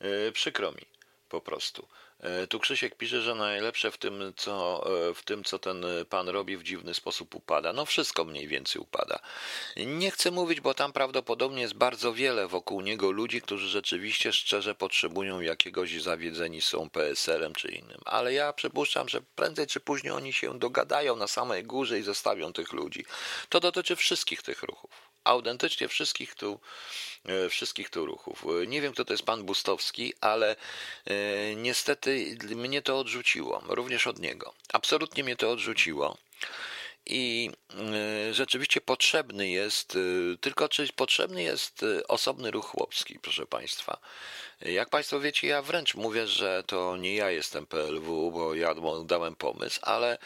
Yy, 0.00 0.32
przykro 0.32 0.72
mi 0.72 0.86
po 1.28 1.40
prostu. 1.40 1.88
E, 2.20 2.46
tu 2.46 2.60
Krzysiek 2.60 2.96
pisze, 2.96 3.22
że 3.22 3.34
najlepsze 3.34 3.90
w 3.90 3.98
tym, 3.98 4.32
co, 4.36 4.84
e, 5.10 5.14
w 5.14 5.22
tym, 5.22 5.44
co 5.44 5.58
ten 5.58 5.84
pan 6.08 6.28
robi, 6.28 6.56
w 6.56 6.62
dziwny 6.62 6.94
sposób 6.94 7.34
upada. 7.34 7.72
No 7.72 7.86
wszystko 7.86 8.24
mniej 8.24 8.48
więcej 8.48 8.82
upada. 8.82 9.18
Nie 9.76 10.10
chcę 10.10 10.30
mówić, 10.30 10.60
bo 10.60 10.74
tam 10.74 10.92
prawdopodobnie 10.92 11.62
jest 11.62 11.74
bardzo 11.74 12.12
wiele 12.12 12.48
wokół 12.48 12.80
niego 12.80 13.10
ludzi, 13.10 13.42
którzy 13.42 13.68
rzeczywiście 13.68 14.32
szczerze 14.32 14.74
potrzebują 14.74 15.40
jakiegoś 15.40 16.02
zawiedzeni 16.02 16.60
są 16.60 16.90
PSL-em 16.90 17.54
czy 17.54 17.68
innym. 17.68 18.00
Ale 18.04 18.32
ja 18.32 18.52
przypuszczam, 18.52 19.08
że 19.08 19.20
prędzej 19.36 19.66
czy 19.66 19.80
później 19.80 20.12
oni 20.12 20.32
się 20.32 20.58
dogadają 20.58 21.16
na 21.16 21.26
samej 21.26 21.64
górze 21.64 21.98
i 21.98 22.02
zostawią 22.02 22.52
tych 22.52 22.72
ludzi. 22.72 23.04
To 23.48 23.60
dotyczy 23.60 23.96
wszystkich 23.96 24.42
tych 24.42 24.62
ruchów 24.62 25.13
autentycznie 25.24 25.88
wszystkich 25.88 26.34
tu, 26.34 26.60
e, 27.24 27.48
wszystkich 27.48 27.90
tu 27.90 28.06
ruchów. 28.06 28.44
E, 28.62 28.66
nie 28.66 28.80
wiem, 28.80 28.92
kto 28.92 29.04
to 29.04 29.12
jest 29.12 29.22
pan 29.22 29.44
Bustowski, 29.44 30.12
ale 30.20 30.56
e, 31.06 31.54
niestety 31.54 32.36
mnie 32.56 32.82
to 32.82 32.98
odrzuciło, 32.98 33.62
również 33.68 34.06
od 34.06 34.18
niego. 34.18 34.54
Absolutnie 34.72 35.24
mnie 35.24 35.36
to 35.36 35.50
odrzuciło. 35.50 36.16
I 37.06 37.50
rzeczywiście 38.32 38.80
potrzebny 38.80 39.48
jest, 39.48 39.98
tylko 40.40 40.68
czy 40.68 40.92
potrzebny 40.96 41.42
jest 41.42 41.84
osobny 42.08 42.50
ruch 42.50 42.66
chłopski, 42.66 43.18
proszę 43.18 43.46
Państwa. 43.46 43.98
Jak 44.60 44.90
Państwo 44.90 45.20
wiecie, 45.20 45.46
ja 45.46 45.62
wręcz 45.62 45.94
mówię, 45.94 46.26
że 46.26 46.62
to 46.66 46.96
nie 46.96 47.14
ja 47.14 47.30
jestem 47.30 47.66
PLW, 47.66 48.30
bo 48.30 48.54
ja 48.54 48.74
dałem 49.04 49.36
pomysł, 49.36 49.80
ale 49.82 50.18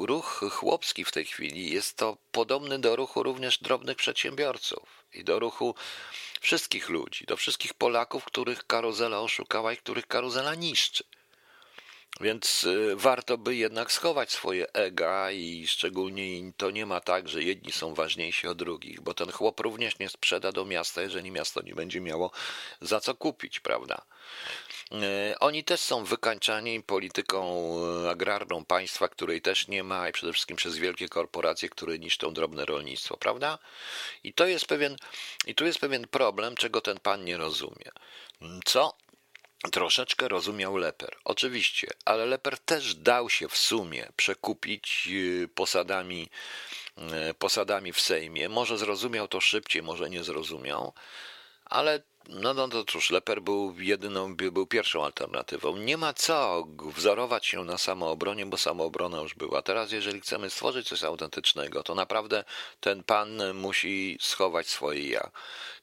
ruch 0.00 0.40
chłopski 0.50 1.04
w 1.04 1.12
tej 1.12 1.24
chwili 1.24 1.70
jest 1.72 1.96
to 1.96 2.16
podobny 2.32 2.78
do 2.78 2.96
ruchu 2.96 3.22
również 3.22 3.58
drobnych 3.58 3.96
przedsiębiorców 3.96 5.04
i 5.14 5.24
do 5.24 5.38
ruchu 5.38 5.74
wszystkich 6.40 6.88
ludzi, 6.88 7.24
do 7.26 7.36
wszystkich 7.36 7.74
Polaków, 7.74 8.24
których 8.24 8.66
karuzela 8.66 9.20
oszukała 9.20 9.72
i 9.72 9.76
których 9.76 10.06
karuzela 10.06 10.54
niszczy. 10.54 11.04
Więc 12.20 12.64
y, 12.64 12.96
warto 12.96 13.38
by 13.38 13.56
jednak 13.56 13.92
schować 13.92 14.32
swoje 14.32 14.72
ega 14.72 15.30
i 15.30 15.66
szczególnie 15.66 16.52
to 16.56 16.70
nie 16.70 16.86
ma 16.86 17.00
tak, 17.00 17.28
że 17.28 17.42
jedni 17.42 17.72
są 17.72 17.94
ważniejsi 17.94 18.48
od 18.48 18.58
drugich, 18.58 19.00
bo 19.00 19.14
ten 19.14 19.32
chłop 19.32 19.60
również 19.60 19.98
nie 19.98 20.08
sprzeda 20.08 20.52
do 20.52 20.64
miasta, 20.64 21.02
jeżeli 21.02 21.30
miasto 21.30 21.62
nie 21.62 21.74
będzie 21.74 22.00
miało 22.00 22.30
za 22.80 23.00
co 23.00 23.14
kupić, 23.14 23.60
prawda? 23.60 24.02
Y, 24.92 25.38
oni 25.38 25.64
też 25.64 25.80
są 25.80 26.04
wykańczani 26.04 26.82
polityką 26.82 27.72
y, 28.04 28.10
agrarną 28.10 28.64
państwa, 28.64 29.08
której 29.08 29.42
też 29.42 29.68
nie 29.68 29.84
ma 29.84 30.08
i 30.08 30.12
przede 30.12 30.32
wszystkim 30.32 30.56
przez 30.56 30.76
wielkie 30.76 31.08
korporacje, 31.08 31.68
które 31.68 31.98
niszczą 31.98 32.34
drobne 32.34 32.64
rolnictwo, 32.64 33.16
prawda? 33.16 33.58
I 34.24 34.32
to 34.32 34.46
jest 34.46 34.66
pewien, 34.66 34.96
i 35.46 35.54
tu 35.54 35.66
jest 35.66 35.78
pewien 35.78 36.08
problem, 36.08 36.56
czego 36.56 36.80
ten 36.80 37.00
pan 37.00 37.24
nie 37.24 37.36
rozumie. 37.36 37.90
Co 38.64 38.94
Troszeczkę 39.72 40.28
rozumiał 40.28 40.76
Leper, 40.76 41.16
oczywiście, 41.24 41.88
ale 42.04 42.26
Leper 42.26 42.58
też 42.58 42.94
dał 42.94 43.30
się 43.30 43.48
w 43.48 43.56
sumie 43.56 44.08
przekupić 44.16 45.08
y, 45.10 45.48
posadami, 45.54 46.28
y, 47.30 47.34
posadami 47.34 47.92
w 47.92 48.00
Sejmie. 48.00 48.48
Może 48.48 48.78
zrozumiał 48.78 49.28
to 49.28 49.40
szybciej, 49.40 49.82
może 49.82 50.10
nie 50.10 50.24
zrozumiał, 50.24 50.92
ale 51.64 52.02
no, 52.28 52.54
no 52.54 52.68
to 52.68 52.84
cóż, 52.84 53.10
Leper 53.10 53.42
był 53.42 53.74
jedyną, 53.78 54.36
był 54.36 54.66
pierwszą 54.66 55.04
alternatywą. 55.04 55.76
Nie 55.76 55.96
ma 55.96 56.14
co 56.14 56.66
wzorować 56.96 57.46
się 57.46 57.64
na 57.64 57.78
samoobronie, 57.78 58.46
bo 58.46 58.56
samoobrona 58.56 59.20
już 59.20 59.34
była. 59.34 59.62
Teraz, 59.62 59.92
jeżeli 59.92 60.20
chcemy 60.20 60.50
stworzyć 60.50 60.88
coś 60.88 61.02
autentycznego, 61.02 61.82
to 61.82 61.94
naprawdę 61.94 62.44
ten 62.80 63.04
pan 63.04 63.54
musi 63.54 64.18
schować 64.20 64.68
swoje 64.68 65.08
ja. 65.08 65.30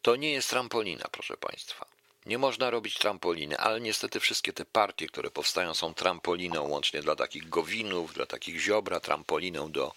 To 0.01 0.15
nie 0.15 0.31
jest 0.31 0.49
trampolina, 0.49 1.05
proszę 1.11 1.37
Państwa. 1.37 1.96
Nie 2.27 2.37
można 2.37 2.69
robić 2.69 2.97
trampoliny, 2.97 3.57
ale 3.57 3.81
niestety 3.81 4.19
wszystkie 4.19 4.53
te 4.53 4.65
partie, 4.65 5.07
które 5.07 5.31
powstają, 5.31 5.73
są 5.73 5.93
trampoliną, 5.93 6.67
łącznie 6.67 7.01
dla 7.01 7.15
takich 7.15 7.49
gowinów, 7.49 8.13
dla 8.13 8.25
takich 8.25 8.59
ziobra, 8.59 8.99
trampoliną 8.99 9.71
do 9.71 9.93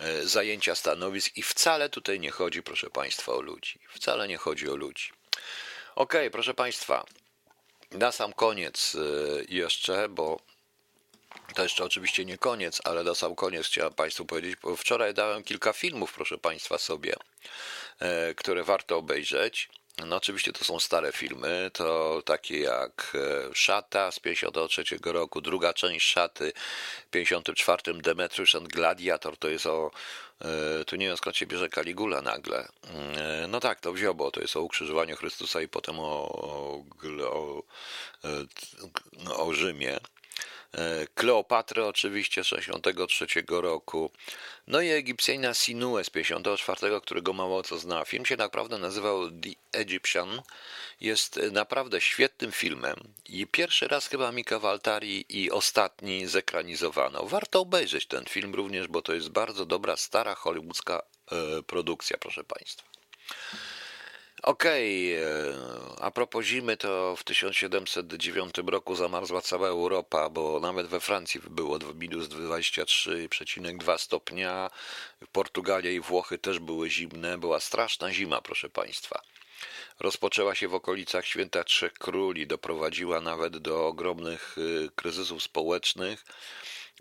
e, 0.00 0.26
zajęcia 0.26 0.74
stanowisk 0.74 1.36
i 1.36 1.42
wcale 1.42 1.88
tutaj 1.88 2.20
nie 2.20 2.30
chodzi, 2.30 2.62
proszę 2.62 2.90
Państwa, 2.90 3.32
o 3.32 3.40
ludzi. 3.40 3.78
Wcale 3.88 4.28
nie 4.28 4.36
chodzi 4.36 4.70
o 4.70 4.76
ludzi. 4.76 5.12
Ok, 5.94 6.14
proszę 6.32 6.54
Państwa, 6.54 7.04
na 7.90 8.12
sam 8.12 8.32
koniec 8.32 8.94
e, 8.94 8.98
jeszcze, 9.48 10.08
bo 10.08 10.40
to 11.54 11.62
jeszcze 11.62 11.84
oczywiście 11.84 12.24
nie 12.24 12.38
koniec, 12.38 12.80
ale 12.84 13.04
na 13.04 13.14
sam 13.14 13.34
koniec 13.34 13.66
chciałem 13.66 13.92
Państwu 13.92 14.24
powiedzieć, 14.26 14.56
wczoraj 14.76 15.14
dałem 15.14 15.44
kilka 15.44 15.72
filmów, 15.72 16.12
proszę 16.12 16.38
Państwa, 16.38 16.78
sobie, 16.78 17.14
e, 18.00 18.34
które 18.34 18.64
warto 18.64 18.96
obejrzeć. 18.96 19.68
No 20.06 20.16
oczywiście 20.16 20.52
to 20.52 20.64
są 20.64 20.80
stare 20.80 21.12
filmy, 21.12 21.70
to 21.74 22.22
takie 22.24 22.58
jak 22.58 23.12
e, 23.14 23.54
Szata 23.54 24.10
z 24.10 24.20
53 24.20 24.84
roku, 25.04 25.40
druga 25.40 25.72
część 25.74 26.06
Szaty 26.06 26.52
w 27.06 27.10
54, 27.10 27.94
Demetrius 27.94 28.54
and 28.54 28.68
Gladiator, 28.68 29.36
to 29.36 29.48
jest 29.48 29.66
o, 29.66 29.90
e, 30.40 30.84
tu 30.84 30.96
nie 30.96 31.06
wiem 31.06 31.16
skąd 31.16 31.36
się 31.36 31.46
bierze 31.46 31.68
Kaligula 31.68 32.22
nagle. 32.22 32.68
No 33.48 33.60
tak, 33.60 33.80
to 33.80 33.92
wziął, 33.92 34.14
bo 34.14 34.30
to 34.30 34.40
jest 34.40 34.56
o 34.56 34.62
ukrzyżowaniu 34.62 35.16
Chrystusa 35.16 35.60
i 35.60 35.68
potem 35.68 36.00
o, 36.00 36.28
o, 36.28 36.84
o, 37.24 37.62
o 39.36 39.52
Rzymie. 39.52 39.98
E, 40.74 41.06
Kleopatry 41.14 41.84
oczywiście 41.84 42.44
z 42.44 42.46
63 42.46 43.26
roku, 43.48 44.10
no 44.66 44.80
i 44.80 44.88
Egipcjana 44.88 45.54
Sinue 45.54 46.04
z 46.04 46.10
54, 46.10 47.00
którego 47.00 47.32
mało 47.32 47.62
co 47.62 47.78
zna. 47.78 48.04
Film 48.04 48.26
się 48.26 48.36
naprawdę 48.36 48.78
nazywał 48.78 49.30
The 49.30 49.50
Egyptian, 49.72 50.42
jest 51.00 51.40
naprawdę 51.52 52.00
świetnym 52.00 52.52
filmem 52.52 52.96
i 53.26 53.46
pierwszy 53.46 53.88
raz 53.88 54.06
chyba 54.08 54.32
Mika 54.32 54.58
Waltari 54.58 55.24
i 55.28 55.50
ostatni 55.50 56.26
zekranizowano. 56.26 57.26
Warto 57.26 57.60
obejrzeć 57.60 58.06
ten 58.06 58.24
film 58.24 58.54
również, 58.54 58.88
bo 58.88 59.02
to 59.02 59.14
jest 59.14 59.28
bardzo 59.28 59.66
dobra, 59.66 59.96
stara 59.96 60.34
hollywoodzka 60.34 61.02
e, 61.32 61.62
produkcja, 61.62 62.16
proszę 62.18 62.44
Państwa. 62.44 62.88
Okej, 64.42 65.18
okay. 65.18 65.28
E, 65.98 66.02
a 66.02 66.10
propos 66.10 66.44
zimy, 66.44 66.76
to 66.76 67.16
w 67.16 67.24
1709 67.24 68.54
roku 68.66 68.94
zamarzła 68.94 69.40
cała 69.40 69.68
Europa, 69.68 70.28
bo 70.28 70.60
nawet 70.60 70.86
we 70.86 71.00
Francji 71.00 71.40
było 71.50 71.78
minus 71.94 72.26
23,2 72.26 73.98
stopnia, 73.98 74.70
Portugalia 75.32 75.90
i 75.90 76.00
Włochy 76.00 76.38
też 76.38 76.58
były 76.58 76.90
zimne, 76.90 77.38
była 77.38 77.60
straszna 77.60 78.12
zima, 78.12 78.42
proszę 78.42 78.70
Państwa. 78.70 79.22
Rozpoczęła 80.00 80.54
się 80.54 80.68
w 80.68 80.74
okolicach 80.74 81.26
Święta 81.26 81.64
Trzech 81.64 81.92
Króli, 81.92 82.46
doprowadziła 82.46 83.20
nawet 83.20 83.58
do 83.58 83.86
ogromnych 83.86 84.56
e, 84.58 84.88
kryzysów 84.96 85.42
społecznych 85.42 86.24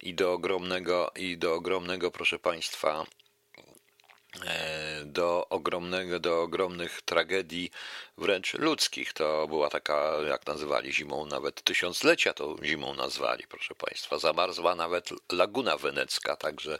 i 0.01 0.13
do 0.13 0.33
ogromnego, 0.33 1.11
i 1.15 1.37
do 1.37 1.53
ogromnego, 1.53 2.11
proszę 2.11 2.39
Państwa, 2.39 3.05
do 5.05 5.49
ogromnego, 5.49 6.19
do 6.19 6.41
ogromnych 6.41 7.01
tragedii 7.01 7.71
wręcz 8.17 8.53
ludzkich. 8.53 9.13
To 9.13 9.47
była 9.47 9.69
taka, 9.69 10.17
jak 10.27 10.47
nazywali 10.47 10.93
zimą, 10.93 11.25
nawet 11.25 11.61
tysiąclecia 11.61 12.33
to 12.33 12.55
zimą 12.63 12.93
nazwali, 12.93 13.43
proszę 13.49 13.75
Państwa. 13.75 14.19
Zamarzła 14.19 14.75
nawet 14.75 15.09
Laguna 15.31 15.77
Wenecka, 15.77 16.35
także 16.35 16.79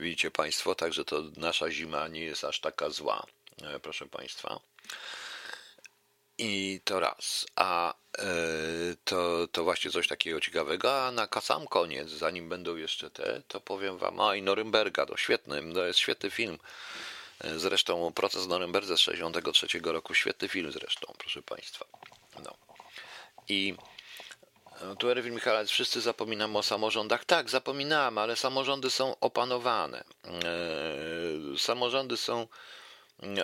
widzicie 0.00 0.30
Państwo, 0.30 0.74
także 0.74 1.04
to 1.04 1.22
nasza 1.36 1.70
zima 1.70 2.08
nie 2.08 2.24
jest 2.24 2.44
aż 2.44 2.60
taka 2.60 2.90
zła, 2.90 3.22
e, 3.62 3.78
proszę 3.80 4.06
Państwa. 4.06 4.60
I 6.38 6.80
to 6.84 7.00
raz. 7.00 7.46
A 7.56 7.94
e, 8.18 8.24
to, 9.04 9.48
to 9.52 9.64
właśnie 9.64 9.90
coś 9.90 10.08
takiego 10.08 10.40
ciekawego. 10.40 11.06
A 11.06 11.12
na 11.12 11.28
sam 11.40 11.66
koniec, 11.66 12.08
zanim 12.08 12.48
będą 12.48 12.76
jeszcze 12.76 13.10
te, 13.10 13.42
to 13.48 13.60
powiem 13.60 13.98
wam, 13.98 14.20
a 14.20 14.36
i 14.36 14.42
Norymberga, 14.42 15.06
to 15.06 15.16
świetny, 15.16 15.74
to 15.74 15.86
jest 15.86 15.98
świetny 15.98 16.30
film. 16.30 16.58
E, 17.40 17.58
zresztą 17.58 18.12
proces 18.12 18.44
w 18.44 18.48
Norymberdze 18.48 18.96
z 18.96 19.00
63 19.00 19.80
roku, 19.84 20.14
świetny 20.14 20.48
film 20.48 20.72
zresztą, 20.72 21.12
proszę 21.18 21.42
Państwa. 21.42 21.84
No. 22.44 22.54
I 23.48 23.74
e, 24.80 24.96
tu 24.96 25.10
Erwin 25.10 25.34
Michalec, 25.34 25.70
wszyscy 25.70 26.00
zapominamy 26.00 26.58
o 26.58 26.62
samorządach. 26.62 27.24
Tak, 27.24 27.50
zapominamy, 27.50 28.20
ale 28.20 28.36
samorządy 28.36 28.90
są 28.90 29.16
opanowane. 29.20 30.04
Samorządy 31.58 32.16
są 32.16 32.46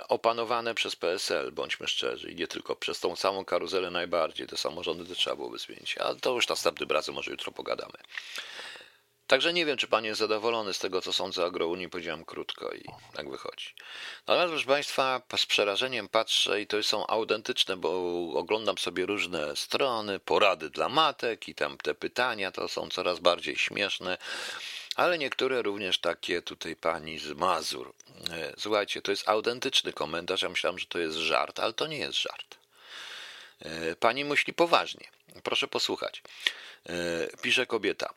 opanowane 0.08 0.74
przez 0.74 0.96
PSL, 0.96 1.52
bądźmy 1.52 1.88
szczerzy, 1.88 2.30
i 2.30 2.34
nie 2.34 2.48
tylko 2.48 2.76
przez 2.76 3.00
tą 3.00 3.16
samą 3.16 3.44
karuzelę 3.44 3.90
najbardziej, 3.90 4.46
te 4.46 4.56
samorządy 4.56 5.04
to 5.04 5.14
trzeba 5.14 5.36
byłoby 5.36 5.58
zmienić, 5.58 5.98
ale 5.98 6.16
to 6.16 6.34
już 6.34 6.48
następnym 6.48 6.90
razem 6.90 7.14
może 7.14 7.30
jutro 7.30 7.52
pogadamy. 7.52 7.98
Także 9.28 9.52
nie 9.52 9.66
wiem, 9.66 9.76
czy 9.76 9.86
pan 9.86 10.04
jest 10.04 10.20
zadowolony 10.20 10.74
z 10.74 10.78
tego, 10.78 11.00
co 11.00 11.12
sądzę 11.12 11.42
o 11.42 11.46
Agrounii, 11.46 11.88
powiedziałem 11.88 12.24
krótko 12.24 12.72
i 12.72 12.84
tak 13.14 13.30
wychodzi. 13.30 13.74
Natomiast, 14.26 14.50
proszę 14.52 14.66
Państwa, 14.66 15.22
z 15.36 15.46
przerażeniem 15.46 16.08
patrzę 16.08 16.60
i 16.60 16.66
to 16.66 16.82
są 16.82 17.06
autentyczne, 17.06 17.76
bo 17.76 17.90
oglądam 18.34 18.78
sobie 18.78 19.06
różne 19.06 19.56
strony, 19.56 20.20
porady 20.20 20.70
dla 20.70 20.88
matek 20.88 21.48
i 21.48 21.54
tam 21.54 21.78
te 21.78 21.94
pytania 21.94 22.52
to 22.52 22.68
są 22.68 22.88
coraz 22.88 23.18
bardziej 23.18 23.56
śmieszne 23.56 24.18
ale 24.98 25.18
niektóre 25.18 25.62
również 25.62 25.98
takie 25.98 26.42
tutaj 26.42 26.76
pani 26.76 27.18
z 27.18 27.32
Mazur. 27.32 27.92
E, 28.30 28.52
słuchajcie, 28.58 29.02
to 29.02 29.10
jest 29.10 29.28
autentyczny 29.28 29.92
komentarz. 29.92 30.42
Ja 30.42 30.48
myślałem, 30.48 30.78
że 30.78 30.86
to 30.86 30.98
jest 30.98 31.16
żart, 31.16 31.60
ale 31.60 31.72
to 31.72 31.86
nie 31.86 31.98
jest 31.98 32.18
żart. 32.22 32.58
E, 33.60 33.96
pani 33.96 34.24
myśli 34.24 34.52
poważnie. 34.52 35.08
Proszę 35.42 35.68
posłuchać. 35.68 36.22
E, 36.86 36.92
pisze 37.42 37.66
kobieta. 37.66 38.14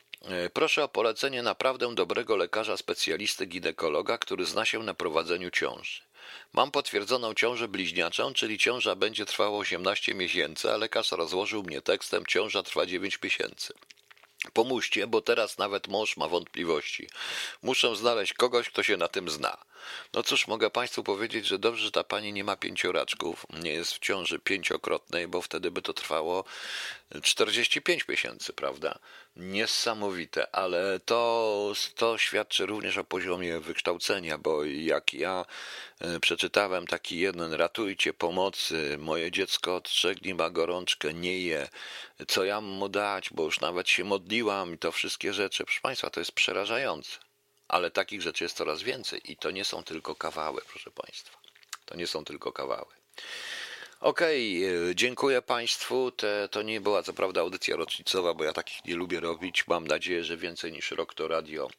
Proszę 0.52 0.84
o 0.84 0.88
polecenie 0.88 1.42
naprawdę 1.42 1.94
dobrego 1.94 2.36
lekarza, 2.36 2.76
specjalisty, 2.76 3.46
ginekologa, 3.46 4.18
który 4.18 4.44
zna 4.44 4.64
się 4.64 4.78
na 4.82 4.94
prowadzeniu 4.94 5.50
ciąży. 5.50 6.00
Mam 6.52 6.70
potwierdzoną 6.70 7.34
ciążę 7.34 7.68
bliźniaczą, 7.68 8.34
czyli 8.34 8.58
ciąża 8.58 8.96
będzie 8.96 9.26
trwała 9.26 9.58
18 9.58 10.14
miesięcy, 10.14 10.72
a 10.72 10.76
lekarz 10.76 11.12
rozłożył 11.12 11.62
mnie 11.62 11.82
tekstem 11.82 12.26
ciąża 12.26 12.62
trwa 12.62 12.86
9 12.86 13.18
miesięcy. 13.22 13.74
Pomóżcie, 14.52 15.06
bo 15.06 15.20
teraz 15.20 15.58
nawet 15.58 15.88
mąż 15.88 16.16
ma 16.16 16.28
wątpliwości. 16.28 17.08
Muszę 17.62 17.96
znaleźć 17.96 18.32
kogoś, 18.32 18.68
kto 18.68 18.82
się 18.82 18.96
na 18.96 19.08
tym 19.08 19.30
zna. 19.30 19.56
No 20.14 20.22
cóż, 20.22 20.46
mogę 20.46 20.70
Państwu 20.70 21.02
powiedzieć, 21.02 21.46
że 21.46 21.58
dobrze, 21.58 21.84
że 21.84 21.90
ta 21.90 22.04
pani 22.04 22.32
nie 22.32 22.44
ma 22.44 22.56
pięcioraczków, 22.56 23.46
nie 23.62 23.72
jest 23.72 23.92
w 23.92 23.98
ciąży 23.98 24.38
pięciokrotnej, 24.38 25.28
bo 25.28 25.42
wtedy 25.42 25.70
by 25.70 25.82
to 25.82 25.92
trwało 25.92 26.44
45 27.22 28.08
miesięcy, 28.08 28.52
prawda? 28.52 28.98
Niesamowite, 29.36 30.54
ale 30.54 31.00
to, 31.00 31.72
to 31.96 32.18
świadczy 32.18 32.66
również 32.66 32.98
o 32.98 33.04
poziomie 33.04 33.60
wykształcenia, 33.60 34.38
bo 34.38 34.64
jak 34.64 35.14
ja 35.14 35.44
e, 36.00 36.20
przeczytałem 36.20 36.86
taki 36.86 37.18
jeden, 37.18 37.52
ratujcie 37.52 38.12
pomocy, 38.12 38.96
moje 38.98 39.30
dziecko 39.30 39.76
od 39.76 39.88
trzech 39.88 40.20
dni 40.20 40.34
ma 40.34 40.50
gorączkę, 40.50 41.14
nie 41.14 41.40
je, 41.40 41.68
co 42.28 42.44
ja 42.44 42.60
mu 42.60 42.88
dać, 42.88 43.30
bo 43.30 43.44
już 43.44 43.60
nawet 43.60 43.88
się 43.88 44.04
modliłam 44.04 44.74
i 44.74 44.78
to 44.78 44.92
wszystkie 44.92 45.32
rzeczy. 45.32 45.64
Proszę 45.64 45.80
Państwa, 45.80 46.10
to 46.10 46.20
jest 46.20 46.32
przerażające 46.32 47.31
ale 47.72 47.90
takich 47.90 48.22
rzeczy 48.22 48.44
jest 48.44 48.56
coraz 48.56 48.82
więcej 48.82 49.32
i 49.32 49.36
to 49.36 49.50
nie 49.50 49.64
są 49.64 49.82
tylko 49.82 50.14
kawały, 50.14 50.60
proszę 50.68 50.90
Państwa. 50.90 51.38
To 51.84 51.96
nie 51.96 52.06
są 52.06 52.24
tylko 52.24 52.52
kawały. 52.52 52.92
Okej, 54.00 54.66
okay, 54.66 54.94
dziękuję 54.94 55.42
Państwu. 55.42 56.10
Te, 56.10 56.48
to 56.50 56.62
nie 56.62 56.80
była 56.80 57.02
co 57.02 57.12
prawda 57.12 57.40
audycja 57.40 57.76
rocznicowa, 57.76 58.34
bo 58.34 58.44
ja 58.44 58.52
takich 58.52 58.84
nie 58.84 58.96
lubię 58.96 59.20
robić. 59.20 59.66
Mam 59.66 59.86
nadzieję, 59.86 60.24
że 60.24 60.36
więcej 60.36 60.72
niż 60.72 60.90
rok 60.90 61.14
to 61.14 61.28
radio 61.28 61.70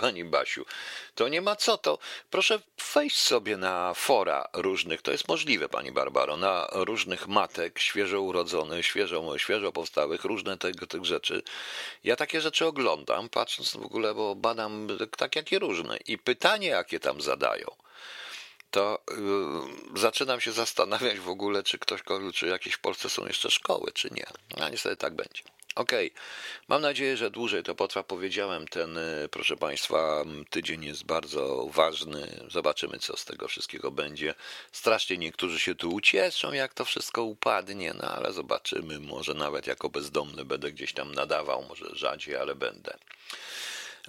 pani 0.00 0.24
Basiu, 0.24 0.66
to 1.14 1.28
nie 1.28 1.42
ma 1.42 1.56
co, 1.56 1.78
to 1.78 1.98
proszę 2.30 2.60
wejść 2.94 3.18
sobie 3.18 3.56
na 3.56 3.94
fora 3.94 4.48
różnych, 4.52 5.02
to 5.02 5.12
jest 5.12 5.28
możliwe, 5.28 5.68
Pani 5.68 5.92
Barbaro, 5.92 6.36
na 6.36 6.68
różnych 6.72 7.28
matek 7.28 7.78
świeżo 7.78 8.20
urodzonych, 8.20 8.86
świeżo, 8.86 9.38
świeżo 9.38 9.72
powstałych, 9.72 10.24
różne 10.24 10.58
tego, 10.58 10.86
tych 10.86 11.04
rzeczy. 11.04 11.42
Ja 12.04 12.16
takie 12.16 12.40
rzeczy 12.40 12.66
oglądam, 12.66 13.28
patrząc 13.28 13.76
w 13.76 13.84
ogóle, 13.84 14.14
bo 14.14 14.34
badam 14.34 14.88
tak 15.16 15.36
jakie 15.36 15.58
różne 15.58 15.96
i 15.96 16.18
pytanie, 16.18 16.68
jakie 16.68 17.00
tam 17.00 17.20
zadają 17.20 17.66
to 18.74 19.02
yy, 19.10 20.00
zaczynam 20.00 20.40
się 20.40 20.52
zastanawiać 20.52 21.18
w 21.18 21.28
ogóle, 21.28 21.62
czy 21.62 21.78
ktoś, 21.78 22.00
czy 22.34 22.46
jakieś 22.46 22.74
w 22.74 22.78
Polsce 22.78 23.08
są 23.08 23.26
jeszcze 23.26 23.50
szkoły, 23.50 23.92
czy 23.94 24.10
nie. 24.10 24.26
A 24.64 24.68
niestety 24.68 24.96
tak 24.96 25.14
będzie. 25.14 25.42
Okej, 25.74 26.10
okay. 26.10 26.22
mam 26.68 26.82
nadzieję, 26.82 27.16
że 27.16 27.30
dłużej 27.30 27.62
to 27.62 27.74
potrwa. 27.74 28.02
Powiedziałem, 28.02 28.68
ten, 28.68 28.98
y, 28.98 29.28
proszę 29.30 29.56
Państwa, 29.56 30.24
tydzień 30.50 30.84
jest 30.84 31.04
bardzo 31.04 31.66
ważny. 31.70 32.44
Zobaczymy, 32.48 32.98
co 32.98 33.16
z 33.16 33.24
tego 33.24 33.48
wszystkiego 33.48 33.90
będzie. 33.90 34.34
Strasznie 34.72 35.18
niektórzy 35.18 35.60
się 35.60 35.74
tu 35.74 35.90
ucieszą, 35.90 36.52
jak 36.52 36.74
to 36.74 36.84
wszystko 36.84 37.22
upadnie, 37.22 37.94
no 38.02 38.10
ale 38.10 38.32
zobaczymy. 38.32 39.00
Może 39.00 39.34
nawet 39.34 39.66
jako 39.66 39.88
bezdomny 39.88 40.44
będę 40.44 40.72
gdzieś 40.72 40.92
tam 40.92 41.14
nadawał, 41.14 41.64
może 41.68 41.86
rzadziej, 41.92 42.36
ale 42.36 42.54
będę. 42.54 42.98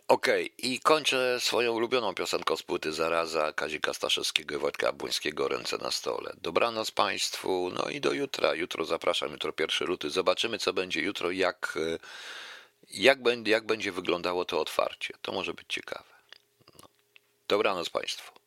Okej, 0.08 0.54
i 0.58 0.80
kończę 0.80 1.40
swoją 1.40 1.74
ulubioną 1.74 2.14
piosenką 2.14 2.58
z 2.58 2.64
płyty 2.64 2.94
Zaraza 2.94 3.54
Kazika 3.54 3.94
Staszewskiego 3.94 4.56
i 4.56 4.58
Wojtka 4.58 4.92
Błońskiego 4.92 5.48
Ręce 5.48 5.78
na 5.78 5.92
stole. 5.92 6.34
Dobranoc 6.42 6.92
Państwu, 6.92 7.72
no 7.74 7.90
i 7.90 8.02
do 8.02 8.14
jutra. 8.14 8.56
Jutro 8.56 8.86
zapraszam, 8.86 9.32
jutro 9.32 9.54
pierwszy 9.54 9.86
luty. 9.86 10.10
Zobaczymy, 10.10 10.60
co 10.60 10.74
będzie 10.74 11.02
jutro, 11.02 11.32
jak, 11.32 11.78
e, 11.94 12.00
jak, 12.92 13.24
będzie, 13.24 13.52
jak 13.52 13.66
będzie 13.66 13.92
wyglądało 13.92 14.46
to 14.46 14.60
otwarcie. 14.60 15.14
To 15.22 15.32
może 15.32 15.54
być 15.54 15.68
ciekawe. 15.70 16.10
No. 16.82 16.88
Dobranoc 17.48 17.90
Państwu. 17.90 18.45